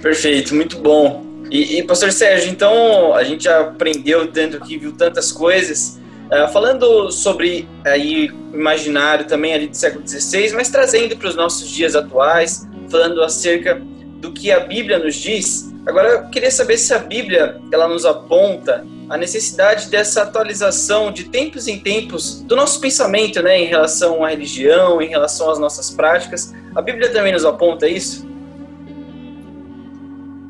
Perfeito, 0.00 0.54
muito 0.54 0.78
bom. 0.78 1.24
E, 1.50 1.78
e, 1.78 1.82
pastor 1.82 2.12
Sérgio, 2.12 2.50
então 2.50 3.14
a 3.14 3.24
gente 3.24 3.44
já 3.44 3.60
aprendeu 3.60 4.30
tanto 4.30 4.56
aqui, 4.56 4.78
viu 4.78 4.92
tantas 4.92 5.32
coisas. 5.32 5.98
Uh, 6.26 6.52
falando 6.52 7.10
sobre 7.10 7.68
aí 7.84 8.30
imaginário 8.52 9.26
também 9.26 9.54
ali 9.54 9.68
do 9.68 9.76
século 9.76 10.06
XVI, 10.06 10.52
mas 10.54 10.68
trazendo 10.68 11.16
para 11.16 11.28
os 11.28 11.36
nossos 11.36 11.68
dias 11.68 11.94
atuais, 11.94 12.68
falando 12.90 13.22
acerca 13.22 13.80
do 14.20 14.32
que 14.32 14.50
a 14.50 14.60
Bíblia 14.60 14.98
nos 14.98 15.14
diz. 15.14 15.72
Agora 15.86 16.08
eu 16.08 16.24
queria 16.30 16.50
saber 16.50 16.78
se 16.78 16.92
a 16.92 16.98
Bíblia 16.98 17.60
ela 17.72 17.86
nos 17.86 18.04
aponta 18.04 18.84
a 19.08 19.16
necessidade 19.16 19.88
dessa 19.88 20.22
atualização 20.22 21.12
de 21.12 21.24
tempos 21.24 21.68
em 21.68 21.78
tempos 21.78 22.42
do 22.42 22.56
nosso 22.56 22.80
pensamento, 22.80 23.40
né, 23.40 23.60
em 23.60 23.66
relação 23.66 24.24
à 24.24 24.30
religião, 24.30 25.00
em 25.00 25.08
relação 25.08 25.48
às 25.48 25.60
nossas 25.60 25.90
práticas. 25.90 26.52
A 26.74 26.82
Bíblia 26.82 27.12
também 27.12 27.32
nos 27.32 27.44
aponta 27.44 27.88
isso? 27.88 28.26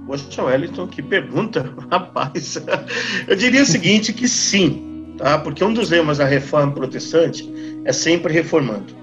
Poxa, 0.07 0.43
Wellington, 0.43 0.87
que 0.87 1.03
pergunta, 1.03 1.71
rapaz. 1.91 2.59
Eu 3.29 3.37
diria 3.37 3.63
o 3.63 3.67
seguinte, 3.67 4.15
que 4.15 4.27
sim, 4.27 5.15
tá? 5.19 5.39
Porque 5.39 5.63
um 5.63 5.75
dos 5.75 5.91
lemas 5.91 6.17
da 6.17 6.25
reforma 6.25 6.73
protestante 6.73 7.47
é 7.85 7.93
sempre 7.93 8.33
reformando. 8.33 8.95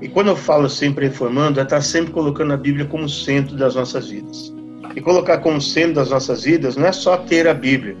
E 0.00 0.08
quando 0.08 0.28
eu 0.28 0.36
falo 0.36 0.68
sempre 0.68 1.06
reformando, 1.06 1.60
é 1.60 1.62
estar 1.62 1.82
sempre 1.82 2.12
colocando 2.12 2.52
a 2.52 2.56
Bíblia 2.56 2.86
como 2.86 3.08
centro 3.08 3.54
das 3.54 3.76
nossas 3.76 4.08
vidas. 4.08 4.59
E 4.94 5.00
colocar 5.00 5.38
como 5.38 5.60
centro 5.60 5.94
das 5.94 6.10
nossas 6.10 6.44
vidas 6.44 6.76
não 6.76 6.86
é 6.86 6.92
só 6.92 7.16
ter 7.16 7.46
a 7.46 7.54
Bíblia, 7.54 7.96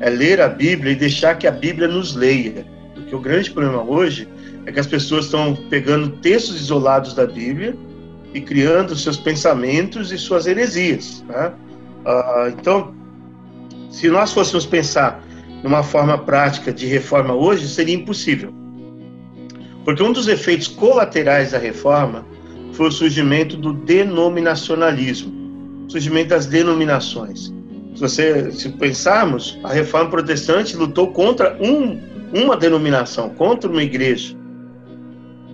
é 0.00 0.10
ler 0.10 0.40
a 0.40 0.48
Bíblia 0.48 0.92
e 0.92 0.96
deixar 0.96 1.36
que 1.36 1.46
a 1.46 1.50
Bíblia 1.50 1.88
nos 1.88 2.14
leia. 2.14 2.66
Porque 2.94 3.14
o 3.14 3.20
grande 3.20 3.50
problema 3.50 3.82
hoje 3.82 4.28
é 4.66 4.72
que 4.72 4.80
as 4.80 4.86
pessoas 4.86 5.26
estão 5.26 5.56
pegando 5.70 6.10
textos 6.18 6.60
isolados 6.60 7.14
da 7.14 7.26
Bíblia 7.26 7.76
e 8.34 8.40
criando 8.40 8.94
seus 8.94 9.16
pensamentos 9.16 10.12
e 10.12 10.18
suas 10.18 10.46
heresias. 10.46 11.24
Né? 11.26 11.52
Uh, 12.04 12.48
então, 12.58 12.94
se 13.90 14.08
nós 14.08 14.32
fôssemos 14.32 14.66
pensar 14.66 15.22
numa 15.62 15.82
forma 15.82 16.18
prática 16.18 16.72
de 16.72 16.86
reforma 16.86 17.34
hoje, 17.34 17.66
seria 17.68 17.94
impossível. 17.94 18.52
Porque 19.84 20.02
um 20.02 20.12
dos 20.12 20.28
efeitos 20.28 20.68
colaterais 20.68 21.52
da 21.52 21.58
reforma 21.58 22.24
foi 22.72 22.88
o 22.88 22.92
surgimento 22.92 23.56
do 23.56 23.72
denominacionalismo, 23.72 25.37
surgimento 25.88 26.28
das 26.28 26.46
denominações. 26.46 27.52
Se, 27.94 28.00
você, 28.00 28.52
se 28.52 28.68
pensarmos, 28.70 29.58
a 29.64 29.72
reforma 29.72 30.10
protestante 30.10 30.76
lutou 30.76 31.12
contra 31.12 31.56
um, 31.60 31.98
uma 32.32 32.56
denominação, 32.56 33.30
contra 33.30 33.68
uma 33.68 33.82
igreja. 33.82 34.36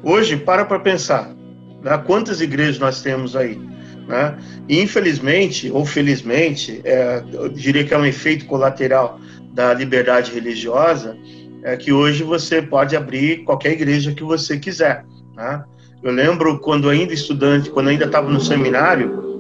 Hoje, 0.03 0.37
para 0.37 0.65
para 0.65 0.79
pensar, 0.79 1.35
né, 1.83 1.97
quantas 2.05 2.41
igrejas 2.41 2.79
nós 2.79 3.01
temos 3.01 3.35
aí? 3.35 3.59
Né? 4.07 4.37
Infelizmente, 4.69 5.71
ou 5.71 5.87
felizmente, 5.87 6.83
é, 6.85 7.23
eu 7.33 7.49
diria 7.49 7.85
que 7.85 7.95
é 7.95 7.99
um 7.99 8.05
efeito 8.05 8.45
colateral 8.45 9.19
da 9.55 9.73
liberdade 9.73 10.33
religiosa, 10.33 11.17
é 11.63 11.77
que 11.77 11.93
hoje 11.93 12.23
você 12.23 12.61
pode 12.61 12.95
abrir 12.95 13.45
qualquer 13.45 13.73
igreja 13.73 14.13
que 14.13 14.23
você 14.23 14.59
quiser. 14.59 15.07
Né? 15.35 15.65
Eu 16.03 16.13
lembro 16.13 16.59
quando 16.59 16.91
ainda 16.91 17.15
estudante, 17.15 17.71
quando 17.71 17.89
ainda 17.89 18.05
estava 18.05 18.29
no 18.29 18.41
seminário, 18.41 19.34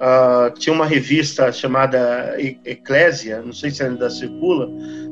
uh, 0.00 0.58
tinha 0.58 0.72
uma 0.72 0.86
revista 0.86 1.52
chamada 1.52 2.36
Eclésia, 2.64 3.42
não 3.42 3.52
sei 3.52 3.70
se 3.70 3.82
ainda 3.82 4.10
circula, 4.10 4.68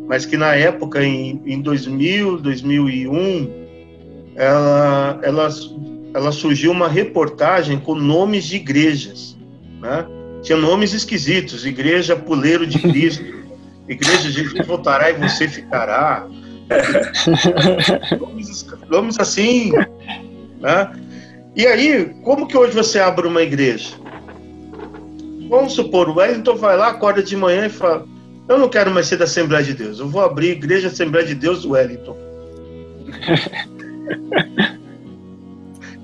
mas 0.09 0.25
que 0.27 0.37
na 0.37 0.55
época, 0.55 1.05
em, 1.05 1.41
em 1.47 1.61
2000, 1.61 2.39
2001, 2.39 3.69
ela, 4.37 5.21
ela 5.23 5.51
ela 6.15 6.33
surgiu 6.33 6.73
uma 6.73 6.89
reportagem 6.89 7.79
com 7.79 7.95
nomes 7.95 8.45
de 8.45 8.57
igrejas. 8.57 9.37
Né? 9.81 10.07
Tinha 10.43 10.59
nomes 10.59 10.93
esquisitos: 10.93 11.67
Igreja 11.67 12.17
Puleiro 12.17 12.67
de 12.67 12.79
Cristo, 12.79 13.25
Igreja 13.89 14.31
Jesus 14.31 14.67
voltará 14.67 15.11
e 15.11 15.15
você 15.15 15.49
ficará. 15.49 16.27
nomes, 18.19 18.67
nomes 18.89 19.19
assim. 19.19 19.73
Né? 20.61 20.93
E 21.57 21.67
aí, 21.67 22.15
como 22.23 22.47
que 22.47 22.57
hoje 22.57 22.75
você 22.75 22.99
abre 22.99 23.27
uma 23.27 23.43
igreja? 23.43 23.95
Vamos 25.49 25.73
supor, 25.73 26.09
o 26.09 26.17
Wellington 26.17 26.57
vai 26.57 26.77
lá, 26.77 26.89
acorda 26.89 27.23
de 27.23 27.37
manhã 27.37 27.67
e 27.67 27.71
fala: 27.71 28.07
Eu 28.49 28.59
não 28.59 28.69
quero 28.69 28.91
mais 28.91 29.07
ser 29.07 29.17
da 29.17 29.25
Assembleia 29.25 29.65
de 29.65 29.75
Deus, 29.75 29.99
eu 29.99 30.09
vou 30.09 30.23
abrir 30.23 30.51
Igreja 30.51 30.89
Assembleia 30.89 31.27
de 31.27 31.35
Deus 31.35 31.63
do 31.63 31.71
Wellington. 31.71 32.17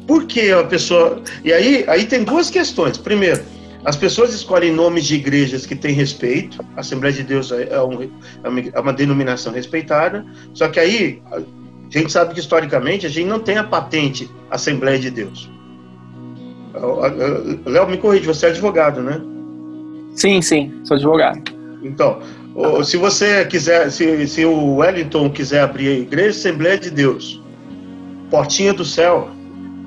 Por 0.07 0.27
que 0.27 0.53
a 0.53 0.65
pessoa. 0.65 1.23
E 1.43 1.53
aí, 1.53 1.85
aí 1.89 2.05
tem 2.05 2.25
duas 2.25 2.51
questões. 2.51 2.99
Primeiro, 2.99 3.43
as 3.85 3.97
pessoas 3.97 4.35
escolhem 4.35 4.73
nomes 4.73 5.07
de 5.07 5.15
igrejas 5.15 5.67
que 5.67 5.75
têm 5.75 5.95
respeito. 5.95 6.63
A 6.77 6.81
Assembleia 6.81 7.15
de 7.15 7.23
Deus 7.23 7.51
é, 7.53 7.69
é 7.71 7.83
um, 7.83 8.11
é 8.73 8.81
uma 8.81 8.93
denominação 8.93 9.53
respeitada. 9.53 10.25
Só 10.53 10.69
que 10.69 10.79
aí, 10.79 11.23
a 11.33 11.41
gente 11.91 12.13
sabe 12.13 12.35
que 12.35 12.41
historicamente 12.41 13.07
a 13.07 13.09
gente 13.09 13.27
não 13.27 13.41
tem 13.41 13.57
a 13.57 13.65
patente 13.65 14.31
Assembleia 14.51 14.99
de 14.99 15.11
Deus. 15.11 15.51
Léo, 17.65 17.89
me 17.89 17.97
corrige, 17.97 18.27
você 18.27 18.47
é 18.47 18.49
advogado, 18.51 19.01
né? 19.01 19.21
Sim, 20.15 20.41
sim, 20.41 20.73
sou 20.85 20.97
advogado. 20.97 21.43
Então, 21.83 22.21
se 22.85 22.97
você 22.97 23.45
quiser, 23.45 23.91
se, 23.91 24.27
se 24.27 24.45
o 24.45 24.77
Wellington 24.77 25.29
quiser 25.31 25.63
abrir 25.63 25.89
a 25.89 25.99
igreja 25.99 26.39
Assembleia 26.39 26.79
de 26.79 26.91
Deus, 26.91 27.43
Portinha 28.31 28.73
do 28.73 28.85
Céu, 28.85 29.29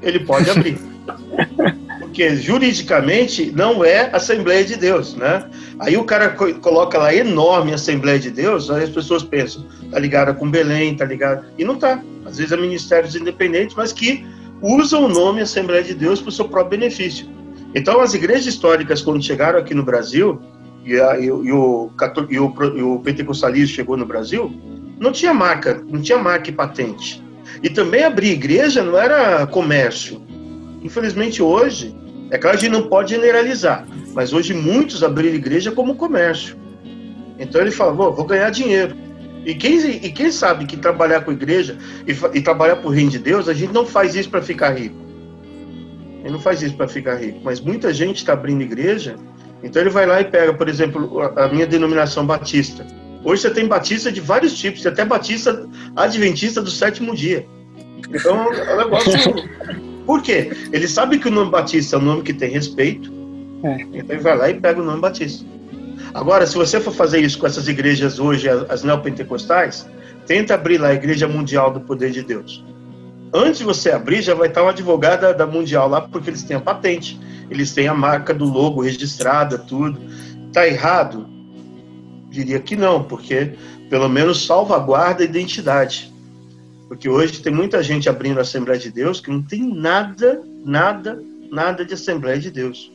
ele 0.01 0.19
pode 0.19 0.49
abrir. 0.49 0.77
Porque 1.99 2.35
juridicamente 2.35 3.51
não 3.55 3.85
é 3.85 4.09
Assembleia 4.13 4.65
de 4.65 4.75
Deus, 4.75 5.15
né? 5.15 5.49
Aí 5.79 5.95
o 5.95 6.03
cara 6.03 6.29
coloca 6.29 6.97
lá 6.97 7.13
enorme 7.13 7.73
Assembleia 7.73 8.19
de 8.19 8.31
Deus, 8.31 8.69
aí 8.69 8.83
as 8.83 8.89
pessoas 8.89 9.23
pensam, 9.23 9.65
tá 9.91 9.99
ligada 9.99 10.33
com 10.33 10.49
Belém, 10.49 10.95
tá 10.95 11.05
ligada. 11.05 11.47
E 11.57 11.63
não 11.63 11.77
tá. 11.77 12.01
Às 12.25 12.37
vezes 12.37 12.51
é 12.51 12.57
ministérios 12.57 13.15
independentes, 13.15 13.75
mas 13.75 13.93
que 13.93 14.25
usam 14.61 15.05
o 15.05 15.07
nome 15.07 15.41
Assembleia 15.41 15.83
de 15.83 15.93
Deus 15.93 16.19
para 16.19 16.29
o 16.29 16.31
seu 16.31 16.45
próprio 16.49 16.79
benefício. 16.79 17.36
Então, 17.77 18.01
as 18.01 18.15
igrejas 18.15 18.47
históricas, 18.47 19.03
quando 19.03 19.23
chegaram 19.23 19.59
aqui 19.59 19.75
no 19.75 19.83
Brasil, 19.83 20.41
e, 20.83 20.99
a, 20.99 21.19
e, 21.19 21.25
e, 21.25 21.29
o, 21.29 21.91
e, 22.27 22.39
o, 22.39 22.53
e 22.75 22.81
o 22.81 22.99
pentecostalismo 23.01 23.75
chegou 23.75 23.95
no 23.95 24.03
Brasil, 24.03 24.51
não 24.99 25.11
tinha 25.11 25.31
marca, 25.31 25.79
não 25.87 26.01
tinha 26.01 26.17
marca 26.17 26.49
e 26.49 26.53
patente. 26.53 27.23
E 27.61 27.69
também 27.69 28.03
abrir 28.03 28.31
igreja 28.31 28.81
não 28.81 28.97
era 28.97 29.45
comércio. 29.45 30.19
Infelizmente 30.81 31.43
hoje, 31.43 31.95
é 32.31 32.37
claro 32.39 32.57
que 32.57 32.65
a 32.65 32.69
gente 32.69 32.81
não 32.81 32.89
pode 32.89 33.11
generalizar, 33.11 33.85
mas 34.11 34.33
hoje 34.33 34.55
muitos 34.55 35.03
abriram 35.03 35.35
igreja 35.35 35.71
como 35.71 35.93
comércio. 35.93 36.57
Então 37.37 37.61
ele 37.61 37.69
fala, 37.69 37.91
vou 37.91 38.25
ganhar 38.25 38.49
dinheiro. 38.49 38.95
E 39.45 39.53
quem, 39.53 39.77
e 39.77 40.11
quem 40.11 40.31
sabe 40.31 40.65
que 40.65 40.77
trabalhar 40.77 41.21
com 41.21 41.31
igreja 41.31 41.77
e, 42.07 42.37
e 42.37 42.41
trabalhar 42.41 42.77
por 42.77 42.89
reino 42.89 43.11
de 43.11 43.19
Deus, 43.19 43.47
a 43.47 43.53
gente 43.53 43.71
não 43.71 43.85
faz 43.85 44.15
isso 44.15 44.31
para 44.31 44.41
ficar 44.41 44.71
rico. 44.71 45.06
Ele 46.27 46.33
não 46.33 46.41
faz 46.41 46.61
isso 46.61 46.75
para 46.75 46.89
ficar 46.89 47.15
rico. 47.15 47.39
Mas 47.41 47.61
muita 47.61 47.93
gente 47.93 48.17
está 48.17 48.33
abrindo 48.33 48.61
igreja, 48.61 49.15
então 49.63 49.81
ele 49.81 49.89
vai 49.89 50.05
lá 50.05 50.19
e 50.19 50.25
pega, 50.25 50.53
por 50.53 50.67
exemplo, 50.67 51.21
a 51.21 51.47
minha 51.47 51.65
denominação 51.65 52.25
batista. 52.25 52.85
Hoje 53.23 53.43
você 53.43 53.49
tem 53.49 53.65
batista 53.65 54.11
de 54.11 54.19
vários 54.19 54.57
tipos, 54.57 54.85
até 54.85 55.05
batista 55.05 55.65
adventista 55.95 56.61
do 56.61 56.69
sétimo 56.69 57.15
dia. 57.15 57.45
Então, 58.09 58.53
é 58.53 58.73
um 58.73 58.77
negócio. 58.77 59.11
Por 60.05 60.21
quê? 60.21 60.51
Ele 60.73 60.87
sabe 60.87 61.17
que 61.17 61.29
o 61.29 61.31
nome 61.31 61.49
Batista 61.49 61.95
é 61.95 61.99
um 61.99 62.03
nome 62.03 62.23
que 62.23 62.33
tem 62.33 62.49
respeito, 62.49 63.11
é. 63.63 63.81
então 63.93 64.15
ele 64.15 64.21
vai 64.21 64.37
lá 64.37 64.49
e 64.49 64.53
pega 64.53 64.81
o 64.81 64.83
nome 64.83 65.01
Batista. 65.01 65.45
Agora, 66.13 66.45
se 66.45 66.55
você 66.55 66.79
for 66.79 66.93
fazer 66.93 67.21
isso 67.21 67.39
com 67.39 67.47
essas 67.47 67.69
igrejas 67.69 68.19
hoje, 68.19 68.49
as 68.49 68.83
neopentecostais, 68.83 69.89
tenta 70.25 70.53
abrir 70.55 70.77
lá 70.77 70.89
a 70.89 70.93
Igreja 70.93 71.27
Mundial 71.27 71.71
do 71.71 71.81
Poder 71.81 72.11
de 72.11 72.21
Deus. 72.21 72.63
Antes 73.33 73.59
de 73.59 73.65
você 73.65 73.91
abrir, 73.91 74.21
já 74.21 74.33
vai 74.33 74.47
estar 74.47 74.63
um 74.63 74.69
advogado 74.69 75.35
da 75.37 75.45
Mundial 75.45 75.87
lá, 75.87 76.01
porque 76.01 76.29
eles 76.29 76.43
têm 76.43 76.57
a 76.57 76.61
patente, 76.61 77.19
eles 77.49 77.73
têm 77.73 77.87
a 77.87 77.93
marca 77.93 78.33
do 78.33 78.45
logo 78.45 78.81
registrada, 78.81 79.57
tudo. 79.57 79.99
Está 80.47 80.67
errado? 80.67 81.37
diria 82.29 82.59
que 82.59 82.75
não, 82.75 83.03
porque 83.03 83.53
pelo 83.89 84.07
menos 84.07 84.45
salvaguarda 84.45 85.23
a 85.23 85.25
identidade. 85.25 86.13
Porque 86.87 87.09
hoje 87.09 87.41
tem 87.41 87.53
muita 87.53 87.83
gente 87.83 88.07
abrindo 88.07 88.37
a 88.37 88.41
Assembleia 88.41 88.79
de 88.79 88.91
Deus 88.91 89.19
que 89.19 89.29
não 89.29 89.41
tem 89.41 89.61
nada, 89.61 90.41
nada, 90.63 91.21
nada 91.51 91.83
de 91.83 91.93
Assembleia 91.93 92.39
de 92.39 92.51
Deus. 92.51 92.91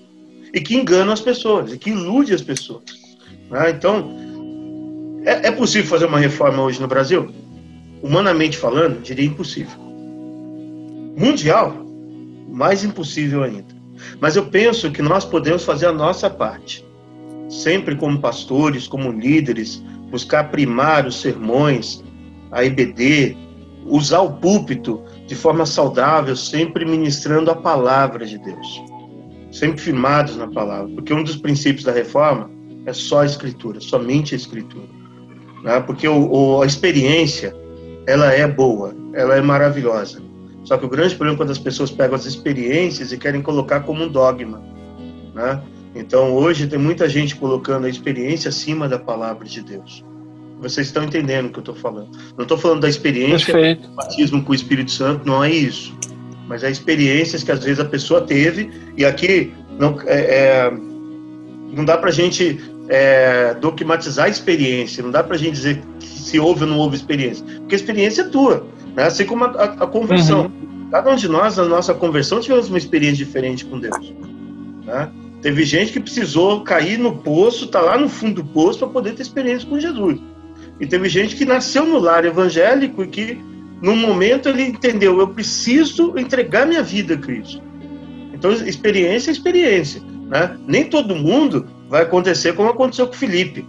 E 0.53 0.61
que 0.61 0.77
engana 0.77 1.13
as 1.13 1.21
pessoas, 1.21 1.73
e 1.73 1.79
que 1.79 1.91
ilude 1.91 2.35
as 2.35 2.43
pessoas. 2.43 2.85
Né? 3.51 3.71
Então, 3.71 4.17
é, 5.25 5.49
é 5.49 5.51
possível 5.51 5.91
fazer 5.91 6.07
uma 6.07 6.19
reforma 6.19 6.63
hoje 6.63 6.81
no 6.81 6.89
Brasil? 6.89 7.31
Humanamente 8.03 8.57
falando, 8.57 9.03
diria 9.03 9.27
impossível. 9.27 9.92
Mundial, 11.17 11.75
mais 12.49 12.85
impossível 12.85 13.43
ainda. 13.43 13.75
Mas 14.21 14.37
eu 14.37 14.47
penso 14.47 14.91
que 14.91 15.03
nós 15.03 15.25
podemos 15.25 15.65
fazer 15.65 15.87
a 15.87 15.93
nossa 15.93 16.29
parte 16.29 16.85
sempre 17.53 17.95
como 17.95 18.19
pastores, 18.19 18.89
como 18.89 19.13
líderes, 19.13 19.83
buscar 20.11 20.51
primar 20.51 21.07
os 21.07 21.21
sermões, 21.21 22.03
a 22.51 22.65
EBD, 22.65 23.37
usar 23.85 24.21
o 24.21 24.33
púlpito 24.33 25.03
de 25.27 25.35
forma 25.35 25.67
saudável, 25.67 26.35
sempre 26.35 26.85
ministrando 26.85 27.51
a 27.51 27.55
palavra 27.55 28.25
de 28.25 28.39
Deus, 28.39 28.83
sempre 29.51 29.81
firmados 29.83 30.37
na 30.37 30.49
palavra, 30.49 30.89
porque 30.95 31.13
um 31.13 31.23
dos 31.23 31.37
princípios 31.37 31.85
da 31.85 31.93
reforma 31.93 32.51
é 32.87 32.93
só 32.93 33.21
a 33.21 33.27
escritura, 33.27 33.81
somente 33.81 34.35
a 34.35 34.37
escritura, 34.37 34.89
né? 35.63 35.81
porque 35.81 36.09
o, 36.09 36.33
o, 36.33 36.63
a 36.63 36.67
experiência 36.67 37.55
ela 38.07 38.33
é 38.33 38.47
boa, 38.47 38.95
ela 39.13 39.37
é 39.37 39.41
maravilhosa. 39.41 40.23
Só 40.65 40.77
que 40.77 40.85
o 40.85 40.89
grande 40.89 41.15
problema 41.15 41.35
é 41.35 41.39
quando 41.39 41.51
as 41.51 41.59
pessoas 41.59 41.91
pegam 41.91 42.15
as 42.15 42.25
experiências 42.25 43.13
e 43.13 43.19
querem 43.19 43.43
colocar 43.43 43.81
como 43.81 44.05
um 44.05 44.09
dogma, 44.09 44.63
né? 45.35 45.61
Então, 45.95 46.33
hoje 46.33 46.67
tem 46.67 46.79
muita 46.79 47.09
gente 47.09 47.37
colocando 47.37 47.87
a 47.87 47.89
experiência 47.89 48.49
acima 48.49 48.89
da 48.89 48.99
palavra 48.99 49.47
de 49.47 49.61
Deus. 49.61 50.03
Vocês 50.59 50.87
estão 50.87 51.03
entendendo 51.03 51.47
o 51.47 51.51
que 51.51 51.59
eu 51.59 51.63
estou 51.63 51.75
falando. 51.75 52.11
Não 52.37 52.45
estou 52.45 52.57
falando 52.57 52.81
da 52.81 52.89
experiência 52.89 53.53
Perfeito. 53.53 53.89
do 53.89 53.95
batismo 53.95 54.43
com 54.43 54.53
o 54.53 54.55
Espírito 54.55 54.91
Santo, 54.91 55.27
não 55.27 55.43
é 55.43 55.51
isso. 55.51 55.95
Mas 56.47 56.65
é 56.65 56.71
experiências 56.71 57.43
que 57.43 57.51
às 57.51 57.63
vezes 57.65 57.81
a 57.81 57.85
pessoa 57.85 58.23
teve, 58.23 58.71
e 58.97 59.05
aqui 59.05 59.53
não, 59.79 59.99
é, 60.07 60.21
é, 60.21 60.73
não 61.73 61.85
dá 61.85 61.99
para 61.99 62.09
a 62.09 62.13
gente 62.13 62.61
é, 62.89 63.55
dogmatizar 63.55 64.27
a 64.27 64.29
experiência, 64.29 65.03
não 65.03 65.11
dá 65.11 65.23
para 65.23 65.35
a 65.35 65.39
gente 65.39 65.53
dizer 65.53 65.83
se 66.01 66.39
houve 66.39 66.63
ou 66.65 66.71
não 66.71 66.79
houve 66.79 66.97
experiência, 66.97 67.45
porque 67.59 67.75
a 67.75 67.79
experiência 67.79 68.23
é 68.23 68.29
tua, 68.29 68.67
né? 68.95 69.05
assim 69.05 69.25
como 69.25 69.45
a, 69.45 69.49
a, 69.49 69.65
a 69.65 69.87
conversão. 69.87 70.47
Uhum. 70.47 70.89
Cada 70.91 71.11
um 71.11 71.17
de 71.17 71.29
nós, 71.29 71.57
na 71.57 71.65
nossa 71.65 71.95
conversão, 71.95 72.41
tivemos 72.41 72.69
uma 72.69 72.79
experiência 72.79 73.25
diferente 73.25 73.65
com 73.65 73.79
Deus. 73.79 74.13
Né? 74.85 75.09
Teve 75.41 75.65
gente 75.65 75.93
que 75.93 76.01
precisou 76.01 76.63
cair 76.63 76.99
no 76.99 77.17
poço, 77.17 77.67
tá 77.67 77.81
lá 77.81 77.99
no 77.99 78.09
fundo 78.09 78.43
do 78.43 78.49
poço 78.49 78.79
para 78.79 78.89
poder 78.89 79.15
ter 79.15 79.23
experiência 79.23 79.69
com 79.69 79.81
Jesus. 79.81 80.21
E 80.79 80.87
teve 80.87 81.09
gente 81.09 81.35
que 81.35 81.45
nasceu 81.45 81.85
no 81.87 81.99
lar 81.99 82.25
evangélico 82.25 83.03
e 83.03 83.07
que, 83.07 83.39
no 83.81 83.97
momento, 83.97 84.49
ele 84.49 84.63
entendeu: 84.65 85.19
eu 85.19 85.29
preciso 85.29 86.17
entregar 86.17 86.67
minha 86.67 86.83
vida 86.83 87.15
a 87.15 87.17
Cristo. 87.17 87.63
Então, 88.33 88.53
experiência 88.53 89.31
é 89.31 89.33
experiência. 89.33 90.03
Né? 90.29 90.57
Nem 90.67 90.85
todo 90.85 91.15
mundo 91.15 91.67
vai 91.89 92.03
acontecer 92.03 92.55
como 92.55 92.71
aconteceu 92.71 93.07
com 93.07 93.13
Felipe. 93.15 93.67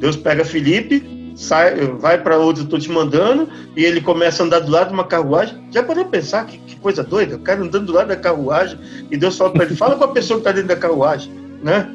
Deus 0.00 0.16
pega 0.16 0.44
Felipe, 0.44 1.02
sai, 1.36 1.76
vai 1.98 2.20
para 2.20 2.38
onde 2.40 2.60
eu 2.60 2.64
estou 2.64 2.78
te 2.78 2.90
mandando, 2.90 3.48
e 3.76 3.84
ele 3.84 4.00
começa 4.00 4.42
a 4.42 4.46
andar 4.46 4.60
do 4.60 4.70
lado 4.70 4.88
de 4.88 4.94
uma 4.94 5.04
carruagem. 5.04 5.62
Já 5.70 5.82
parou 5.82 6.06
pensar 6.06 6.46
que, 6.46 6.58
que, 6.58 6.76
coisa 6.76 7.04
doida? 7.04 7.36
O 7.36 7.40
cara 7.40 7.60
andando 7.60 7.86
do 7.86 7.92
lado 7.92 8.08
da 8.08 8.16
carruagem, 8.16 8.78
e 9.10 9.16
Deus 9.16 9.36
fala 9.36 9.52
para 9.52 9.64
ele: 9.66 9.76
fala 9.76 9.96
com 9.96 10.04
a 10.04 10.08
pessoa 10.08 10.38
que 10.38 10.40
está 10.40 10.52
dentro 10.52 10.68
da 10.68 10.76
carruagem. 10.76 11.30
Né? 11.62 11.88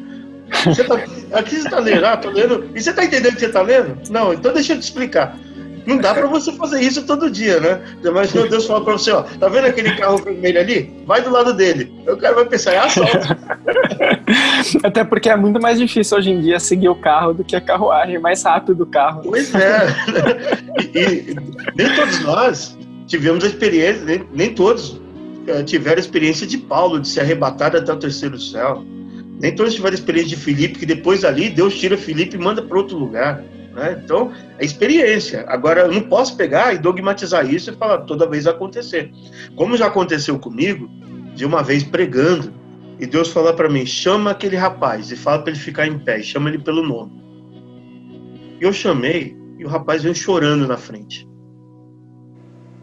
Você 0.66 0.84
tá, 0.84 0.96
aqui 1.34 1.56
você 1.56 1.66
está 1.66 1.80
lendo, 1.80 2.06
ah, 2.06 2.18
tô 2.18 2.30
lendo. 2.30 2.70
E 2.76 2.82
você 2.82 2.92
está 2.92 3.04
entendendo 3.04 3.32
o 3.32 3.36
que 3.36 3.40
você 3.40 3.46
está 3.48 3.62
lendo? 3.62 3.98
Não, 4.10 4.34
então 4.34 4.54
deixa 4.54 4.74
eu 4.74 4.80
te 4.80 4.84
explicar. 4.84 5.38
Não 5.96 6.02
dá 6.02 6.14
para 6.14 6.28
você 6.28 6.52
fazer 6.54 6.82
isso 6.82 7.06
todo 7.06 7.30
dia, 7.30 7.60
né? 7.60 7.82
Mas 8.14 8.34
meu 8.34 8.50
Deus 8.50 8.66
fala 8.66 8.84
para 8.84 8.94
você, 8.94 9.12
ó, 9.12 9.24
tá 9.24 9.48
vendo 9.48 9.66
aquele 9.68 9.96
carro 9.96 10.18
vermelho 10.18 10.60
ali? 10.60 11.04
Vai 11.06 11.22
do 11.22 11.30
lado 11.30 11.54
dele. 11.54 11.92
O 12.08 12.18
cara 12.18 12.36
vai 12.36 12.46
pensar, 12.46 12.74
é 12.74 12.78
assalto. 12.80 13.18
Até 14.84 15.04
porque 15.04 15.30
é 15.30 15.36
muito 15.36 15.62
mais 15.62 15.80
difícil 15.80 16.18
hoje 16.18 16.32
em 16.32 16.42
dia 16.42 16.60
seguir 16.60 16.90
o 16.90 16.96
carro 16.96 17.34
do 17.34 17.44
que 17.44 17.56
a 17.56 17.62
carruagem, 17.62 18.20
mais 18.20 18.44
rápido 18.44 18.82
o 18.84 18.86
carro. 18.86 19.22
Pois 19.24 19.54
é. 19.54 19.88
e, 20.94 21.00
e, 21.00 21.36
nem 21.76 21.96
todos 21.96 22.20
nós 22.22 22.78
tivemos 23.08 23.44
a 23.44 23.48
experiência, 23.48 24.04
nem, 24.04 24.24
nem 24.34 24.54
todos 24.54 24.92
uh, 24.92 25.64
tiveram 25.66 25.98
a 25.98 26.00
experiência 26.00 26.48
de 26.48 26.58
Paulo, 26.58 27.00
de 27.00 27.08
ser 27.08 27.22
arrebatado 27.22 27.78
até 27.78 27.92
o 27.92 27.98
terceiro 27.98 28.40
céu. 28.40 28.84
Nem 29.40 29.54
todos 29.56 29.74
tiveram 29.74 29.94
a 29.94 30.00
experiência 30.00 30.30
de 30.30 30.44
Filipe, 30.44 30.80
que 30.80 30.86
depois 30.86 31.26
ali 31.26 31.50
Deus 31.50 31.78
tira 31.78 31.98
Filipe 31.98 32.36
e 32.36 32.40
manda 32.40 32.62
para 32.62 32.78
outro 32.78 32.98
lugar. 32.98 33.44
Né? 33.74 34.02
Então, 34.04 34.32
é 34.58 34.66
experiência. 34.66 35.46
Agora, 35.48 35.82
eu 35.82 35.92
não 35.92 36.02
posso 36.02 36.36
pegar 36.36 36.74
e 36.74 36.78
dogmatizar 36.78 37.50
isso 37.50 37.72
e 37.72 37.76
falar 37.76 38.00
toda 38.00 38.28
vez 38.28 38.46
acontecer. 38.46 39.12
Como 39.56 39.78
já 39.78 39.88
aconteceu 39.88 40.38
comigo, 40.38 40.90
de 41.36 41.46
uma 41.46 41.64
vez 41.64 41.84
pregando, 41.84 42.54
e 43.00 43.06
Deus 43.06 43.30
fala 43.30 43.54
para 43.54 43.70
mim: 43.70 43.86
chama 43.86 44.32
aquele 44.32 44.56
rapaz 44.56 45.12
e 45.12 45.16
fala 45.16 45.42
para 45.42 45.52
ele 45.52 45.60
ficar 45.60 45.88
em 45.88 45.98
pé, 45.98 46.22
chama 46.22 46.50
ele 46.50 46.60
pelo 46.60 46.84
nome. 46.84 47.22
E 48.60 48.64
eu 48.64 48.74
chamei 48.74 49.36
e 49.58 49.66
o 49.66 49.68
rapaz 49.68 50.04
veio 50.04 50.16
chorando 50.16 50.68
na 50.68 50.78
frente. 50.78 51.28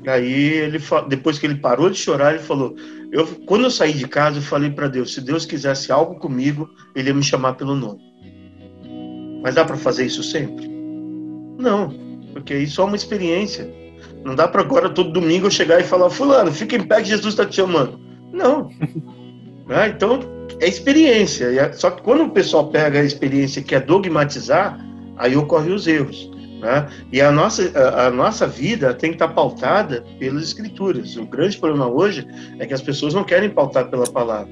E 0.02 0.08
aí 0.08 0.52
ele 0.54 0.80
depois 1.08 1.38
que 1.38 1.46
ele 1.46 1.56
parou 1.56 1.90
de 1.90 1.98
chorar, 1.98 2.34
ele 2.34 2.42
falou: 2.42 2.74
eu, 3.12 3.26
quando 3.46 3.64
eu 3.64 3.70
saí 3.70 3.92
de 3.92 4.08
casa, 4.08 4.38
eu 4.38 4.42
falei 4.42 4.70
para 4.70 4.88
Deus, 4.88 5.14
se 5.14 5.20
Deus 5.20 5.46
quisesse 5.46 5.92
algo 5.92 6.16
comigo, 6.16 6.68
ele 6.94 7.08
ia 7.08 7.14
me 7.14 7.22
chamar 7.22 7.54
pelo 7.54 7.74
nome. 7.74 8.00
Mas 9.42 9.54
dá 9.54 9.64
para 9.64 9.76
fazer 9.76 10.06
isso 10.06 10.22
sempre? 10.22 10.67
Não, 11.58 11.92
porque 12.32 12.56
isso 12.56 12.80
é 12.80 12.84
uma 12.84 12.96
experiência. 12.96 13.68
Não 14.24 14.34
dá 14.34 14.46
para 14.46 14.62
agora 14.62 14.88
todo 14.88 15.12
domingo 15.12 15.46
eu 15.46 15.50
chegar 15.50 15.80
e 15.80 15.84
falar, 15.84 16.08
fulano, 16.08 16.52
fica 16.52 16.76
em 16.76 16.82
pé 16.82 17.02
que 17.02 17.08
Jesus 17.08 17.34
está 17.34 17.44
te 17.44 17.56
chamando. 17.56 17.98
Não. 18.32 18.70
ah, 19.68 19.88
então, 19.88 20.20
é 20.60 20.68
experiência. 20.68 21.72
Só 21.74 21.90
que 21.90 22.02
quando 22.02 22.24
o 22.24 22.30
pessoal 22.30 22.68
pega 22.68 23.00
a 23.00 23.04
experiência 23.04 23.62
que 23.62 23.74
é 23.74 23.80
dogmatizar, 23.80 24.78
aí 25.16 25.36
ocorrem 25.36 25.72
os 25.72 25.86
erros. 25.86 26.30
Né? 26.60 26.88
E 27.12 27.20
a 27.20 27.30
nossa, 27.30 27.70
a, 27.78 28.06
a, 28.06 28.10
nossa 28.10 28.46
vida 28.46 28.92
tem 28.92 29.10
que 29.10 29.16
estar 29.16 29.28
pautada 29.28 30.04
pelas 30.18 30.42
escrituras. 30.42 31.16
O 31.16 31.26
grande 31.26 31.56
problema 31.56 31.86
hoje 31.86 32.26
é 32.58 32.66
que 32.66 32.74
as 32.74 32.82
pessoas 32.82 33.14
não 33.14 33.24
querem 33.24 33.50
pautar 33.50 33.88
pela 33.88 34.06
palavra. 34.06 34.48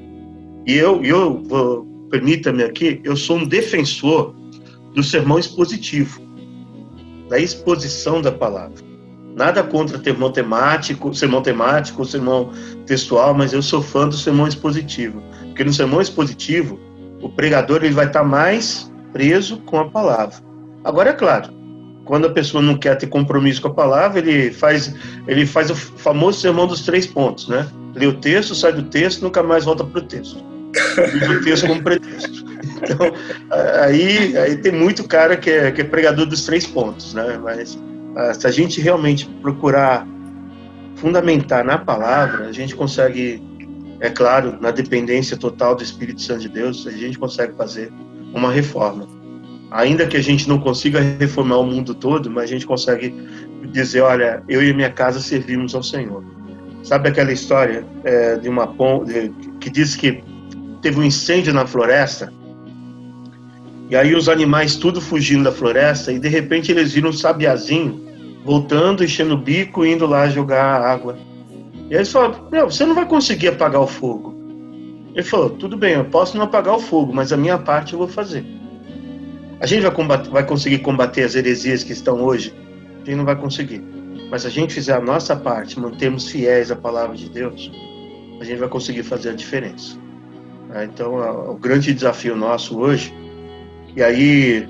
E 0.67 0.75
eu, 0.75 1.03
eu 1.05 1.87
permita-me 2.11 2.63
aqui, 2.63 3.01
eu 3.05 3.17
sou 3.17 3.39
um 3.39 3.47
defensor 3.47 4.35
do 4.95 5.03
sermão 5.03 5.39
expositivo, 5.39 6.21
da 7.29 7.39
exposição 7.39 8.21
da 8.21 8.33
palavra. 8.33 8.85
Nada 9.35 9.63
contra 9.63 10.03
sermão 10.03 10.33
temático, 10.33 11.15
sermão 11.15 11.43
temático, 11.43 12.05
sermão 12.05 12.51
textual, 12.87 13.35
mas 13.35 13.53
eu 13.53 13.61
sou 13.61 13.83
fã 13.83 14.09
do 14.09 14.17
sermão 14.17 14.47
expositivo, 14.47 15.23
porque 15.47 15.63
no 15.63 15.73
sermão 15.73 16.01
expositivo 16.01 16.81
o 17.21 17.29
pregador 17.29 17.85
ele 17.85 17.95
vai 17.95 18.07
estar 18.07 18.25
mais 18.25 18.91
preso 19.13 19.59
com 19.59 19.79
a 19.79 19.89
palavra. 19.89 20.37
Agora 20.85 21.11
é 21.11 21.13
claro, 21.13 21.53
quando 22.07 22.27
a 22.27 22.31
pessoa 22.31 22.63
não 22.63 22.79
quer 22.79 22.97
ter 22.97 23.09
compromisso 23.09 23.61
com 23.61 23.69
a 23.69 23.75
palavra, 23.75 24.21
ele 24.21 24.51
faz, 24.53 24.95
ele 25.27 25.45
faz 25.45 25.71
o 25.71 25.75
famoso 25.75 26.41
sermão 26.41 26.67
dos 26.67 26.83
três 26.83 27.07
pontos, 27.07 27.49
né? 27.49 27.69
Lê 27.95 28.07
o 28.07 28.15
texto, 28.15 28.55
sai 28.55 28.73
do 28.73 28.85
texto, 28.85 29.23
nunca 29.23 29.43
mais 29.43 29.65
volta 29.65 29.85
para 29.85 29.99
o 29.99 30.03
texto. 30.03 30.43
Usa 31.15 31.33
o 31.33 31.43
texto 31.43 31.67
como 31.67 31.83
pretexto. 31.83 32.45
Então, 32.83 33.13
aí, 33.85 34.37
aí 34.37 34.57
tem 34.57 34.73
muito 34.73 35.05
cara 35.05 35.37
que 35.37 35.51
é, 35.51 35.71
que 35.71 35.81
é 35.81 35.85
pregador 35.85 36.27
dos 36.27 36.45
três 36.45 36.67
pontos, 36.67 37.15
né? 37.15 37.39
Mas 37.43 37.79
ah, 38.17 38.33
se 38.33 38.47
a 38.47 38.51
gente 38.51 38.81
realmente 38.81 39.27
procurar 39.43 40.07
fundamentar 40.97 41.65
na 41.65 41.77
palavra, 41.79 42.47
a 42.47 42.53
gente 42.53 42.75
consegue, 42.75 43.43
é 44.01 44.09
claro, 44.09 44.59
na 44.61 44.71
dependência 44.71 45.37
total 45.37 45.75
do 45.75 45.83
Espírito 45.83 46.23
Santo 46.23 46.41
de 46.41 46.49
Deus, 46.49 46.87
a 46.87 46.91
gente 46.91 47.19
consegue 47.19 47.55
fazer 47.55 47.93
uma 48.33 48.51
reforma. 48.51 49.07
Ainda 49.71 50.07
que 50.07 50.17
a 50.17 50.23
gente 50.23 50.49
não 50.49 50.59
consiga 50.59 51.01
reformar 51.01 51.59
o 51.59 51.65
mundo 51.65 51.95
todo, 51.95 52.31
mas 52.31 52.45
a 52.45 52.47
gente 52.47 52.67
consegue 52.67 53.15
dizer, 53.71 54.01
olha, 54.01 54.43
eu 54.49 54.63
e 54.63 54.73
minha 54.73 54.91
casa 54.91 55.21
servimos 55.21 55.75
ao 55.75 55.83
Senhor. 55.83 56.25
Sabe 56.83 57.09
aquela 57.09 57.33
história 57.33 57.85
é, 58.05 58.37
de 58.37 58.49
uma 58.49 58.67
ponte 58.67 59.33
que 59.61 59.69
diz 59.69 59.97
que 59.97 60.23
teve 60.81 61.01
um 61.01 61.03
incêndio 61.03 61.53
na 61.53 61.67
floresta 61.67 62.33
e 63.89 63.97
aí 63.97 64.15
os 64.15 64.29
animais 64.29 64.77
tudo 64.77 65.01
fugindo 65.01 65.45
da 65.45 65.53
floresta 65.53 66.13
e 66.13 66.19
de 66.19 66.29
repente 66.29 66.73
eles 66.73 66.93
viram 66.93 67.11
um 67.11 67.13
sabiazinho 67.13 68.05
voltando, 68.45 69.05
enchendo 69.05 69.35
o 69.35 69.39
bico, 69.39 69.85
indo 69.85 70.07
lá 70.07 70.29
jogar 70.29 70.81
água. 70.81 71.19
E 71.89 71.95
aí 71.95 71.97
eles 71.97 72.11
falaram, 72.11 72.49
meu, 72.51 72.71
você 72.71 72.85
não 72.85 72.95
vai 72.95 73.07
conseguir 73.07 73.49
apagar 73.49 73.81
o 73.81 73.87
fogo. 73.87 74.35
Ele 75.15 75.23
falou, 75.23 75.51
tudo 75.51 75.77
bem, 75.77 75.95
eu 75.95 76.05
posso 76.05 76.37
não 76.37 76.45
apagar 76.45 76.75
o 76.75 76.81
fogo, 76.81 77.13
mas 77.13 77.33
a 77.33 77.37
minha 77.37 77.59
parte 77.59 77.93
eu 77.93 77.99
vou 77.99 78.09
fazer. 78.09 78.45
A 79.61 79.67
gente 79.67 79.83
vai, 79.83 79.91
combater, 79.91 80.31
vai 80.31 80.45
conseguir 80.45 80.79
combater 80.79 81.23
as 81.23 81.35
heresias 81.35 81.83
que 81.83 81.93
estão 81.93 82.23
hoje? 82.23 82.55
A 83.03 83.05
gente 83.05 83.17
não 83.17 83.25
vai 83.25 83.37
conseguir. 83.37 83.83
Mas 84.31 84.43
se 84.43 84.49
a 84.49 84.51
gente 84.51 84.75
fizer 84.75 84.95
a 84.95 85.01
nossa 85.01 85.35
parte, 85.35 85.79
mantermos 85.79 86.29
fiéis 86.29 86.71
à 86.71 86.77
palavra 86.77 87.17
de 87.17 87.31
Deus, 87.31 87.71
a 88.41 88.45
gente 88.45 88.59
vai 88.59 88.69
conseguir 88.69 89.05
fazer 89.05 89.31
a 89.31 89.33
diferença. 89.33 89.97
Né? 90.69 90.85
Então, 90.93 91.15
o 91.51 91.55
grande 91.55 91.95
desafio 91.95 92.37
nosso 92.37 92.79
hoje, 92.79 93.15
e 93.97 94.03
aí 94.03 94.69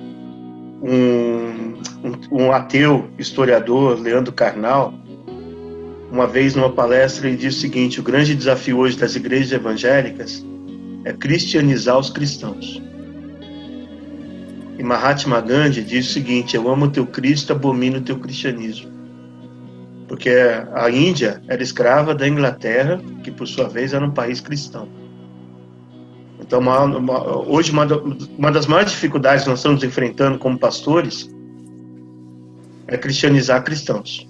um, 0.81 1.75
um, 2.05 2.45
um 2.45 2.53
ateu 2.53 3.11
historiador, 3.19 4.01
Leandro 4.01 4.33
Carnal, 4.33 4.95
uma 6.13 6.29
vez 6.29 6.55
numa 6.55 6.71
palestra 6.71 7.27
ele 7.27 7.37
disse 7.37 7.59
o 7.59 7.61
seguinte: 7.63 8.01
o 8.01 8.05
grande 8.05 8.35
desafio 8.35 8.79
hoje 8.79 8.97
das 8.97 9.17
igrejas 9.17 9.51
evangélicas 9.51 10.45
é 11.05 11.13
cristianizar 11.13 11.99
os 11.99 12.09
cristãos. 12.09 12.81
E 14.79 14.83
Mahatma 14.83 15.41
Gandhi 15.41 15.83
diz 15.83 16.09
o 16.09 16.13
seguinte: 16.13 16.55
eu 16.55 16.71
amo 16.71 16.87
o 16.87 16.91
teu 16.91 17.07
Cristo, 17.07 17.53
abomino 17.53 17.99
o 17.99 18.03
teu 18.03 18.19
cristianismo. 18.19 18.95
Porque 20.07 20.31
a 20.73 20.89
Índia 20.89 21.43
era 21.49 21.63
escrava 21.63 22.15
da 22.15 22.29
Inglaterra, 22.29 23.01
que 23.25 23.31
por 23.33 23.49
sua 23.49 23.69
vez 23.69 23.93
era 23.93 24.05
um 24.07 24.13
país 24.13 24.41
cristão. 24.41 24.89
Então, 26.47 26.61
uma, 26.61 26.85
uma, 26.85 27.39
hoje, 27.49 27.73
uma, 27.73 27.85
uma 28.39 28.53
das 28.53 28.67
maiores 28.67 28.93
dificuldades 28.93 29.43
que 29.43 29.51
nós 29.51 29.59
estamos 29.59 29.83
enfrentando 29.83 30.39
como 30.39 30.59
pastores 30.59 31.29
é 32.87 32.97
cristianizar 32.97 33.65
cristãos. 33.65 34.29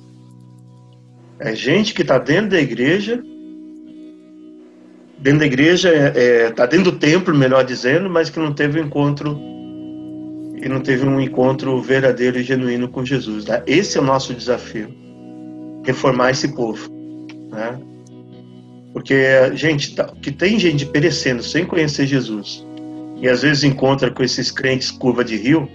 É 1.38 1.54
gente 1.54 1.92
que 1.92 2.00
está 2.00 2.16
dentro 2.16 2.52
da 2.52 2.60
igreja, 2.60 3.22
dentro 5.18 5.40
da 5.40 5.46
igreja, 5.46 5.90
está 5.90 6.18
é, 6.18 6.46
é, 6.46 6.50
tá 6.50 6.64
dentro 6.64 6.92
do 6.92 6.98
templo, 6.98 7.34
melhor 7.34 7.62
dizendo, 7.64 8.08
mas 8.08 8.30
que 8.30 8.38
não 8.38 8.54
teve 8.54 8.80
um 8.80 8.86
encontro 8.86 9.38
e 10.56 10.68
não 10.68 10.80
teve 10.80 11.06
um 11.06 11.20
encontro 11.20 11.80
verdadeiro 11.82 12.38
e 12.38 12.42
genuíno 12.42 12.88
com 12.88 13.04
Jesus. 13.04 13.44
Tá? 13.44 13.62
Esse 13.66 13.98
é 13.98 14.00
o 14.00 14.04
nosso 14.04 14.32
desafio, 14.32 14.88
reformar 15.84 16.30
esse 16.30 16.48
povo. 16.48 16.90
Né? 17.50 17.78
Porque, 18.97 19.55
gente, 19.55 19.94
tá, 19.94 20.11
que 20.22 20.32
tem 20.32 20.59
gente 20.59 20.86
perecendo 20.86 21.42
sem 21.42 21.66
conhecer 21.66 22.07
Jesus 22.07 22.66
e 23.20 23.28
às 23.28 23.42
vezes 23.42 23.62
encontra 23.62 24.11
com 24.11 24.22
esses 24.22 24.51
crentes 24.51 24.90
curva 24.90 25.22
de 25.22 25.36
rio. 25.36 25.68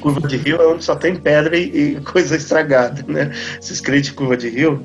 Curva 0.00 0.26
de 0.26 0.38
rio 0.38 0.56
é 0.56 0.66
onde 0.66 0.82
só 0.86 0.96
tem 0.96 1.16
pedra 1.16 1.54
e, 1.54 1.96
e 1.96 2.00
coisa 2.10 2.34
estragada, 2.34 3.04
né? 3.06 3.30
Esses 3.60 3.82
crentes 3.82 4.08
curva 4.08 4.38
de 4.38 4.48
rio. 4.48 4.82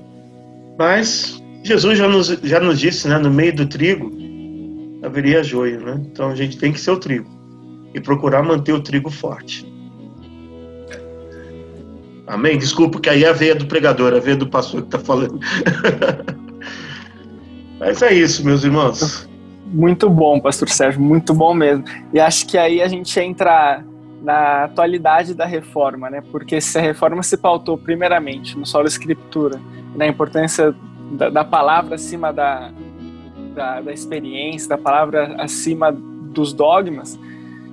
Mas 0.77 1.41
Jesus 1.63 1.97
já 1.97 2.09
nos, 2.09 2.27
já 2.27 2.59
nos 2.59 2.77
disse, 2.77 3.07
né? 3.07 3.17
No 3.17 3.31
meio 3.31 3.55
do 3.55 3.67
trigo 3.67 4.11
haveria 5.01 5.41
joio, 5.41 5.79
né? 5.79 6.01
Então 6.11 6.29
a 6.29 6.35
gente 6.35 6.57
tem 6.57 6.73
que 6.73 6.81
ser 6.81 6.91
o 6.91 6.97
trigo 6.97 7.31
e 7.93 8.01
procurar 8.01 8.43
manter 8.43 8.73
o 8.73 8.81
trigo 8.81 9.09
forte. 9.09 9.65
Amém? 12.27 12.57
Desculpa, 12.57 12.99
que 12.99 13.09
aí 13.09 13.23
é 13.23 13.29
a 13.29 13.33
veia 13.33 13.55
do 13.55 13.65
pregador, 13.65 14.13
a 14.13 14.19
veia 14.19 14.35
do 14.35 14.49
pastor 14.49 14.81
que 14.81 14.87
está 14.87 14.99
falando. 14.99 15.39
Mas 17.85 18.01
é 18.01 18.13
isso, 18.13 18.45
meus 18.45 18.63
irmãos. 18.63 19.27
Muito 19.65 20.09
bom, 20.09 20.39
pastor 20.39 20.69
Sérgio, 20.69 21.01
muito 21.01 21.33
bom 21.33 21.53
mesmo. 21.53 21.83
E 22.13 22.19
acho 22.19 22.47
que 22.47 22.57
aí 22.57 22.81
a 22.81 22.87
gente 22.87 23.19
entra 23.19 23.83
na 24.21 24.63
atualidade 24.63 25.33
da 25.33 25.45
reforma, 25.45 26.09
né? 26.09 26.23
Porque 26.31 26.61
se 26.61 26.77
a 26.77 26.81
reforma 26.81 27.21
se 27.21 27.35
pautou 27.35 27.77
primeiramente 27.77 28.57
no 28.57 28.65
solo 28.65 28.87
escritura, 28.87 29.59
na 29.95 30.07
importância 30.07 30.73
da, 31.11 31.29
da 31.29 31.43
palavra 31.43 31.95
acima 31.95 32.31
da, 32.31 32.71
da, 33.53 33.81
da, 33.81 33.91
experiência, 33.91 34.69
da 34.69 34.77
palavra 34.77 35.35
acima 35.37 35.91
dos 35.91 36.53
dogmas, 36.53 37.19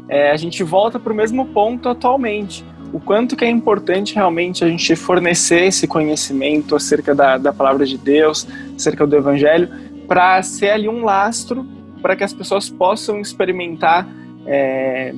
é, 0.09 0.33
a 0.33 0.37
gente 0.37 0.65
volta 0.65 0.99
para 0.99 1.13
o 1.13 1.17
mesmo 1.17 1.47
ponto 1.47 1.89
atualmente. 1.89 2.65
O 2.93 2.99
quanto 2.99 3.37
que 3.37 3.45
é 3.45 3.49
importante 3.49 4.17
realmente 4.17 4.65
a 4.65 4.69
gente 4.69 4.97
fornecer 4.97 5.67
esse 5.67 5.87
conhecimento 5.87 6.75
acerca 6.75 7.15
da, 7.15 7.39
da 7.39 7.53
palavra 7.53 7.87
de 7.87 7.97
Deus, 7.97 8.49
acerca 8.75 9.07
do 9.07 9.15
Evangelho, 9.15 9.69
para 10.11 10.43
ser 10.43 10.71
ali 10.71 10.89
um 10.89 11.05
lastro 11.05 11.65
para 12.03 12.17
que 12.17 12.25
as 12.25 12.33
pessoas 12.33 12.69
possam 12.69 13.21
experimentar 13.21 14.09
é, 14.45 15.15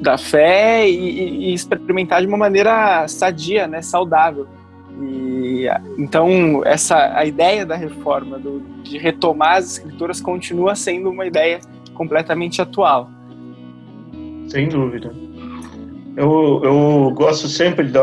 da 0.00 0.16
fé 0.16 0.88
e, 0.88 1.48
e, 1.50 1.52
experimentar 1.52 2.20
de 2.20 2.28
uma 2.28 2.38
maneira 2.38 3.08
sadia, 3.08 3.66
né, 3.66 3.82
saudável. 3.82 4.46
E, 5.00 5.66
então 5.98 6.62
essa 6.64 7.18
a 7.18 7.24
ideia 7.24 7.66
da 7.66 7.74
reforma, 7.74 8.38
do, 8.38 8.60
de 8.84 8.96
retomar 8.96 9.56
as 9.56 9.72
escrituras, 9.72 10.20
continua 10.20 10.76
sendo 10.76 11.10
uma 11.10 11.26
ideia 11.26 11.58
completamente 11.92 12.62
atual. 12.62 13.10
Sem 14.46 14.68
dúvida. 14.68 15.12
Eu, 16.16 16.60
eu 16.62 17.12
gosto 17.12 17.48
sempre 17.48 17.86
de, 17.86 17.96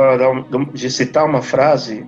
de 0.73 0.91
citar 0.91 1.25
uma 1.25 1.41
frase 1.41 2.05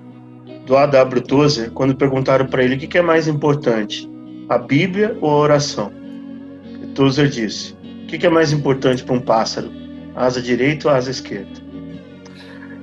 do 0.72 0.78
A.W. 0.78 1.20
Tozer 1.20 1.70
quando 1.72 1.94
perguntaram 1.94 2.46
para 2.46 2.64
ele 2.64 2.76
o 2.76 2.78
que 2.78 2.96
é 2.96 3.02
mais 3.02 3.28
importante, 3.28 4.10
a 4.48 4.56
Bíblia 4.56 5.14
ou 5.20 5.30
a 5.30 5.36
oração. 5.36 5.92
E 6.82 6.86
Tozer 6.94 7.28
disse: 7.28 7.74
o 8.04 8.06
que 8.06 8.26
é 8.26 8.30
mais 8.30 8.54
importante 8.54 9.04
para 9.04 9.14
um 9.14 9.20
pássaro, 9.20 9.70
asa 10.16 10.40
direita 10.40 10.88
ou 10.88 10.94
asa 10.94 11.10
esquerda. 11.10 11.60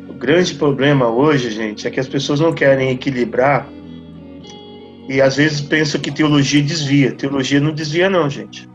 O 0.08 0.14
grande 0.14 0.54
problema 0.54 1.08
hoje, 1.08 1.50
gente, 1.50 1.88
é 1.88 1.90
que 1.90 2.00
as 2.00 2.08
pessoas 2.08 2.40
não 2.40 2.54
querem 2.54 2.92
equilibrar 2.92 3.68
e 5.08 5.20
às 5.20 5.38
vezes 5.38 5.60
pensam 5.60 6.00
que 6.00 6.12
teologia 6.12 6.62
desvia. 6.62 7.12
Teologia 7.12 7.60
não 7.60 7.74
desvia, 7.74 8.08
não, 8.08 8.30
gente. 8.30 8.70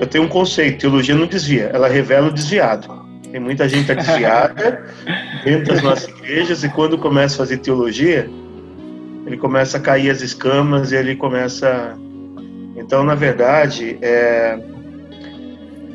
Eu 0.00 0.08
tenho 0.08 0.24
um 0.24 0.28
conceito: 0.28 0.80
teologia 0.80 1.14
não 1.14 1.28
desvia, 1.28 1.70
ela 1.72 1.86
revela 1.86 2.26
o 2.26 2.32
desviado. 2.32 2.98
Tem 3.30 3.40
muita 3.40 3.68
gente 3.68 3.94
desviada 3.94 4.84
dentro 5.48 5.72
das 5.72 5.82
nossas 5.82 6.08
igrejas 6.08 6.62
e 6.62 6.68
quando 6.68 6.98
começa 6.98 7.36
a 7.36 7.38
fazer 7.38 7.58
teologia, 7.58 8.28
ele 9.26 9.36
começa 9.38 9.78
a 9.78 9.80
cair 9.80 10.10
as 10.10 10.20
escamas 10.20 10.92
e 10.92 10.96
ele 10.96 11.16
começa. 11.16 11.96
Então, 12.76 13.02
na 13.02 13.14
verdade, 13.14 13.98
é... 14.02 14.58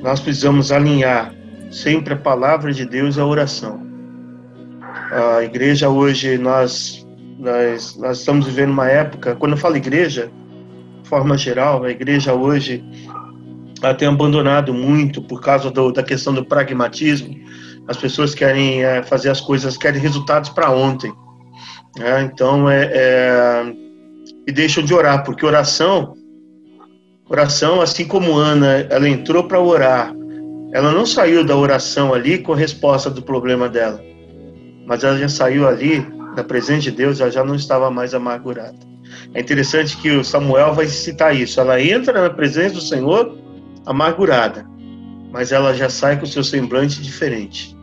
nós 0.01 0.19
precisamos 0.19 0.71
alinhar 0.71 1.33
sempre 1.71 2.13
a 2.13 2.17
palavra 2.17 2.73
de 2.73 2.83
Deus 2.83 3.19
a 3.19 3.25
oração. 3.25 3.83
A 5.11 5.43
igreja 5.43 5.87
hoje, 5.87 6.37
nós, 6.39 7.05
nós, 7.37 7.95
nós 7.95 8.19
estamos 8.19 8.47
vivendo 8.47 8.71
uma 8.71 8.89
época, 8.89 9.35
quando 9.35 9.51
eu 9.51 9.57
falo 9.57 9.77
igreja, 9.77 10.31
de 11.03 11.09
forma 11.09 11.37
geral, 11.37 11.83
a 11.83 11.91
igreja 11.91 12.33
hoje 12.33 12.83
ela 13.81 13.93
tem 13.93 14.07
abandonado 14.07 14.73
muito 14.73 15.21
por 15.21 15.41
causa 15.41 15.69
do, 15.69 15.91
da 15.91 16.01
questão 16.01 16.33
do 16.33 16.43
pragmatismo. 16.43 17.35
As 17.87 17.97
pessoas 17.97 18.33
querem 18.33 18.83
é, 18.83 19.03
fazer 19.03 19.29
as 19.29 19.41
coisas, 19.41 19.77
querem 19.77 20.01
resultados 20.01 20.49
para 20.49 20.71
ontem. 20.71 21.13
Né? 21.97 22.23
Então, 22.23 22.69
é, 22.69 22.89
é, 22.93 23.75
e 24.47 24.51
deixam 24.51 24.83
de 24.83 24.93
orar, 24.93 25.23
porque 25.23 25.45
oração, 25.45 26.15
oração, 27.29 27.81
assim 27.81 28.05
como 28.05 28.35
Ana, 28.35 28.87
ela 28.89 29.07
entrou 29.07 29.43
para 29.45 29.59
orar, 29.59 30.13
ela 30.73 30.91
não 30.91 31.05
saiu 31.05 31.45
da 31.45 31.55
oração 31.55 32.13
ali 32.13 32.39
com 32.39 32.53
a 32.53 32.57
resposta 32.57 33.09
do 33.09 33.21
problema 33.21 33.69
dela, 33.69 34.01
mas 34.87 35.03
ela 35.03 35.17
já 35.17 35.29
saiu 35.29 35.67
ali 35.67 36.05
da 36.35 36.43
presença 36.43 36.81
de 36.81 36.91
Deus, 36.91 37.21
ela 37.21 37.29
já 37.29 37.43
não 37.43 37.55
estava 37.55 37.91
mais 37.91 38.13
amargurada. 38.13 38.93
É 39.33 39.41
interessante 39.41 39.97
que 39.97 40.09
o 40.11 40.23
Samuel 40.23 40.73
vai 40.73 40.87
citar 40.87 41.35
isso. 41.35 41.59
Ela 41.59 41.81
entra 41.81 42.21
na 42.21 42.29
presença 42.29 42.75
do 42.75 42.81
Senhor 42.81 43.37
amargurada, 43.85 44.65
mas 45.33 45.51
ela 45.51 45.73
já 45.73 45.89
sai 45.89 46.15
com 46.15 46.25
o 46.25 46.27
seu 46.27 46.43
semblante 46.43 47.01
diferente. 47.01 47.75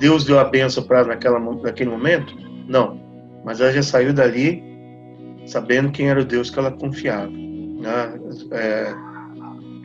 Deus 0.00 0.24
deu 0.24 0.40
a 0.40 0.44
benção 0.44 0.82
para 0.82 1.04
naquela 1.04 1.38
naquele 1.38 1.88
momento? 1.88 2.34
Não, 2.66 3.00
mas 3.44 3.60
ela 3.60 3.72
já 3.72 3.84
saiu 3.84 4.12
dali 4.12 4.60
sabendo 5.46 5.92
quem 5.92 6.08
era 6.08 6.20
o 6.20 6.24
Deus 6.24 6.50
que 6.50 6.58
ela 6.58 6.72
confiava. 6.72 7.30
Né? 7.30 8.20
É, 8.50 8.94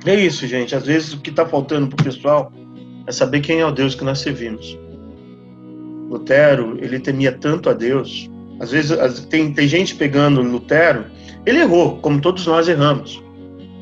é 0.08 0.16
isso, 0.16 0.48
gente. 0.48 0.76
Às 0.76 0.88
vezes 0.88 1.14
o 1.14 1.22
que 1.22 1.30
está 1.30 1.45
faltando 1.45 1.88
para 1.88 2.02
o 2.02 2.04
pessoal 2.04 2.52
é 3.06 3.12
saber 3.12 3.41
quem 3.41 3.60
é 3.60 3.66
o 3.66 3.72
Deus 3.72 3.93
que 3.93 4.04
nós 4.04 4.20
servimos. 4.20 4.78
Lutero, 6.10 6.80
ele 6.82 7.00
temia 7.00 7.32
tanto 7.32 7.70
a 7.70 7.74
Deus. 7.74 8.28
Às 8.60 8.72
vezes 8.72 8.98
tem, 9.30 9.54
tem 9.54 9.68
gente 9.68 9.93
pegando 9.93 10.41
Lutero, 10.41 11.06
ele 11.45 11.60
errou, 11.60 12.00
como 12.00 12.20
todos 12.20 12.48
nós 12.48 12.68
erramos. 12.68 13.22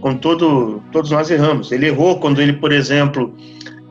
Como 0.06 0.20
todo, 0.20 0.84
todos 0.92 1.10
nós 1.10 1.32
erramos. 1.32 1.72
Ele 1.72 1.88
errou 1.88 2.20
quando 2.20 2.40
ele, 2.40 2.54
por 2.54 2.72
exemplo, 2.72 3.34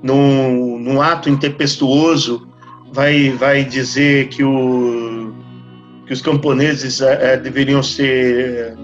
num, 0.00 0.78
num 0.78 1.02
ato 1.02 1.28
intempestuoso, 1.28 2.46
vai, 2.92 3.30
vai 3.30 3.64
dizer 3.64 4.28
que, 4.28 4.44
o, 4.44 5.34
que 6.06 6.12
os 6.12 6.22
camponeses 6.22 7.00
é, 7.00 7.36
deveriam 7.36 7.82
ser 7.82 8.76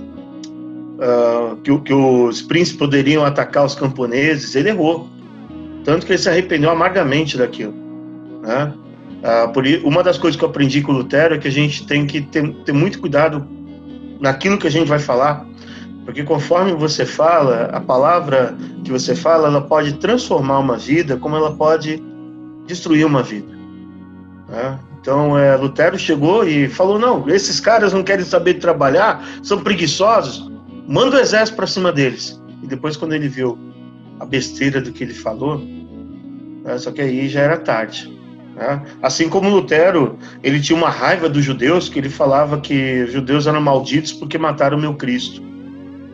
uh, 0.99 1.55
que, 1.59 1.79
que, 1.79 1.95
os 1.95 2.43
príncipes 2.43 2.81
poderiam 2.81 3.25
atacar 3.25 3.65
os 3.65 3.77
camponeses, 3.77 4.57
ele 4.57 4.71
errou. 4.71 5.09
Tanto 5.85 6.07
que 6.07 6.11
ele 6.11 6.19
se 6.19 6.29
arrependeu 6.29 6.69
amargamente 6.69 7.39
daquilo. 7.39 7.75
Né? 8.43 8.75
Uh, 9.23 9.53
por, 9.53 9.65
uma 9.85 10.03
das 10.03 10.19
coisas 10.19 10.37
que 10.37 10.45
eu 10.45 10.49
aprendi 10.49 10.83
com 10.83 10.91
o 10.91 10.97
Lutero 10.97 11.37
é 11.37 11.39
que 11.39 11.47
a 11.47 11.53
gente 11.53 11.87
tem 11.87 12.09
que 12.09 12.23
ter, 12.23 12.53
ter 12.65 12.73
muito 12.73 12.99
cuidado 12.99 13.47
naquilo 14.21 14.59
que 14.59 14.67
a 14.67 14.71
gente 14.71 14.89
vai 14.89 14.99
falar, 14.99 15.47
porque 16.05 16.23
conforme 16.25 16.73
você 16.73 17.05
fala, 17.05 17.67
a 17.73 17.81
palavra 17.81 18.57
que 18.85 18.91
você 18.91 19.15
fala, 19.15 19.49
ela 19.49 19.61
pode 19.61 19.95
transformar 19.95 20.59
uma 20.59 20.77
vida, 20.77 21.17
como 21.17 21.37
ela 21.37 21.53
pode 21.53 22.03
destruir 22.67 23.05
uma 23.05 23.23
vida. 23.23 23.53
Né? 24.49 24.79
Então, 25.01 25.39
é, 25.39 25.57
Lutero 25.57 25.99
chegou 25.99 26.47
e 26.47 26.69
falou: 26.69 26.99
não, 26.99 27.29
esses 27.29 27.61
caras 27.61 27.93
não 27.93 28.03
querem 28.03 28.25
saber 28.25 28.55
trabalhar, 28.55 29.25
são 29.43 29.59
preguiçosos, 29.63 30.51
manda 30.87 31.17
o 31.17 31.21
exército 31.21 31.57
para 31.57 31.67
cima 31.67 31.93
deles. 31.93 32.41
E 32.63 32.67
depois, 32.67 32.97
quando 32.97 33.15
ele 33.15 33.29
viu 33.29 33.59
a 34.19 34.25
besteira 34.25 34.81
do 34.81 34.93
que 34.93 35.03
ele 35.03 35.15
falou, 35.15 35.59
né, 36.65 36.77
só 36.79 36.91
que 36.91 37.01
aí 37.01 37.29
já 37.29 37.41
era 37.41 37.57
tarde. 37.57 38.13
Né? 38.55 38.83
Assim 39.03 39.29
como 39.29 39.49
Lutero, 39.49 40.19
ele 40.43 40.61
tinha 40.61 40.77
uma 40.77 40.91
raiva 40.91 41.29
dos 41.29 41.45
judeus, 41.45 41.89
que 41.89 41.99
ele 41.99 42.11
falava 42.11 42.61
que 42.61 43.07
judeus 43.07 43.47
eram 43.47 43.61
malditos 43.61 44.13
porque 44.13 44.37
mataram 44.37 44.79
meu 44.79 44.95
Cristo. 44.95 45.50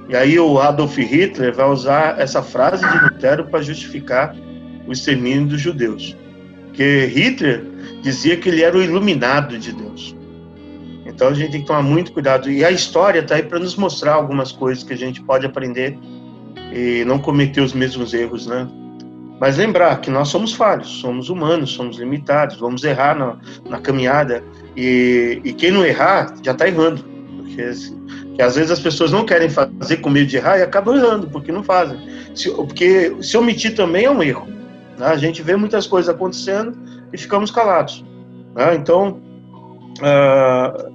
E 0.09 0.17
aí 0.17 0.39
o 0.39 0.61
Adolf 0.61 0.97
Hitler 0.97 1.55
vai 1.55 1.69
usar 1.69 2.21
essa 2.21 2.43
frase 2.43 2.89
de 2.89 2.99
Lutero 3.05 3.47
para 3.47 3.63
justificar 3.63 4.35
o 4.87 4.93
extermínio 4.93 5.49
dos 5.49 5.61
judeus. 5.61 6.17
Porque 6.67 7.07
Hitler 7.07 7.65
dizia 8.03 8.37
que 8.37 8.49
ele 8.49 8.63
era 8.63 8.77
o 8.77 8.83
iluminado 8.83 9.59
de 9.59 9.73
Deus. 9.73 10.15
Então 11.05 11.29
a 11.29 11.35
gente 11.35 11.53
tem 11.53 11.61
que 11.63 11.67
tomar 11.67 11.83
muito 11.83 12.13
cuidado. 12.13 12.51
E 12.51 12.65
a 12.65 12.71
história 12.71 13.21
está 13.21 13.35
aí 13.37 13.43
para 13.43 13.59
nos 13.59 13.77
mostrar 13.77 14.15
algumas 14.15 14.53
coisas 14.53 14.85
que 14.85 14.93
a 14.93 14.97
gente 14.97 15.23
pode 15.23 15.47
aprender 15.47 15.99
e 16.73 17.05
não 17.05 17.19
cometer 17.19 17.61
os 17.61 17.73
mesmos 17.73 18.13
erros, 18.13 18.47
né? 18.47 18.69
Mas 19.41 19.59
lembrar 19.59 20.01
que 20.01 20.11
nós 20.11 20.29
somos 20.29 20.55
falhos, 20.55 20.89
somos 21.01 21.29
humanos, 21.29 21.73
somos 21.73 21.99
limitados, 21.99 22.57
vamos 22.57 22.83
errar 22.85 23.15
na, 23.17 23.37
na 23.69 23.81
caminhada. 23.81 24.43
E, 24.77 25.41
e, 25.45 25.53
quem 25.53 25.71
não 25.71 25.85
errar 25.85 26.35
já 26.43 26.53
está 26.53 26.67
errando. 26.67 27.05
Porque, 27.37 27.71
porque, 28.37 28.43
às 28.43 28.55
vezes 28.55 28.71
as 28.71 28.81
pessoas 28.81 29.11
não 29.11 29.25
querem 29.25 29.49
fazer 29.49 29.97
com 30.03 30.11
medo 30.11 30.27
de 30.27 30.37
errar 30.37 30.59
e 30.59 30.63
acabam 30.63 30.95
errando, 30.95 31.27
porque 31.29 31.51
não 31.51 31.63
fazem. 31.63 31.99
Se, 32.35 32.51
porque 32.51 33.17
se 33.23 33.35
omitir 33.35 33.75
também 33.75 34.05
é 34.05 34.11
um 34.11 34.23
erro. 34.23 34.47
Né? 34.99 35.07
A 35.07 35.17
gente 35.17 35.41
vê 35.41 35.57
muitas 35.57 35.87
coisas 35.87 36.15
acontecendo 36.15 36.77
e 37.11 37.17
ficamos 37.17 37.51
calados. 37.51 38.05
Né? 38.55 38.75
Então, 38.75 39.23
uh, 40.01 40.93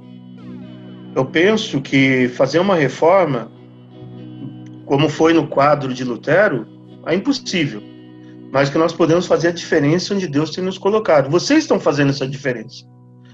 eu 1.16 1.26
penso 1.26 1.82
que 1.82 2.28
fazer 2.28 2.60
uma 2.60 2.76
reforma, 2.76 3.52
como 4.86 5.10
foi 5.10 5.34
no 5.34 5.48
quadro 5.48 5.92
de 5.96 6.04
Lutero, 6.04 6.68
é 7.08 7.16
impossível. 7.16 7.82
Mas 8.54 8.70
que 8.70 8.78
nós 8.78 8.94
podemos 8.94 9.26
fazer 9.26 9.48
a 9.48 9.52
diferença 9.52 10.14
onde 10.14 10.28
Deus 10.28 10.52
tem 10.52 10.64
nos 10.64 10.78
colocado. 10.78 11.28
Vocês 11.28 11.64
estão 11.64 11.80
fazendo 11.80 12.12
essa 12.12 12.28
diferença. 12.28 12.86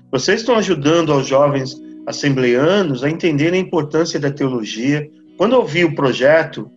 Vocês 0.09 0.39
estão 0.39 0.55
ajudando 0.55 1.11
aos 1.11 1.27
jovens 1.27 1.75
assembleanos 2.07 3.03
a 3.03 3.09
entenderem 3.09 3.59
a 3.59 3.63
importância 3.63 4.17
da 4.17 4.31
teologia. 4.31 5.07
Quando 5.37 5.53
eu 5.53 5.65
vi 5.65 5.83
o 5.83 5.93
projeto 5.93 6.71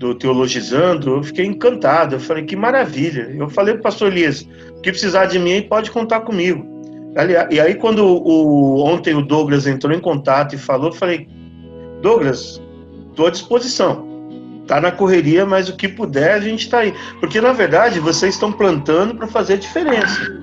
do 0.00 0.12
Teologizando, 0.12 1.16
eu 1.16 1.22
fiquei 1.22 1.46
encantado. 1.46 2.16
Eu 2.16 2.20
falei, 2.20 2.44
que 2.44 2.56
maravilha. 2.56 3.32
Eu 3.38 3.48
falei 3.48 3.74
para 3.74 3.80
o 3.80 3.84
pastor 3.84 4.10
Elias, 4.10 4.46
que 4.82 4.90
precisar 4.90 5.26
de 5.26 5.38
mim, 5.38 5.62
pode 5.62 5.92
contar 5.92 6.22
comigo. 6.22 6.66
E 7.50 7.60
aí, 7.60 7.74
quando 7.74 8.04
o, 8.04 8.82
ontem 8.84 9.14
o 9.14 9.22
Douglas 9.22 9.66
entrou 9.66 9.94
em 9.94 10.00
contato 10.00 10.54
e 10.54 10.58
falou, 10.58 10.88
eu 10.88 10.94
falei: 10.94 11.28
Douglas, 12.00 12.60
estou 13.10 13.26
à 13.26 13.30
disposição. 13.30 14.10
Tá 14.66 14.80
na 14.80 14.90
correria, 14.90 15.44
mas 15.44 15.68
o 15.68 15.76
que 15.76 15.88
puder 15.88 16.32
a 16.32 16.40
gente 16.40 16.64
está 16.64 16.78
aí. 16.78 16.94
Porque 17.20 17.40
na 17.40 17.52
verdade 17.52 18.00
vocês 18.00 18.34
estão 18.34 18.50
plantando 18.50 19.14
para 19.14 19.26
fazer 19.26 19.58
diferença. 19.58 20.42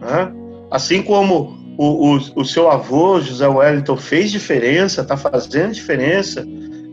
Né? 0.00 0.32
Assim 0.70 1.02
como 1.02 1.57
o, 1.78 2.16
o, 2.16 2.20
o, 2.34 2.44
seu 2.44 2.68
avô, 2.68 3.20
José 3.20 3.46
Wellington, 3.46 3.96
fez 3.96 4.32
diferença, 4.32 5.02
está 5.02 5.16
fazendo 5.16 5.72
diferença. 5.72 6.44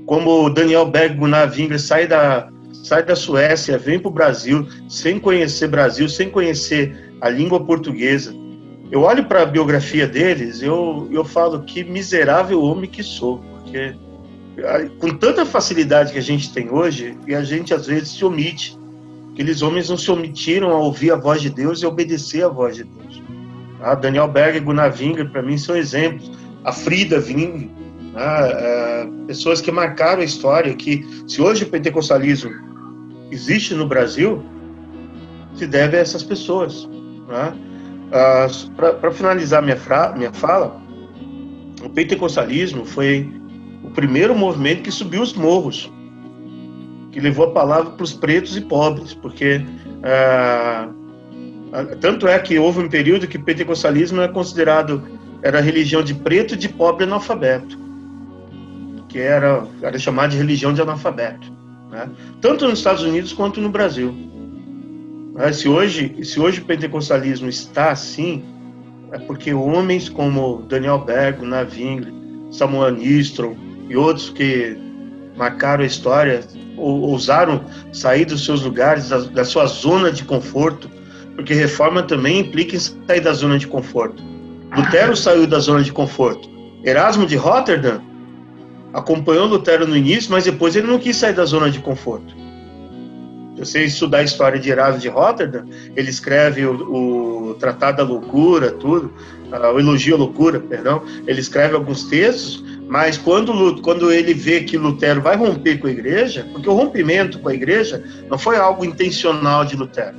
Como 0.05 0.45
o 0.45 0.49
Daniel 0.51 0.85
Berg 0.85 1.15
Gunavingra 1.15 1.79
sai 1.79 2.07
da, 2.07 2.47
sai 2.83 3.03
da 3.03 3.15
Suécia, 3.15 3.79
vem 3.79 3.97
para 3.97 4.09
o 4.09 4.13
Brasil, 4.13 4.67
sem 4.87 5.19
conhecer 5.19 5.67
Brasil, 5.69 6.07
sem 6.07 6.29
conhecer 6.29 7.15
a 7.19 7.29
língua 7.29 7.65
portuguesa. 7.65 8.31
Eu 8.91 9.01
olho 9.01 9.25
para 9.25 9.41
a 9.41 9.45
biografia 9.47 10.05
deles, 10.05 10.61
eu, 10.61 11.09
eu 11.11 11.25
falo 11.25 11.63
que 11.63 11.83
miserável 11.83 12.61
homem 12.61 12.87
que 12.87 13.01
sou, 13.01 13.39
porque 13.39 13.95
com 14.99 15.09
tanta 15.17 15.47
facilidade 15.47 16.13
que 16.13 16.19
a 16.19 16.21
gente 16.21 16.53
tem 16.53 16.69
hoje, 16.69 17.17
e 17.25 17.33
a 17.33 17.43
gente 17.43 17.73
às 17.73 17.87
vezes 17.87 18.09
se 18.09 18.23
omite. 18.23 18.77
Aqueles 19.33 19.63
homens 19.63 19.89
não 19.89 19.97
se 19.97 20.09
omitiram 20.11 20.69
a 20.69 20.77
ouvir 20.77 21.11
a 21.11 21.15
voz 21.15 21.41
de 21.41 21.49
Deus 21.49 21.81
e 21.81 21.85
obedecer 21.87 22.45
a 22.45 22.47
voz 22.47 22.75
de 22.75 22.83
Deus. 22.83 23.24
Ah, 23.81 23.95
Daniel 23.95 24.27
Berger 24.27 24.61
e 24.61 24.65
Gunnar 24.65 24.93
Winger, 24.97 25.29
para 25.29 25.41
mim, 25.41 25.57
são 25.57 25.75
exemplos. 25.75 26.31
A 26.63 26.71
Frida 26.71 27.19
Wing, 27.19 27.71
ah, 28.15 28.47
é, 28.47 29.07
pessoas 29.27 29.61
que 29.61 29.71
marcaram 29.71 30.21
a 30.21 30.25
história, 30.25 30.73
que 30.73 31.05
se 31.27 31.41
hoje 31.41 31.63
o 31.63 31.67
pentecostalismo 31.67 32.51
existe 33.31 33.73
no 33.73 33.87
Brasil, 33.87 34.43
se 35.55 35.67
deve 35.67 35.97
a 35.97 35.99
essas 35.99 36.23
pessoas. 36.23 36.87
Né? 37.27 37.53
Ah, 38.11 38.47
para 38.75 39.11
finalizar 39.11 39.61
minha, 39.61 39.77
minha 40.15 40.33
fala, 40.33 40.79
o 41.83 41.89
pentecostalismo 41.89 42.85
foi 42.85 43.29
o 43.83 43.91
primeiro 43.91 44.35
movimento 44.35 44.83
que 44.83 44.91
subiu 44.91 45.21
os 45.21 45.33
morros, 45.33 45.91
que 47.11 47.19
levou 47.19 47.45
a 47.45 47.51
palavra 47.51 47.91
para 47.91 48.03
os 48.03 48.13
pretos 48.13 48.57
e 48.57 48.61
pobres, 48.61 49.13
porque 49.13 49.63
ah, 50.03 50.89
tanto 51.99 52.27
é 52.27 52.37
que 52.39 52.57
houve 52.57 52.79
um 52.79 52.89
período 52.89 53.27
que 53.27 53.37
o 53.37 53.43
pentecostalismo 53.43 54.21
era 54.21 54.31
considerado 54.31 55.03
era 55.41 55.61
religião 55.61 56.03
de 56.03 56.13
preto 56.13 56.55
e 56.55 56.57
de 56.57 56.67
pobre 56.67 57.03
analfabeto, 57.03 57.77
que 59.07 59.19
era, 59.19 59.65
era 59.81 59.97
chamada 59.99 60.29
de 60.29 60.37
religião 60.37 60.73
de 60.73 60.81
analfabeto, 60.81 61.51
né? 61.91 62.09
tanto 62.41 62.67
nos 62.67 62.79
Estados 62.79 63.03
Unidos 63.03 63.31
quanto 63.31 63.61
no 63.61 63.69
Brasil. 63.69 64.15
Mas 65.33 65.57
se 65.57 65.69
hoje, 65.69 66.23
se 66.23 66.39
hoje 66.39 66.61
o 66.61 66.65
pentecostalismo 66.65 67.47
está 67.47 67.91
assim, 67.91 68.43
é 69.11 69.19
porque 69.19 69.53
homens 69.53 70.09
como 70.09 70.63
Daniel 70.67 70.99
Bergo, 70.99 71.45
Navingre, 71.45 72.13
Samuel 72.51 72.91
Nistron, 72.91 73.55
e 73.87 73.95
outros 73.95 74.29
que 74.29 74.77
marcaram 75.35 75.83
a 75.83 75.87
história 75.87 76.41
ousaram 76.77 77.63
sair 77.93 78.25
dos 78.25 78.43
seus 78.43 78.63
lugares, 78.63 79.09
da, 79.09 79.19
da 79.19 79.45
sua 79.45 79.65
zona 79.67 80.11
de 80.11 80.23
conforto, 80.23 80.89
porque 81.35 81.53
reforma 81.53 82.03
também 82.03 82.39
implica 82.39 82.75
em 82.75 82.79
sair 82.79 83.21
da 83.21 83.33
zona 83.33 83.57
de 83.57 83.67
conforto. 83.67 84.23
Lutero 84.75 85.15
saiu 85.15 85.47
da 85.47 85.59
zona 85.59 85.83
de 85.83 85.91
conforto. 85.91 86.49
Erasmo 86.83 87.25
de 87.25 87.35
Rotterdam 87.35 88.01
acompanhou 88.93 89.47
Lutero 89.47 89.87
no 89.87 89.95
início, 89.95 90.31
mas 90.31 90.45
depois 90.45 90.75
ele 90.75 90.87
não 90.87 90.99
quis 90.99 91.15
sair 91.17 91.33
da 91.33 91.45
zona 91.45 91.69
de 91.69 91.79
conforto. 91.79 92.35
Se 93.55 93.59
você 93.59 93.83
estudar 93.85 94.19
a 94.19 94.23
história 94.23 94.59
de 94.59 94.69
Erasmo 94.69 94.99
de 94.99 95.07
Rotterdam, 95.07 95.65
ele 95.95 96.09
escreve 96.09 96.65
o, 96.65 97.49
o 97.49 97.53
Tratado 97.55 97.97
da 97.97 98.03
Loucura, 98.03 98.71
tudo, 98.71 99.13
uh, 99.51 99.73
o 99.73 99.79
Elogio 99.79 100.15
à 100.15 100.17
Loucura, 100.17 100.59
perdão. 100.59 101.03
Ele 101.25 101.39
escreve 101.39 101.73
alguns 101.73 102.03
textos 102.03 102.63
mas 102.87 103.17
quando, 103.17 103.81
quando 103.81 104.11
ele 104.11 104.33
vê 104.33 104.61
que 104.61 104.77
Lutero 104.77 105.21
vai 105.21 105.35
romper 105.35 105.79
com 105.79 105.87
a 105.87 105.91
igreja, 105.91 106.47
porque 106.51 106.69
o 106.69 106.73
rompimento 106.73 107.39
com 107.39 107.49
a 107.49 107.53
igreja 107.53 108.03
não 108.29 108.37
foi 108.37 108.57
algo 108.57 108.85
intencional 108.85 109.65
de 109.65 109.75
Lutero. 109.75 110.15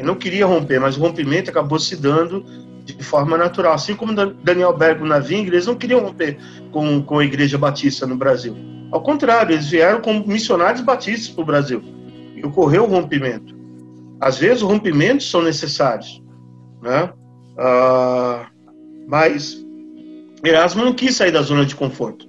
Ele 0.00 0.06
não 0.06 0.14
queria 0.14 0.46
romper, 0.46 0.80
mas 0.80 0.96
o 0.96 1.00
rompimento 1.00 1.50
acabou 1.50 1.78
se 1.78 1.94
dando 1.94 2.42
de 2.86 3.04
forma 3.04 3.36
natural. 3.36 3.74
Assim 3.74 3.94
como 3.94 4.14
Daniel 4.14 4.74
Bergo 4.74 5.04
na 5.04 5.18
Vingra, 5.18 5.54
eles 5.54 5.66
não 5.66 5.74
queriam 5.74 6.00
romper 6.00 6.38
com, 6.72 7.02
com 7.02 7.18
a 7.18 7.24
igreja 7.24 7.58
batista 7.58 8.06
no 8.06 8.16
Brasil. 8.16 8.56
Ao 8.90 9.02
contrário, 9.02 9.54
eles 9.54 9.68
vieram 9.68 10.00
como 10.00 10.26
missionários 10.26 10.80
batistas 10.80 11.28
para 11.28 11.42
o 11.42 11.44
Brasil. 11.44 11.82
E 12.34 12.42
ocorreu 12.42 12.84
o 12.84 12.86
rompimento. 12.86 13.54
Às 14.18 14.38
vezes, 14.38 14.62
os 14.62 14.68
rompimentos 14.68 15.30
são 15.30 15.42
necessários. 15.42 16.22
Né? 16.80 17.12
Uh, 17.58 18.46
mas 19.06 19.62
Erasmo 20.42 20.82
não 20.82 20.94
quis 20.94 21.14
sair 21.14 21.30
da 21.30 21.42
zona 21.42 21.66
de 21.66 21.76
conforto. 21.76 22.26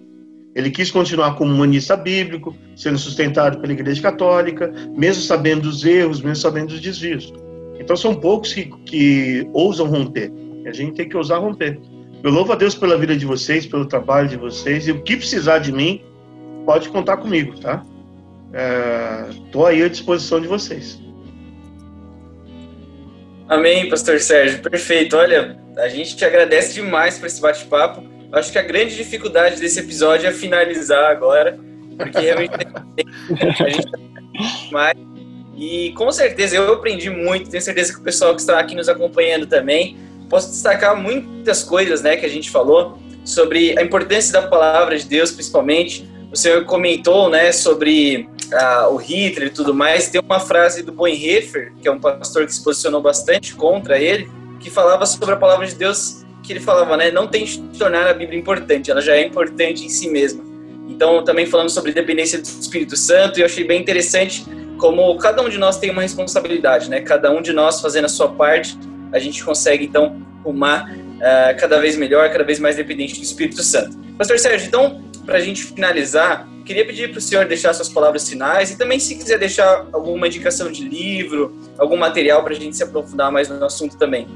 Ele 0.53 0.69
quis 0.69 0.91
continuar 0.91 1.36
como 1.36 1.53
humanista 1.53 1.95
bíblico, 1.95 2.53
sendo 2.76 2.97
sustentado 2.97 3.61
pela 3.61 3.72
Igreja 3.72 4.01
Católica, 4.01 4.74
mesmo 4.93 5.24
sabendo 5.24 5.61
dos 5.61 5.86
erros, 5.86 6.19
mesmo 6.19 6.36
sabendo 6.36 6.67
dos 6.67 6.82
desvios. 6.82 7.32
Então 7.82 7.97
são 7.97 8.13
poucos 8.15 8.53
que, 8.53 8.65
que 8.86 9.49
ousam 9.53 9.88
romper. 9.88 10.32
E 10.63 10.67
a 10.67 10.71
gente 10.71 10.93
tem 10.93 11.09
que 11.09 11.17
ousar 11.17 11.39
romper. 11.39 11.79
Eu 12.23 12.32
louvo 12.32 12.53
a 12.53 12.55
Deus 12.55 12.75
pela 12.75 12.95
vida 12.97 13.17
de 13.17 13.25
vocês, 13.25 13.65
pelo 13.65 13.86
trabalho 13.86 14.29
de 14.29 14.38
vocês, 14.38 14.88
e 14.88 14.91
o 14.91 15.01
que 15.01 15.17
precisar 15.17 15.57
de 15.57 15.71
mim, 15.71 16.03
pode 16.65 16.89
contar 16.89 17.17
comigo, 17.17 17.59
tá? 17.59 17.84
Estou 19.45 19.67
é, 19.67 19.71
aí 19.71 19.84
à 19.84 19.89
disposição 19.89 20.39
de 20.39 20.47
vocês. 20.47 21.01
Amém, 23.49 23.89
Pastor 23.89 24.19
Sérgio. 24.19 24.61
Perfeito. 24.61 25.17
Olha, 25.17 25.57
a 25.77 25.88
gente 25.89 26.15
te 26.15 26.23
agradece 26.23 26.75
demais 26.75 27.17
por 27.17 27.25
esse 27.25 27.41
bate-papo. 27.41 28.03
Acho 28.32 28.51
que 28.51 28.59
a 28.59 28.61
grande 28.61 28.95
dificuldade 28.95 29.59
desse 29.59 29.79
episódio 29.79 30.27
é 30.27 30.32
finalizar 30.32 31.11
agora, 31.11 31.59
porque 31.97 32.19
realmente 32.19 32.53
a 32.53 33.69
gente 33.69 33.91
mais. 34.71 34.95
E 35.62 35.91
com 35.91 36.12
certeza 36.12 36.55
eu 36.55 36.74
aprendi 36.74 37.07
muito, 37.12 37.47
tenho 37.47 37.62
certeza 37.62 37.93
que 37.93 37.99
o 37.99 38.01
pessoal 38.01 38.34
que 38.34 38.41
está 38.41 38.59
aqui 38.59 38.74
nos 38.74 38.89
acompanhando 38.89 39.45
também. 39.45 39.95
Posso 40.28 40.49
destacar 40.49 40.99
muitas 40.99 41.62
coisas 41.62 42.01
né, 42.01 42.18
que 42.18 42.26
a 42.26 42.30
gente 42.30 42.49
falou 42.49 42.97
sobre 43.24 43.78
a 43.78 43.84
importância 43.84 44.34
da 44.34 44.47
palavra 44.47 44.97
de 44.97 45.05
Deus, 45.05 45.30
principalmente. 45.30 46.09
O 46.32 46.36
senhor 46.36 46.66
comentou 46.66 47.30
né, 47.30 47.51
sobre 47.51 48.28
ah, 48.51 48.88
o 48.89 48.95
Hitler 48.95 49.49
e 49.49 49.51
tudo 49.51 49.72
mais, 49.72 50.09
tem 50.09 50.20
uma 50.20 50.39
frase 50.39 50.82
do 50.82 50.91
Bonhoeffer, 50.91 51.72
que 51.80 51.88
é 51.88 51.91
um 51.91 51.99
pastor 51.99 52.47
que 52.47 52.55
se 52.55 52.64
posicionou 52.64 52.99
bastante 52.99 53.53
contra 53.53 53.99
ele, 53.99 54.28
que 54.59 54.72
falava 54.72 55.05
sobre 55.05 55.36
a 55.36 55.38
palavra 55.38 55.68
de 55.68 55.76
Deus, 55.76 56.26
que 56.41 56.53
ele 56.53 56.59
falava, 56.59 56.97
né, 56.97 57.12
não 57.12 57.28
tem 57.28 57.45
que 57.45 57.59
tornar 57.78 58.07
a 58.07 58.14
Bíblia 58.14 58.39
importante, 58.39 58.89
ela 58.89 59.01
já 59.01 59.16
é 59.16 59.28
importante 59.28 59.86
em 59.86 59.89
si 59.89 60.09
mesma. 60.09 60.43
Então, 60.89 61.24
também 61.24 61.45
falando 61.45 61.70
sobre 61.70 61.91
dependência 61.91 62.39
do 62.39 62.45
Espírito 62.45 62.97
Santo, 62.97 63.39
eu 63.39 63.45
achei 63.45 63.64
bem 63.64 63.80
interessante 63.80 64.43
como 64.82 65.15
cada 65.19 65.43
um 65.43 65.47
de 65.47 65.59
nós 65.59 65.77
tem 65.77 65.91
uma 65.91 66.01
responsabilidade, 66.01 66.89
né? 66.89 67.01
Cada 67.01 67.32
um 67.32 67.39
de 67.39 67.53
nós 67.53 67.79
fazendo 67.79 68.05
a 68.05 68.09
sua 68.09 68.29
parte, 68.29 68.75
a 69.13 69.19
gente 69.19 69.45
consegue 69.45 69.86
então 69.86 70.19
rumar 70.43 70.91
uh, 70.91 71.59
cada 71.59 71.79
vez 71.79 71.95
melhor, 71.95 72.27
cada 72.32 72.43
vez 72.43 72.59
mais 72.59 72.77
dependente 72.77 73.13
do 73.15 73.21
Espírito 73.21 73.61
Santo. 73.61 73.95
Pastor 74.17 74.39
Sérgio, 74.39 74.67
então, 74.67 75.03
para 75.23 75.38
a 75.38 75.39
gente 75.39 75.65
finalizar, 75.65 76.47
queria 76.65 76.84
pedir 76.84 77.11
para 77.11 77.19
o 77.19 77.21
senhor 77.21 77.45
deixar 77.45 77.75
suas 77.75 77.89
palavras 77.89 78.27
finais 78.27 78.71
e 78.71 78.77
também 78.77 78.99
se 78.99 79.13
quiser 79.13 79.38
deixar 79.38 79.86
alguma 79.93 80.25
indicação 80.25 80.71
de 80.71 80.84
livro, 80.84 81.55
algum 81.77 81.95
material 81.95 82.43
para 82.43 82.53
a 82.53 82.55
gente 82.55 82.75
se 82.75 82.82
aprofundar 82.82 83.32
mais 83.32 83.49
no 83.49 83.63
assunto 83.63 83.95
também. 83.97 84.27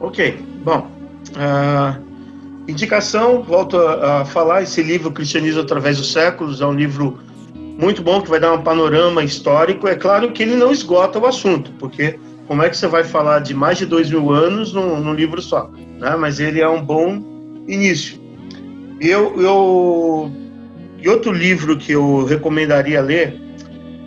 Ok, 0.00 0.38
bom. 0.62 0.86
Uh, 1.30 2.70
indicação, 2.70 3.42
volto 3.42 3.78
a, 3.78 4.20
a, 4.20 4.24
falar, 4.26 4.64
esse 4.64 4.82
livro 4.82 5.10
Cristianismo 5.10 5.62
através 5.62 5.96
dos 5.96 6.12
séculos 6.12 6.60
é 6.60 6.66
um 6.66 6.74
livro 6.74 7.18
muito 7.78 8.02
bom 8.02 8.20
que 8.20 8.28
vai 8.28 8.40
dar 8.40 8.52
um 8.52 8.62
panorama 8.62 9.22
histórico. 9.22 9.86
É 9.86 9.94
claro 9.94 10.32
que 10.32 10.42
ele 10.42 10.56
não 10.56 10.72
esgota 10.72 11.18
o 11.18 11.26
assunto, 11.26 11.70
porque 11.78 12.18
como 12.48 12.62
é 12.62 12.68
que 12.68 12.76
você 12.76 12.88
vai 12.88 13.04
falar 13.04 13.38
de 13.38 13.54
mais 13.54 13.78
de 13.78 13.86
dois 13.86 14.10
mil 14.10 14.32
anos 14.32 14.72
num, 14.72 15.00
num 15.00 15.14
livro 15.14 15.40
só? 15.40 15.70
Né? 15.98 16.16
Mas 16.16 16.40
ele 16.40 16.60
é 16.60 16.68
um 16.68 16.82
bom 16.82 17.22
início. 17.68 18.20
Eu, 19.00 19.40
eu 19.40 20.32
e 21.00 21.08
outro 21.08 21.30
livro 21.30 21.76
que 21.76 21.92
eu 21.92 22.24
recomendaria 22.24 23.00
ler, 23.00 23.40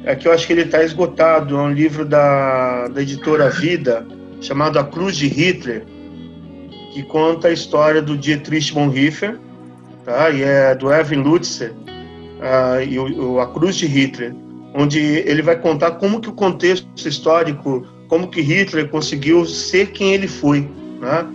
é 0.03 0.13
que 0.15 0.27
eu 0.27 0.33
acho 0.33 0.45
que 0.45 0.51
ele 0.51 0.63
está 0.63 0.83
esgotado, 0.83 1.55
é 1.55 1.61
um 1.61 1.71
livro 1.71 2.03
da, 2.03 2.89
da 2.89 3.01
editora 3.01 3.49
Vida, 3.49 4.05
chamado 4.41 4.77
A 4.77 4.83
Cruz 4.83 5.15
de 5.15 5.27
Hitler, 5.27 5.85
que 6.93 7.03
conta 7.03 7.47
a 7.47 7.51
história 7.51 8.01
do 8.01 8.17
Dietrich 8.17 8.73
Bonhoeffer, 8.73 9.39
tá? 10.03 10.29
e 10.31 10.43
é 10.43 10.75
do 10.75 10.91
Erwin 10.91 11.21
Lutzer, 11.21 11.73
uh, 12.41 12.81
e 12.83 12.99
o, 12.99 13.39
A 13.39 13.47
Cruz 13.47 13.75
de 13.75 13.85
Hitler, 13.85 14.35
onde 14.73 14.99
ele 14.99 15.41
vai 15.41 15.57
contar 15.57 15.91
como 15.91 16.19
que 16.19 16.29
o 16.29 16.33
contexto 16.33 17.07
histórico, 17.07 17.85
como 18.07 18.27
que 18.27 18.41
Hitler 18.41 18.89
conseguiu 18.89 19.45
ser 19.45 19.91
quem 19.91 20.13
ele 20.13 20.27
foi, 20.27 20.67
né? 20.99 21.25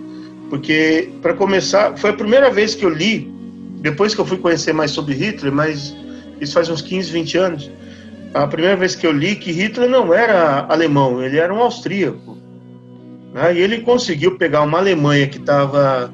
Porque, 0.49 1.09
para 1.21 1.33
começar, 1.33 1.97
foi 1.97 2.11
a 2.11 2.13
primeira 2.13 2.49
vez 2.49 2.73
que 2.73 2.85
eu 2.85 2.89
li 2.89 3.35
depois 3.79 4.15
que 4.15 4.21
eu 4.21 4.25
fui 4.25 4.37
conhecer 4.37 4.73
mais 4.73 4.91
sobre 4.91 5.13
Hitler, 5.13 5.51
mas 5.51 5.95
isso 6.41 6.53
faz 6.53 6.69
uns 6.69 6.81
15, 6.81 7.11
20 7.11 7.37
anos, 7.37 7.71
a 8.33 8.47
primeira 8.47 8.75
vez 8.75 8.95
que 8.95 9.05
eu 9.05 9.11
li 9.11 9.35
que 9.35 9.51
Hitler 9.51 9.89
não 9.89 10.13
era 10.13 10.65
alemão, 10.67 11.23
ele 11.23 11.37
era 11.37 11.53
um 11.53 11.61
austríaco. 11.61 12.37
Né? 13.33 13.55
E 13.55 13.59
ele 13.59 13.81
conseguiu 13.81 14.37
pegar 14.37 14.61
uma 14.61 14.79
Alemanha 14.79 15.27
que 15.27 15.37
estava 15.37 16.11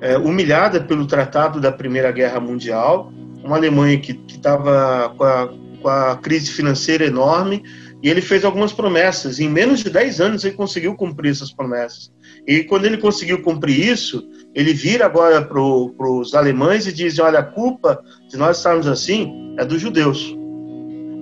é, 0.00 0.16
humilhada 0.16 0.80
pelo 0.80 1.06
Tratado 1.06 1.60
da 1.60 1.70
Primeira 1.70 2.10
Guerra 2.10 2.40
Mundial, 2.40 3.12
uma 3.48 3.56
Alemanha 3.56 3.98
que 3.98 4.20
estava 4.28 5.14
com 5.16 5.24
a, 5.24 5.48
com 5.80 5.88
a 5.88 6.16
crise 6.16 6.50
financeira 6.50 7.06
enorme, 7.06 7.62
e 8.02 8.08
ele 8.08 8.20
fez 8.20 8.44
algumas 8.44 8.72
promessas. 8.72 9.40
Em 9.40 9.48
menos 9.48 9.80
de 9.80 9.90
10 9.90 10.20
anos 10.20 10.44
ele 10.44 10.54
conseguiu 10.54 10.94
cumprir 10.94 11.30
essas 11.30 11.50
promessas. 11.50 12.12
E 12.46 12.62
quando 12.62 12.84
ele 12.84 12.98
conseguiu 12.98 13.42
cumprir 13.42 13.88
isso, 13.88 14.22
ele 14.54 14.72
vira 14.74 15.06
agora 15.06 15.42
para 15.42 15.60
os 15.60 16.34
alemães 16.34 16.86
e 16.86 16.92
diz: 16.92 17.18
olha, 17.18 17.38
a 17.38 17.42
culpa 17.42 18.00
de 18.28 18.36
nós 18.36 18.58
estarmos 18.58 18.86
assim 18.86 19.54
é 19.58 19.64
dos 19.64 19.80
judeus. 19.80 20.36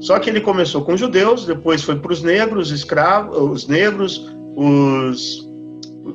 Só 0.00 0.18
que 0.18 0.28
ele 0.28 0.40
começou 0.40 0.84
com 0.84 0.92
os 0.94 1.00
judeus, 1.00 1.46
depois 1.46 1.82
foi 1.82 1.96
para 1.96 2.12
os 2.12 2.22
negros, 2.22 2.70
escravos, 2.70 3.38
os 3.38 3.66
negros, 3.66 4.30
os, 4.54 5.48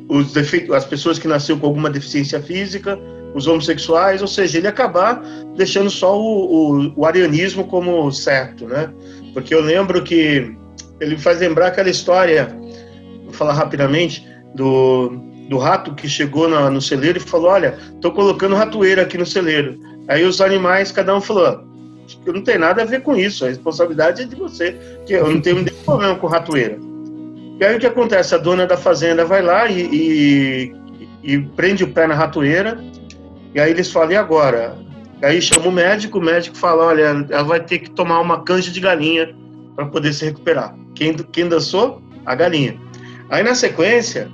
os 0.07 0.37
as 0.71 0.85
pessoas 0.85 1.17
que 1.17 1.27
nasceram 1.27 1.59
com 1.59 1.65
alguma 1.65 1.89
deficiência 1.89 2.39
física, 2.41 2.99
os 3.33 3.47
homossexuais, 3.47 4.21
ou 4.21 4.27
seja, 4.27 4.57
ele 4.57 4.67
acabar 4.67 5.21
deixando 5.55 5.89
só 5.89 6.19
o, 6.19 6.79
o, 6.79 6.93
o 6.95 7.05
arianismo 7.05 7.65
como 7.67 8.11
certo, 8.11 8.65
né? 8.67 8.91
Porque 9.33 9.53
eu 9.53 9.61
lembro 9.61 10.03
que 10.03 10.55
ele 10.99 11.17
faz 11.17 11.39
lembrar 11.39 11.67
aquela 11.67 11.89
história, 11.89 12.55
vou 13.23 13.33
falar 13.33 13.53
rapidamente, 13.53 14.25
do, 14.53 15.09
do 15.49 15.57
rato 15.57 15.95
que 15.95 16.07
chegou 16.07 16.47
na, 16.47 16.69
no 16.69 16.81
celeiro 16.81 17.17
e 17.17 17.21
falou: 17.21 17.51
Olha, 17.51 17.77
estou 17.93 18.11
colocando 18.11 18.55
ratoeira 18.55 19.01
aqui 19.01 19.17
no 19.17 19.25
celeiro. 19.25 19.79
Aí 20.07 20.23
os 20.23 20.41
animais, 20.41 20.91
cada 20.91 21.15
um 21.15 21.21
falou: 21.21 21.63
Eu 22.25 22.33
não 22.33 22.43
tenho 22.43 22.59
nada 22.59 22.81
a 22.81 22.85
ver 22.85 23.01
com 23.01 23.15
isso, 23.15 23.45
a 23.45 23.49
responsabilidade 23.49 24.23
é 24.23 24.25
de 24.25 24.35
você, 24.35 24.77
que 25.05 25.13
eu 25.13 25.31
não 25.31 25.41
tenho 25.41 25.57
nenhum 25.57 25.83
problema 25.83 26.15
com 26.15 26.27
ratoeira. 26.27 26.77
E 27.59 27.65
aí 27.65 27.75
o 27.75 27.79
que 27.79 27.85
acontece? 27.85 28.33
A 28.33 28.37
dona 28.37 28.65
da 28.65 28.77
fazenda 28.77 29.23
vai 29.23 29.41
lá 29.41 29.67
e, 29.67 29.81
e, 29.81 30.75
e 31.23 31.39
prende 31.39 31.83
o 31.83 31.91
pé 31.91 32.07
na 32.07 32.15
ratoeira, 32.15 32.83
e 33.53 33.59
aí 33.59 33.71
eles 33.71 33.91
falam: 33.91 34.11
E 34.11 34.15
agora? 34.15 34.77
Aí 35.21 35.41
chama 35.41 35.67
o 35.67 35.71
médico, 35.71 36.17
o 36.17 36.21
médico 36.21 36.57
fala: 36.57 36.85
olha, 36.85 37.25
ela 37.29 37.43
vai 37.43 37.59
ter 37.59 37.79
que 37.79 37.91
tomar 37.91 38.19
uma 38.19 38.43
canja 38.43 38.71
de 38.71 38.79
galinha 38.79 39.35
para 39.75 39.85
poder 39.85 40.13
se 40.13 40.25
recuperar. 40.25 40.75
Quem, 40.95 41.13
quem 41.13 41.47
dançou? 41.47 42.01
A 42.25 42.35
galinha. 42.35 42.79
Aí 43.29 43.43
na 43.43 43.55
sequência, 43.55 44.29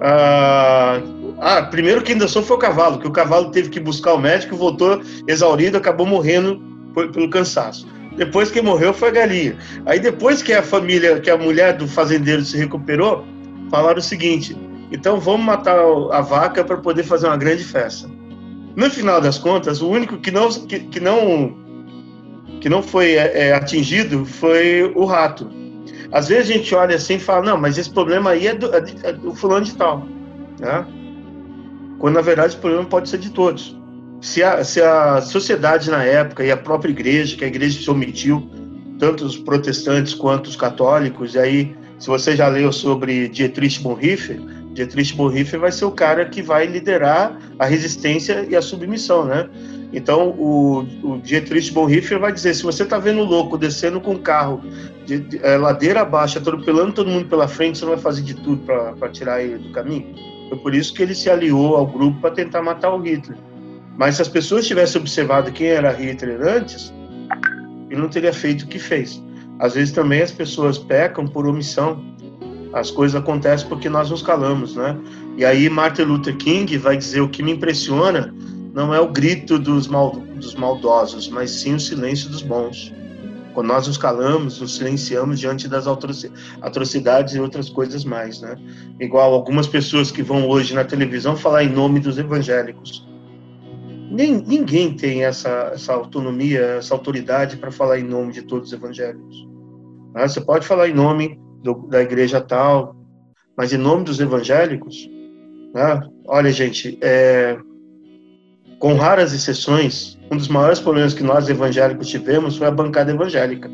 ah, 0.00 1.00
ah, 1.40 1.62
primeiro 1.62 2.02
quem 2.02 2.16
dançou 2.16 2.42
foi 2.42 2.56
o 2.56 2.60
cavalo, 2.60 2.98
que 2.98 3.06
o 3.06 3.10
cavalo 3.10 3.50
teve 3.50 3.68
que 3.68 3.80
buscar 3.80 4.14
o 4.14 4.18
médico, 4.18 4.56
voltou 4.56 5.00
exaurido, 5.26 5.76
acabou 5.76 6.06
morrendo 6.06 6.60
por, 6.94 7.10
pelo 7.10 7.28
cansaço. 7.30 7.86
Depois 8.16 8.50
que 8.50 8.60
morreu 8.60 8.92
foi 8.92 9.08
a 9.08 9.12
galinha. 9.12 9.56
Aí 9.86 9.98
depois 9.98 10.42
que 10.42 10.52
a 10.52 10.62
família, 10.62 11.20
que 11.20 11.30
a 11.30 11.36
mulher 11.36 11.76
do 11.76 11.86
fazendeiro 11.86 12.42
se 12.42 12.56
recuperou, 12.56 13.24
falaram 13.70 13.98
o 13.98 14.02
seguinte: 14.02 14.56
então 14.92 15.18
vamos 15.18 15.46
matar 15.46 15.78
a 16.12 16.20
vaca 16.20 16.62
para 16.64 16.76
poder 16.76 17.02
fazer 17.02 17.26
uma 17.26 17.36
grande 17.36 17.64
festa. 17.64 18.17
No 18.78 18.88
final 18.88 19.20
das 19.20 19.38
contas, 19.38 19.82
o 19.82 19.88
único 19.88 20.18
que 20.18 20.30
não, 20.30 20.48
que, 20.48 20.78
que 20.78 21.00
não, 21.00 21.52
que 22.60 22.68
não 22.68 22.80
foi 22.80 23.16
é, 23.16 23.48
é, 23.48 23.52
atingido 23.52 24.24
foi 24.24 24.84
o 24.94 25.04
rato. 25.04 25.50
Às 26.12 26.28
vezes 26.28 26.48
a 26.48 26.52
gente 26.54 26.72
olha 26.76 26.94
assim 26.94 27.16
e 27.16 27.18
fala, 27.18 27.44
não, 27.44 27.58
mas 27.58 27.76
esse 27.76 27.90
problema 27.90 28.30
aí 28.30 28.46
é 28.46 28.54
do, 28.54 28.72
é, 28.72 28.84
é 29.02 29.12
do 29.12 29.34
fulano 29.34 29.64
de 29.64 29.74
tal. 29.74 30.06
Né? 30.60 30.86
Quando 31.98 32.14
na 32.14 32.20
verdade 32.20 32.54
o 32.54 32.60
problema 32.60 32.84
pode 32.84 33.08
ser 33.08 33.18
de 33.18 33.30
todos. 33.30 33.76
Se 34.20 34.44
a, 34.44 34.62
se 34.62 34.80
a 34.80 35.20
sociedade 35.22 35.90
na 35.90 36.04
época 36.04 36.44
e 36.44 36.52
a 36.52 36.56
própria 36.56 36.92
igreja, 36.92 37.36
que 37.36 37.44
a 37.44 37.48
igreja 37.48 37.82
se 37.82 37.90
omitiu, 37.90 38.48
tanto 38.96 39.24
os 39.24 39.36
protestantes 39.36 40.14
quanto 40.14 40.46
os 40.46 40.54
católicos, 40.54 41.34
e 41.34 41.38
aí, 41.40 41.76
se 41.98 42.06
você 42.06 42.36
já 42.36 42.46
leu 42.46 42.72
sobre 42.72 43.26
Dietrich 43.26 43.82
Bonhoeffer, 43.82 44.40
Dietrich 44.78 45.12
Bonhoeffer 45.14 45.58
vai 45.58 45.72
ser 45.72 45.86
o 45.86 45.90
cara 45.90 46.24
que 46.24 46.40
vai 46.40 46.64
liderar 46.66 47.36
a 47.58 47.66
resistência 47.66 48.46
e 48.48 48.54
a 48.54 48.62
submissão, 48.62 49.24
né? 49.24 49.48
Então, 49.92 50.30
o, 50.30 50.86
o 51.02 51.18
Dietrich 51.18 51.72
Bonhoeffer 51.72 52.20
vai 52.20 52.32
dizer, 52.32 52.54
se 52.54 52.62
você 52.62 52.84
está 52.84 52.96
vendo 52.96 53.22
o 53.22 53.24
louco 53.24 53.58
descendo 53.58 54.00
com 54.00 54.12
o 54.14 54.18
carro 54.20 54.62
de, 55.04 55.18
de, 55.18 55.44
é, 55.44 55.56
ladeira 55.56 56.02
abaixo, 56.02 56.38
atropelando 56.38 56.92
todo 56.92 57.10
mundo 57.10 57.28
pela 57.28 57.48
frente, 57.48 57.78
você 57.78 57.84
não 57.86 57.94
vai 57.94 58.00
fazer 58.00 58.22
de 58.22 58.34
tudo 58.34 58.62
para 58.64 59.08
tirar 59.08 59.42
ele 59.42 59.58
do 59.58 59.72
caminho? 59.72 60.14
Foi 60.48 60.58
por 60.58 60.74
isso 60.74 60.94
que 60.94 61.02
ele 61.02 61.14
se 61.14 61.28
aliou 61.28 61.76
ao 61.76 61.86
grupo 61.86 62.20
para 62.20 62.30
tentar 62.30 62.62
matar 62.62 62.94
o 62.94 63.00
Hitler. 63.00 63.36
Mas 63.96 64.14
se 64.14 64.22
as 64.22 64.28
pessoas 64.28 64.64
tivessem 64.64 65.00
observado 65.00 65.50
quem 65.50 65.66
era 65.66 65.90
Hitler 65.90 66.40
antes, 66.40 66.94
ele 67.90 68.00
não 68.00 68.08
teria 68.08 68.32
feito 68.32 68.62
o 68.62 68.68
que 68.68 68.78
fez. 68.78 69.20
Às 69.58 69.74
vezes 69.74 69.92
também 69.92 70.22
as 70.22 70.30
pessoas 70.30 70.78
pecam 70.78 71.26
por 71.26 71.48
omissão 71.48 72.00
as 72.72 72.90
coisas 72.90 73.20
acontecem 73.20 73.68
porque 73.68 73.88
nós 73.88 74.10
nos 74.10 74.22
calamos, 74.22 74.76
né? 74.76 74.96
E 75.36 75.44
aí 75.44 75.68
Martin 75.70 76.02
Luther 76.02 76.36
King 76.36 76.76
vai 76.78 76.96
dizer 76.96 77.20
o 77.20 77.28
que 77.28 77.42
me 77.42 77.52
impressiona 77.52 78.34
não 78.74 78.94
é 78.94 79.00
o 79.00 79.08
grito 79.08 79.58
dos, 79.58 79.88
mal, 79.88 80.12
dos 80.12 80.54
maldosos, 80.54 81.28
mas 81.28 81.50
sim 81.50 81.74
o 81.74 81.80
silêncio 81.80 82.28
dos 82.28 82.42
bons. 82.42 82.92
Quando 83.54 83.66
nós 83.66 83.88
nos 83.88 83.96
calamos, 83.96 84.60
nos 84.60 84.76
silenciamos 84.76 85.40
diante 85.40 85.66
das 85.66 85.86
atrocidades 86.62 87.34
e 87.34 87.40
outras 87.40 87.68
coisas 87.68 88.04
mais, 88.04 88.40
né? 88.40 88.56
Igual 89.00 89.32
algumas 89.34 89.66
pessoas 89.66 90.12
que 90.12 90.22
vão 90.22 90.48
hoje 90.48 90.74
na 90.74 90.84
televisão 90.84 91.36
falar 91.36 91.64
em 91.64 91.68
nome 91.68 91.98
dos 91.98 92.18
evangélicos. 92.18 93.04
Nem, 94.10 94.40
ninguém 94.46 94.94
tem 94.94 95.24
essa, 95.24 95.72
essa 95.74 95.92
autonomia, 95.92 96.60
essa 96.78 96.94
autoridade 96.94 97.56
para 97.56 97.72
falar 97.72 97.98
em 97.98 98.04
nome 98.04 98.32
de 98.32 98.42
todos 98.42 98.68
os 98.68 98.72
evangélicos. 98.72 99.48
Ah, 100.14 100.28
você 100.28 100.40
pode 100.40 100.66
falar 100.66 100.88
em 100.88 100.94
nome 100.94 101.38
do, 101.62 101.86
da 101.88 102.02
igreja 102.02 102.40
tal, 102.40 102.96
mas 103.56 103.72
em 103.72 103.76
nome 103.76 104.04
dos 104.04 104.20
evangélicos, 104.20 105.08
né? 105.74 106.00
olha, 106.26 106.50
gente, 106.50 106.98
é, 107.02 107.58
com 108.78 108.94
raras 108.94 109.32
exceções, 109.32 110.18
um 110.30 110.36
dos 110.36 110.48
maiores 110.48 110.78
problemas 110.78 111.14
que 111.14 111.22
nós 111.22 111.48
evangélicos 111.48 112.08
tivemos 112.08 112.56
foi 112.56 112.66
a 112.66 112.70
bancada 112.70 113.10
evangélica. 113.10 113.68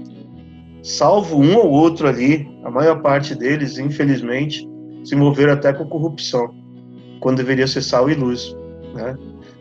Salvo 0.82 1.38
um 1.38 1.56
ou 1.56 1.70
outro 1.70 2.08
ali, 2.08 2.48
a 2.64 2.70
maior 2.70 3.00
parte 3.02 3.34
deles, 3.34 3.78
infelizmente, 3.78 4.68
se 5.04 5.14
moveram 5.14 5.52
até 5.52 5.72
com 5.72 5.86
corrupção, 5.86 6.54
quando 7.20 7.38
deveria 7.38 7.66
ser 7.66 7.82
sal 7.82 8.10
e 8.10 8.14
luz. 8.14 8.56
Né? 8.94 9.16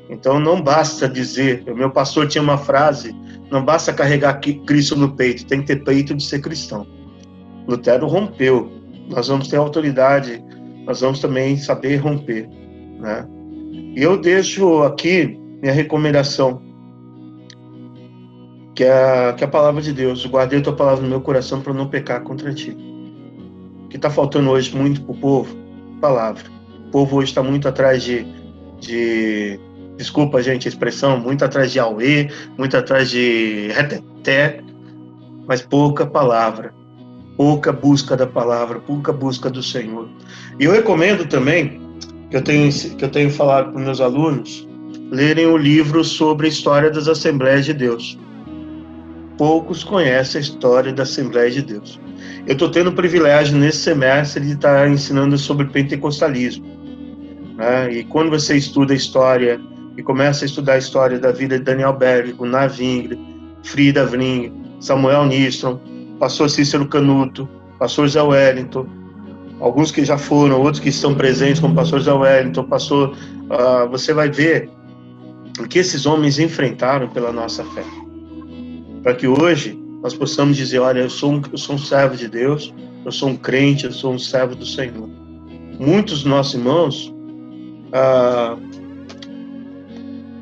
Então 0.09 0.39
não 0.39 0.61
basta 0.61 1.07
dizer, 1.09 1.63
o 1.67 1.75
meu 1.75 1.91
pastor 1.91 2.27
tinha 2.27 2.41
uma 2.41 2.57
frase, 2.57 3.15
não 3.51 3.63
basta 3.63 3.93
carregar 3.93 4.39
Cristo 4.39 4.95
no 4.95 5.15
peito, 5.15 5.45
tem 5.45 5.61
que 5.61 5.67
ter 5.67 5.83
peito 5.83 6.13
de 6.15 6.23
ser 6.23 6.39
cristão. 6.39 6.87
Lutero 7.67 8.07
rompeu. 8.07 8.71
Nós 9.09 9.27
vamos 9.27 9.47
ter 9.47 9.57
autoridade, 9.57 10.43
nós 10.85 11.01
vamos 11.01 11.19
também 11.19 11.57
saber 11.57 11.97
romper, 11.97 12.47
né? 12.99 13.27
E 13.95 14.01
eu 14.01 14.17
deixo 14.19 14.81
aqui 14.83 15.37
minha 15.61 15.73
recomendação, 15.73 16.61
que 18.75 18.83
é, 18.83 19.33
que 19.33 19.43
é 19.43 19.47
a 19.47 19.49
palavra 19.49 19.81
de 19.81 19.93
Deus. 19.93 20.25
Guardei 20.25 20.59
a 20.59 20.63
tua 20.63 20.75
palavra 20.75 21.03
no 21.03 21.09
meu 21.09 21.21
coração 21.21 21.61
para 21.61 21.73
não 21.73 21.87
pecar 21.87 22.21
contra 22.21 22.53
ti. 22.53 22.75
O 23.85 23.87
que 23.89 23.97
está 23.97 24.09
faltando 24.09 24.49
hoje 24.49 24.75
muito 24.75 25.01
para 25.01 25.11
o 25.11 25.17
povo? 25.17 25.55
Palavra. 26.01 26.43
O 26.87 26.91
povo 26.91 27.17
hoje 27.17 27.29
está 27.29 27.43
muito 27.43 27.67
atrás 27.67 28.03
de, 28.03 28.25
de 28.79 29.59
desculpa, 29.97 30.41
gente, 30.41 30.67
a 30.67 30.69
expressão, 30.69 31.19
muito 31.19 31.45
atrás 31.45 31.71
de 31.71 31.79
auê, 31.79 32.29
muito 32.57 32.75
atrás 32.75 33.09
de 33.09 33.67
reteté, 33.73 34.61
mas 35.45 35.61
pouca 35.61 36.05
palavra 36.05 36.73
pouca 37.37 37.71
busca 37.71 38.15
da 38.15 38.27
palavra, 38.27 38.79
pouca 38.79 39.11
busca 39.11 39.49
do 39.49 39.63
Senhor. 39.63 40.07
E 40.59 40.65
eu 40.65 40.71
recomendo 40.71 41.27
também, 41.27 41.81
que 42.29 42.37
eu 42.37 42.41
tenho, 42.41 42.71
que 42.71 43.03
eu 43.03 43.09
tenho 43.09 43.29
falado 43.29 43.71
para 43.71 43.81
meus 43.81 43.99
alunos, 43.99 44.67
lerem 45.11 45.45
o 45.47 45.57
livro 45.57 46.03
sobre 46.03 46.47
a 46.47 46.49
história 46.49 46.89
das 46.89 47.07
Assembleias 47.07 47.65
de 47.65 47.73
Deus. 47.73 48.17
Poucos 49.37 49.83
conhecem 49.83 50.39
a 50.39 50.41
história 50.41 50.93
da 50.93 51.03
Assembleia 51.03 51.49
de 51.49 51.61
Deus. 51.61 51.99
Eu 52.45 52.53
estou 52.53 52.69
tendo 52.69 52.89
o 52.89 52.93
privilégio 52.93 53.57
nesse 53.57 53.79
semestre 53.79 54.45
de 54.45 54.53
estar 54.53 54.89
ensinando 54.89 55.37
sobre 55.37 55.65
pentecostalismo. 55.67 56.65
Né? 57.55 57.93
E 57.93 58.03
quando 58.03 58.29
você 58.29 58.55
estuda 58.55 58.93
a 58.93 58.95
história 58.95 59.59
e 59.97 60.03
começa 60.03 60.45
a 60.45 60.47
estudar 60.47 60.73
a 60.73 60.77
história 60.77 61.19
da 61.19 61.31
vida 61.31 61.57
de 61.57 61.63
Daniel 61.63 61.93
Berg, 61.93 62.33
Gunnar 62.33 62.71
Wingre, 62.77 63.19
Frida 63.63 64.05
Vring, 64.05 64.51
Samuel 64.79 65.25
Nistrom, 65.25 65.79
pastor 66.23 66.49
Cícero 66.49 66.87
Canuto, 66.87 67.49
pastor 67.77 68.07
Zé 68.07 68.21
Wellington, 68.21 68.87
alguns 69.59 69.91
que 69.91 70.05
já 70.05 70.17
foram, 70.17 70.61
outros 70.61 70.79
que 70.79 70.87
estão 70.87 71.13
presentes, 71.13 71.59
como 71.59 71.75
pastor 71.75 71.99
Zé 71.99 72.13
Wellington, 72.13 72.63
pastor, 72.63 73.09
uh, 73.09 73.89
você 73.89 74.13
vai 74.13 74.29
ver 74.29 74.69
o 75.59 75.67
que 75.67 75.79
esses 75.79 76.05
homens 76.05 76.39
enfrentaram 76.39 77.09
pela 77.09 77.33
nossa 77.33 77.65
fé. 77.65 77.83
Para 79.03 79.15
que 79.15 79.27
hoje 79.27 79.77
nós 80.01 80.13
possamos 80.13 80.55
dizer, 80.55 80.79
olha, 80.79 81.01
eu 81.01 81.09
sou, 81.09 81.33
um, 81.33 81.41
eu 81.51 81.57
sou 81.57 81.75
um 81.75 81.77
servo 81.77 82.15
de 82.15 82.29
Deus, 82.29 82.73
eu 83.03 83.11
sou 83.11 83.27
um 83.27 83.35
crente, 83.35 83.83
eu 83.83 83.91
sou 83.91 84.13
um 84.13 84.19
servo 84.19 84.55
do 84.55 84.65
Senhor. 84.65 85.09
Muitos 85.77 86.19
dos 86.21 86.23
nossos 86.23 86.53
irmãos 86.53 87.13
ah, 87.91 88.55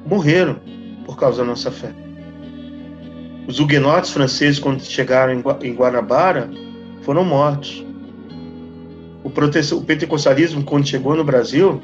morreram 0.06 0.60
por 1.08 1.18
causa 1.18 1.40
da 1.40 1.44
nossa 1.44 1.72
fé. 1.72 1.92
Os 3.48 3.60
huguenotes 3.60 4.12
franceses, 4.12 4.60
quando 4.60 4.82
chegaram 4.84 5.34
em 5.62 5.74
Guanabara, 5.74 6.50
foram 7.02 7.26
mortos. 7.26 7.86
O, 9.24 9.30
o 9.30 9.82
pentecostalismo, 9.84 10.64
quando 10.64 10.88
chegou 10.88 11.16
no 11.16 11.24
Brasil, 11.24 11.82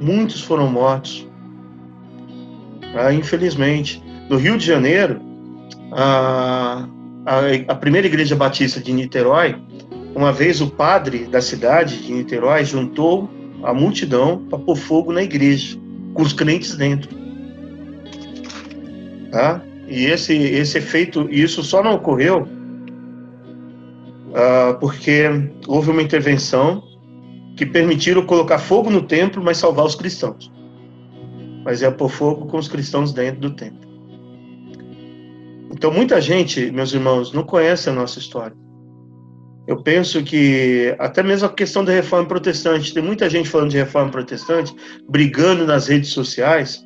muitos 0.00 0.42
foram 0.42 0.68
mortos. 0.70 1.26
Ah, 2.94 3.12
infelizmente. 3.12 4.02
No 4.28 4.36
Rio 4.36 4.58
de 4.58 4.66
Janeiro, 4.66 5.20
a, 5.92 6.86
a, 7.24 7.72
a 7.72 7.74
primeira 7.74 8.06
igreja 8.06 8.36
batista 8.36 8.80
de 8.80 8.92
Niterói, 8.92 9.56
uma 10.14 10.32
vez 10.32 10.60
o 10.60 10.68
padre 10.68 11.26
da 11.26 11.40
cidade 11.40 12.02
de 12.02 12.12
Niterói 12.12 12.64
juntou 12.64 13.30
a 13.62 13.72
multidão 13.72 14.44
para 14.48 14.58
pôr 14.58 14.76
fogo 14.76 15.12
na 15.12 15.22
igreja, 15.22 15.78
com 16.14 16.22
os 16.22 16.32
crentes 16.32 16.76
dentro. 16.76 17.16
Tá? 19.30 19.62
E 19.88 20.04
esse, 20.04 20.34
esse 20.34 20.78
efeito, 20.78 21.28
isso 21.30 21.62
só 21.62 21.82
não 21.82 21.94
ocorreu 21.94 22.42
uh, 24.28 24.78
porque 24.78 25.24
houve 25.66 25.90
uma 25.90 26.02
intervenção 26.02 26.82
que 27.56 27.64
permitiram 27.66 28.24
colocar 28.24 28.58
fogo 28.58 28.90
no 28.90 29.02
templo, 29.02 29.42
mas 29.42 29.56
salvar 29.56 29.86
os 29.86 29.94
cristãos. 29.94 30.52
Mas 31.64 31.82
é 31.82 31.90
pôr 31.90 32.08
fogo 32.08 32.46
com 32.46 32.58
os 32.58 32.68
cristãos 32.68 33.12
dentro 33.12 33.40
do 33.40 33.50
templo. 33.50 33.88
Então, 35.72 35.90
muita 35.90 36.20
gente, 36.20 36.70
meus 36.70 36.92
irmãos, 36.92 37.32
não 37.32 37.42
conhece 37.42 37.88
a 37.88 37.92
nossa 37.92 38.18
história. 38.18 38.56
Eu 39.66 39.82
penso 39.82 40.22
que 40.22 40.94
até 40.98 41.22
mesmo 41.22 41.46
a 41.46 41.52
questão 41.52 41.84
da 41.84 41.92
reforma 41.92 42.26
protestante, 42.26 42.94
tem 42.94 43.02
muita 43.02 43.28
gente 43.28 43.48
falando 43.48 43.70
de 43.70 43.76
reforma 43.76 44.10
protestante, 44.10 44.74
brigando 45.08 45.66
nas 45.66 45.88
redes 45.88 46.10
sociais, 46.10 46.82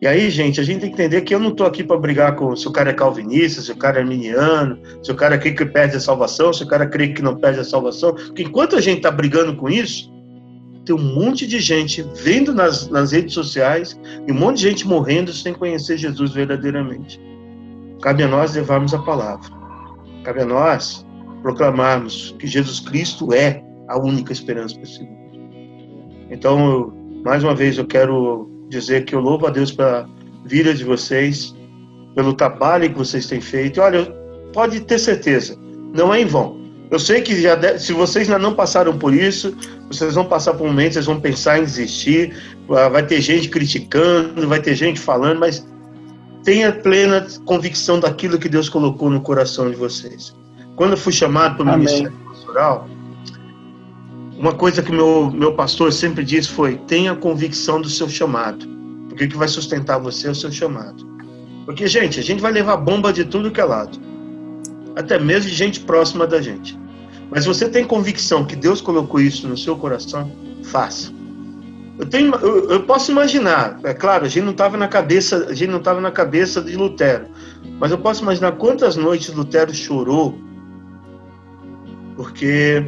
e 0.00 0.06
aí, 0.06 0.28
gente, 0.28 0.60
a 0.60 0.64
gente 0.64 0.80
tem 0.80 0.90
que 0.90 0.94
entender 0.94 1.20
que 1.22 1.34
eu 1.34 1.38
não 1.38 1.50
estou 1.50 1.66
aqui 1.66 1.82
para 1.82 1.98
brigar 1.98 2.34
com 2.34 2.54
se 2.54 2.66
o 2.68 2.72
cara 2.72 2.90
é 2.90 2.92
calvinista, 2.92 3.62
se 3.62 3.72
o 3.72 3.76
cara 3.76 3.98
é 3.98 4.02
arminiano, 4.02 4.78
se 5.02 5.10
o 5.10 5.14
cara 5.14 5.38
crê 5.38 5.52
que 5.52 5.64
perde 5.64 5.96
a 5.96 6.00
salvação, 6.00 6.52
se 6.52 6.62
o 6.62 6.66
cara 6.66 6.86
crê 6.86 7.08
que 7.08 7.22
não 7.22 7.36
perde 7.36 7.60
a 7.60 7.64
salvação. 7.64 8.14
Porque 8.14 8.42
enquanto 8.42 8.76
a 8.76 8.80
gente 8.80 8.98
está 8.98 9.10
brigando 9.10 9.56
com 9.56 9.68
isso, 9.68 10.12
tem 10.84 10.94
um 10.94 11.14
monte 11.14 11.46
de 11.46 11.58
gente 11.58 12.04
vendo 12.22 12.52
nas, 12.52 12.88
nas 12.88 13.12
redes 13.12 13.32
sociais 13.32 13.98
e 14.26 14.32
um 14.32 14.34
monte 14.34 14.58
de 14.58 14.68
gente 14.68 14.86
morrendo 14.86 15.32
sem 15.32 15.54
conhecer 15.54 15.96
Jesus 15.96 16.32
verdadeiramente. 16.32 17.20
Cabe 18.02 18.22
a 18.22 18.28
nós 18.28 18.54
levarmos 18.54 18.92
a 18.92 18.98
palavra. 18.98 19.48
Cabe 20.24 20.42
a 20.42 20.46
nós 20.46 21.06
proclamarmos 21.40 22.34
que 22.38 22.46
Jesus 22.46 22.80
Cristo 22.80 23.32
é 23.32 23.62
a 23.88 23.98
única 23.98 24.32
esperança 24.32 24.74
para 24.74 24.84
esse 24.84 25.02
mundo. 25.02 25.24
Então, 26.30 26.92
mais 27.24 27.42
uma 27.42 27.54
vez, 27.54 27.78
eu 27.78 27.86
quero 27.86 28.53
dizer 28.78 29.04
que 29.04 29.14
eu 29.14 29.20
louvo 29.20 29.46
a 29.46 29.50
Deus 29.50 29.72
pela 29.72 30.08
vida 30.44 30.74
de 30.74 30.84
vocês, 30.84 31.54
pelo 32.14 32.34
trabalho 32.34 32.90
que 32.90 32.98
vocês 32.98 33.26
têm 33.26 33.40
feito. 33.40 33.80
Olha, 33.80 34.04
pode 34.52 34.80
ter 34.80 34.98
certeza, 34.98 35.58
não 35.94 36.12
é 36.12 36.20
em 36.20 36.26
vão. 36.26 36.62
Eu 36.90 36.98
sei 36.98 37.22
que 37.22 37.40
já 37.40 37.54
de... 37.54 37.78
se 37.78 37.92
vocês 37.92 38.28
ainda 38.30 38.38
não 38.38 38.54
passaram 38.54 38.96
por 38.96 39.12
isso, 39.14 39.56
vocês 39.88 40.14
vão 40.14 40.24
passar 40.24 40.54
por 40.54 40.66
momentos, 40.66 40.94
vocês 40.94 41.06
vão 41.06 41.20
pensar 41.20 41.58
em 41.58 41.64
desistir, 41.64 42.36
vai 42.68 43.04
ter 43.04 43.20
gente 43.20 43.48
criticando, 43.48 44.46
vai 44.46 44.60
ter 44.60 44.74
gente 44.74 45.00
falando, 45.00 45.40
mas 45.40 45.66
tenha 46.44 46.70
plena 46.72 47.26
convicção 47.46 47.98
daquilo 47.98 48.38
que 48.38 48.48
Deus 48.48 48.68
colocou 48.68 49.10
no 49.10 49.20
coração 49.20 49.70
de 49.70 49.76
vocês. 49.76 50.36
Quando 50.76 50.92
eu 50.92 50.96
fui 50.96 51.12
chamado 51.12 51.56
para 51.56 51.64
o 51.64 51.78
ministério 51.78 52.12
pastoral, 52.28 52.88
uma 54.38 54.52
coisa 54.52 54.82
que 54.82 54.92
meu, 54.92 55.30
meu 55.30 55.54
pastor 55.54 55.92
sempre 55.92 56.24
disse 56.24 56.48
foi: 56.48 56.76
tenha 56.86 57.14
convicção 57.14 57.80
do 57.80 57.88
seu 57.88 58.08
chamado. 58.08 58.66
Porque 59.08 59.24
o 59.24 59.28
que 59.28 59.36
vai 59.36 59.48
sustentar 59.48 59.98
você 59.98 60.28
é 60.28 60.30
o 60.30 60.34
seu 60.34 60.50
chamado. 60.50 61.06
Porque, 61.64 61.86
gente, 61.86 62.18
a 62.18 62.22
gente 62.22 62.42
vai 62.42 62.52
levar 62.52 62.76
bomba 62.76 63.12
de 63.12 63.24
tudo 63.24 63.50
que 63.50 63.60
é 63.60 63.64
lado. 63.64 63.98
Até 64.96 65.18
mesmo 65.18 65.48
de 65.48 65.54
gente 65.54 65.80
próxima 65.80 66.26
da 66.26 66.40
gente. 66.40 66.78
Mas 67.30 67.46
você 67.46 67.68
tem 67.68 67.84
convicção 67.84 68.44
que 68.44 68.56
Deus 68.56 68.80
colocou 68.80 69.20
isso 69.20 69.48
no 69.48 69.56
seu 69.56 69.76
coração? 69.76 70.30
Faça. 70.64 71.12
Eu, 71.98 72.06
tenho, 72.06 72.34
eu, 72.36 72.70
eu 72.70 72.82
posso 72.82 73.12
imaginar, 73.12 73.78
é 73.84 73.94
claro, 73.94 74.24
a 74.24 74.28
gente 74.28 74.44
não 74.44 74.50
estava 74.50 74.76
na 74.76 74.88
cabeça, 74.88 75.46
a 75.48 75.54
gente 75.54 75.70
não 75.70 75.78
estava 75.78 76.00
na 76.00 76.10
cabeça 76.10 76.60
de 76.60 76.76
Lutero, 76.76 77.26
mas 77.78 77.92
eu 77.92 77.98
posso 77.98 78.22
imaginar 78.22 78.52
quantas 78.52 78.96
noites 78.96 79.32
Lutero 79.32 79.72
chorou 79.72 80.36
porque 82.16 82.84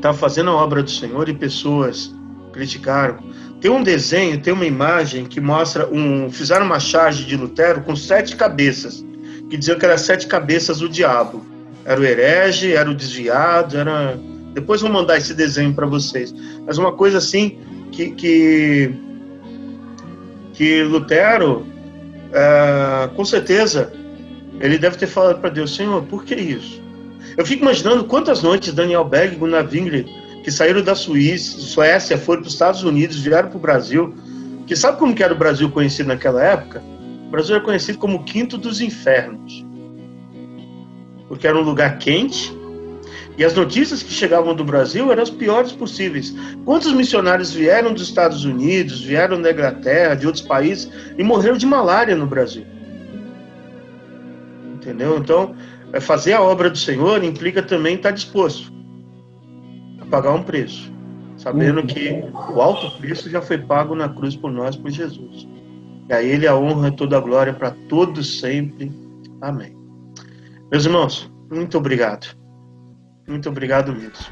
estava 0.00 0.16
fazendo 0.16 0.50
a 0.50 0.54
obra 0.54 0.82
do 0.82 0.90
Senhor 0.90 1.28
e 1.28 1.34
pessoas 1.34 2.12
criticaram. 2.52 3.18
Tem 3.60 3.70
um 3.70 3.82
desenho, 3.82 4.40
tem 4.40 4.52
uma 4.52 4.64
imagem 4.64 5.26
que 5.26 5.40
mostra 5.40 5.86
um. 5.86 6.30
Fizeram 6.30 6.64
uma 6.64 6.80
charge 6.80 7.24
de 7.24 7.36
Lutero 7.36 7.82
com 7.82 7.94
sete 7.94 8.34
cabeças, 8.34 9.04
que 9.50 9.56
diziam 9.56 9.78
que 9.78 9.84
eram 9.84 9.98
sete 9.98 10.26
cabeças 10.26 10.78
do 10.78 10.88
diabo. 10.88 11.44
Era 11.84 12.00
o 12.00 12.04
herege, 12.04 12.72
era 12.72 12.90
o 12.90 12.94
desviado, 12.94 13.76
era. 13.76 14.18
Depois 14.54 14.80
vou 14.80 14.90
mandar 14.90 15.18
esse 15.18 15.34
desenho 15.34 15.74
para 15.74 15.86
vocês. 15.86 16.34
Mas 16.66 16.78
uma 16.78 16.92
coisa 16.92 17.18
assim 17.18 17.58
que. 17.92 18.10
que, 18.12 18.94
que 20.54 20.82
Lutero, 20.82 21.66
é, 22.32 23.10
com 23.14 23.24
certeza, 23.24 23.92
ele 24.58 24.78
deve 24.78 24.96
ter 24.96 25.06
falado 25.06 25.38
para 25.38 25.50
Deus: 25.50 25.76
Senhor, 25.76 26.02
por 26.04 26.24
que 26.24 26.34
isso? 26.34 26.79
Eu 27.36 27.46
fico 27.46 27.62
imaginando 27.62 28.04
quantas 28.04 28.42
noites 28.42 28.72
Daniel 28.72 29.04
Berg 29.04 29.34
e 29.34 29.38
Gunnar 29.38 29.68
Wingre, 29.70 30.04
que 30.42 30.50
saíram 30.50 30.82
da 30.82 30.94
Suíça, 30.94 31.58
Suécia, 31.58 32.18
foram 32.18 32.42
para 32.42 32.48
os 32.48 32.54
Estados 32.54 32.82
Unidos, 32.82 33.18
vieram 33.20 33.48
para 33.48 33.58
o 33.58 33.60
Brasil. 33.60 34.14
Que 34.66 34.76
sabe 34.76 34.98
como 34.98 35.14
que 35.14 35.22
era 35.22 35.34
o 35.34 35.38
Brasil 35.38 35.70
conhecido 35.70 36.08
naquela 36.08 36.42
época? 36.42 36.82
O 37.26 37.30
Brasil 37.30 37.56
era 37.56 37.64
conhecido 37.64 37.98
como 37.98 38.18
o 38.18 38.24
quinto 38.24 38.56
dos 38.56 38.80
infernos. 38.80 39.64
Porque 41.28 41.46
era 41.46 41.58
um 41.58 41.62
lugar 41.62 41.98
quente, 41.98 42.52
e 43.40 43.44
as 43.44 43.54
notícias 43.54 44.02
que 44.02 44.12
chegavam 44.12 44.54
do 44.54 44.62
Brasil 44.62 45.10
eram 45.10 45.22
as 45.22 45.30
piores 45.30 45.72
possíveis. 45.72 46.34
Quantos 46.64 46.92
missionários 46.92 47.52
vieram 47.54 47.94
dos 47.94 48.02
Estados 48.02 48.44
Unidos, 48.44 49.02
vieram 49.02 49.40
da 49.40 49.50
Inglaterra, 49.50 50.14
de 50.14 50.26
outros 50.26 50.44
países, 50.44 50.90
e 51.16 51.22
morreram 51.22 51.56
de 51.56 51.64
malária 51.64 52.14
no 52.14 52.26
Brasil? 52.26 52.66
Entendeu? 54.74 55.16
Então, 55.16 55.54
fazer 55.98 56.34
a 56.34 56.42
obra 56.42 56.70
do 56.70 56.78
Senhor 56.78 57.24
implica 57.24 57.62
também 57.62 57.96
estar 57.96 58.10
disposto 58.10 58.70
a 60.00 60.04
pagar 60.06 60.32
um 60.32 60.42
preço, 60.42 60.92
sabendo 61.36 61.82
que 61.84 62.22
o 62.52 62.60
alto 62.60 62.96
preço 62.98 63.30
já 63.30 63.40
foi 63.40 63.58
pago 63.58 63.94
na 63.94 64.08
cruz 64.08 64.36
por 64.36 64.52
nós, 64.52 64.76
por 64.76 64.90
Jesus. 64.90 65.48
E 66.08 66.12
a 66.12 66.22
Ele 66.22 66.46
a 66.46 66.54
honra 66.54 66.88
e 66.88 66.96
toda 66.96 67.16
a 67.16 67.20
glória 67.20 67.52
para 67.52 67.70
todos 67.88 68.40
sempre. 68.40 68.92
Amém. 69.40 69.76
Meus 70.70 70.84
irmãos, 70.84 71.30
muito 71.50 71.78
obrigado. 71.78 72.36
Muito 73.26 73.48
obrigado 73.48 73.92
mesmo. 73.92 74.26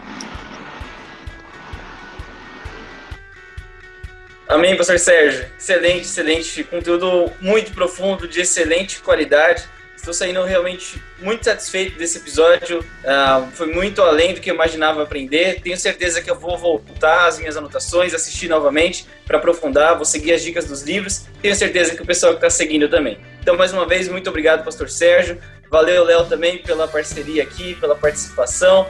Amém, 4.49 4.77
pastor 4.77 4.99
Sérgio. 4.99 5.47
Excelente, 5.59 6.01
excelente. 6.01 6.65
Conteúdo 6.65 7.31
muito 7.41 7.73
profundo, 7.73 8.27
de 8.27 8.41
excelente 8.41 9.01
qualidade. 9.01 9.69
Estou 10.09 10.26
saindo 10.26 10.43
realmente 10.43 10.98
muito 11.18 11.44
satisfeito 11.44 11.98
desse 11.98 12.16
episódio. 12.16 12.78
Uh, 12.80 13.47
foi 13.52 13.66
muito 13.66 14.01
além 14.01 14.32
do 14.32 14.40
que 14.40 14.51
eu 14.51 14.55
imaginava 14.55 15.02
aprender. 15.02 15.60
Tenho 15.60 15.76
certeza 15.76 16.22
que 16.22 16.30
eu 16.30 16.35
vou 16.35 16.56
voltar 16.56 17.26
às 17.26 17.39
minhas 17.39 17.59
anotações, 17.59 18.14
assistir 18.14 18.48
novamente 18.48 19.06
para 19.26 19.36
aprofundar. 19.36 19.97
Vou 19.97 20.06
seguir 20.06 20.32
as 20.32 20.40
dicas 20.40 20.64
dos 20.64 20.80
livros. 20.80 21.26
Tenho 21.43 21.55
certeza 21.55 21.94
que 21.94 22.01
o 22.01 22.06
pessoal 22.06 22.32
que 22.32 22.39
está 22.39 22.48
seguindo 22.48 22.89
também. 22.89 23.18
Então, 23.43 23.55
mais 23.55 23.70
uma 23.70 23.86
vez, 23.86 24.09
muito 24.09 24.30
obrigado, 24.30 24.64
Pastor 24.64 24.89
Sérgio. 24.89 25.39
Valeu, 25.70 26.05
Léo, 26.05 26.24
também 26.24 26.56
pela 26.56 26.89
parceria 26.89 27.43
aqui, 27.43 27.74
pela 27.74 27.94
participação. 27.94 28.89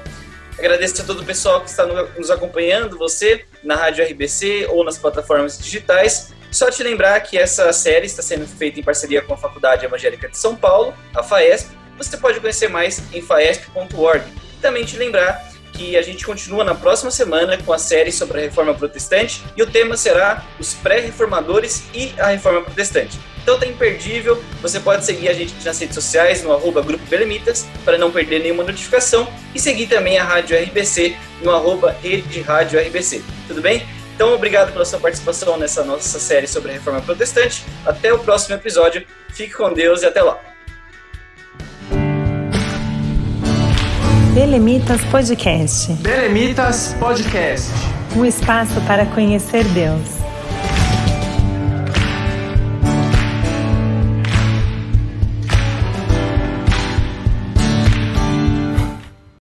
Agradeço 0.56 1.02
a 1.02 1.04
todo 1.04 1.22
o 1.22 1.24
pessoal 1.24 1.60
que 1.62 1.68
está 1.68 1.84
nos 1.84 2.30
acompanhando, 2.30 2.96
você 2.96 3.44
na 3.64 3.74
Rádio 3.74 4.04
RBC 4.04 4.68
ou 4.70 4.84
nas 4.84 4.96
plataformas 4.96 5.58
digitais. 5.58 6.32
Só 6.50 6.70
te 6.70 6.82
lembrar 6.82 7.20
que 7.20 7.38
essa 7.38 7.72
série 7.72 8.06
está 8.06 8.22
sendo 8.22 8.46
feita 8.46 8.80
em 8.80 8.82
parceria 8.82 9.22
com 9.22 9.34
a 9.34 9.36
Faculdade 9.36 9.84
Evangélica 9.84 10.28
de 10.28 10.36
São 10.36 10.56
Paulo, 10.56 10.94
a 11.14 11.22
FAESP. 11.22 11.76
Você 11.98 12.16
pode 12.16 12.40
conhecer 12.40 12.68
mais 12.68 13.02
em 13.12 13.20
faesp.org. 13.20 14.24
Também 14.60 14.84
te 14.84 14.96
lembrar 14.96 15.48
que 15.72 15.96
a 15.96 16.02
gente 16.02 16.24
continua 16.24 16.64
na 16.64 16.74
próxima 16.74 17.10
semana 17.10 17.56
com 17.58 17.72
a 17.72 17.78
série 17.78 18.10
sobre 18.10 18.38
a 18.38 18.42
Reforma 18.42 18.74
Protestante 18.74 19.44
e 19.56 19.62
o 19.62 19.66
tema 19.66 19.96
será 19.96 20.44
os 20.58 20.74
pré-reformadores 20.74 21.84
e 21.94 22.12
a 22.18 22.28
Reforma 22.28 22.62
Protestante. 22.62 23.18
Então 23.42 23.58
tá 23.58 23.64
imperdível, 23.64 24.42
você 24.60 24.78
pode 24.78 25.04
seguir 25.06 25.28
a 25.28 25.32
gente 25.32 25.54
nas 25.64 25.78
redes 25.78 25.94
sociais, 25.94 26.42
no 26.42 26.52
arroba 26.52 26.82
Grupo 26.82 27.04
Belemitas, 27.06 27.66
para 27.84 27.96
não 27.96 28.10
perder 28.10 28.40
nenhuma 28.40 28.62
notificação, 28.62 29.26
e 29.54 29.60
seguir 29.60 29.86
também 29.86 30.18
a 30.18 30.24
Rádio 30.24 30.58
RBC 30.58 31.16
no 31.42 31.50
arroba 31.50 31.96
Rede 32.02 32.42
Rádio 32.42 32.78
RBC. 32.78 33.22
Tudo 33.46 33.62
bem? 33.62 33.86
Então, 34.18 34.34
obrigado 34.34 34.72
pela 34.72 34.84
sua 34.84 34.98
participação 34.98 35.56
nessa 35.56 35.84
nossa 35.84 36.18
série 36.18 36.48
sobre 36.48 36.72
a 36.72 36.74
Reforma 36.74 37.00
Protestante. 37.00 37.64
Até 37.86 38.12
o 38.12 38.18
próximo 38.18 38.56
episódio. 38.56 39.06
Fique 39.28 39.54
com 39.54 39.72
Deus 39.72 40.02
e 40.02 40.06
até 40.06 40.20
lá. 40.20 40.40
Belemitas 44.34 45.00
Podcast. 45.04 45.92
Belemitas 46.02 46.96
Podcast. 46.98 47.70
Um 48.16 48.24
espaço 48.24 48.80
para 48.88 49.06
conhecer 49.06 49.62
Deus. 49.66 50.17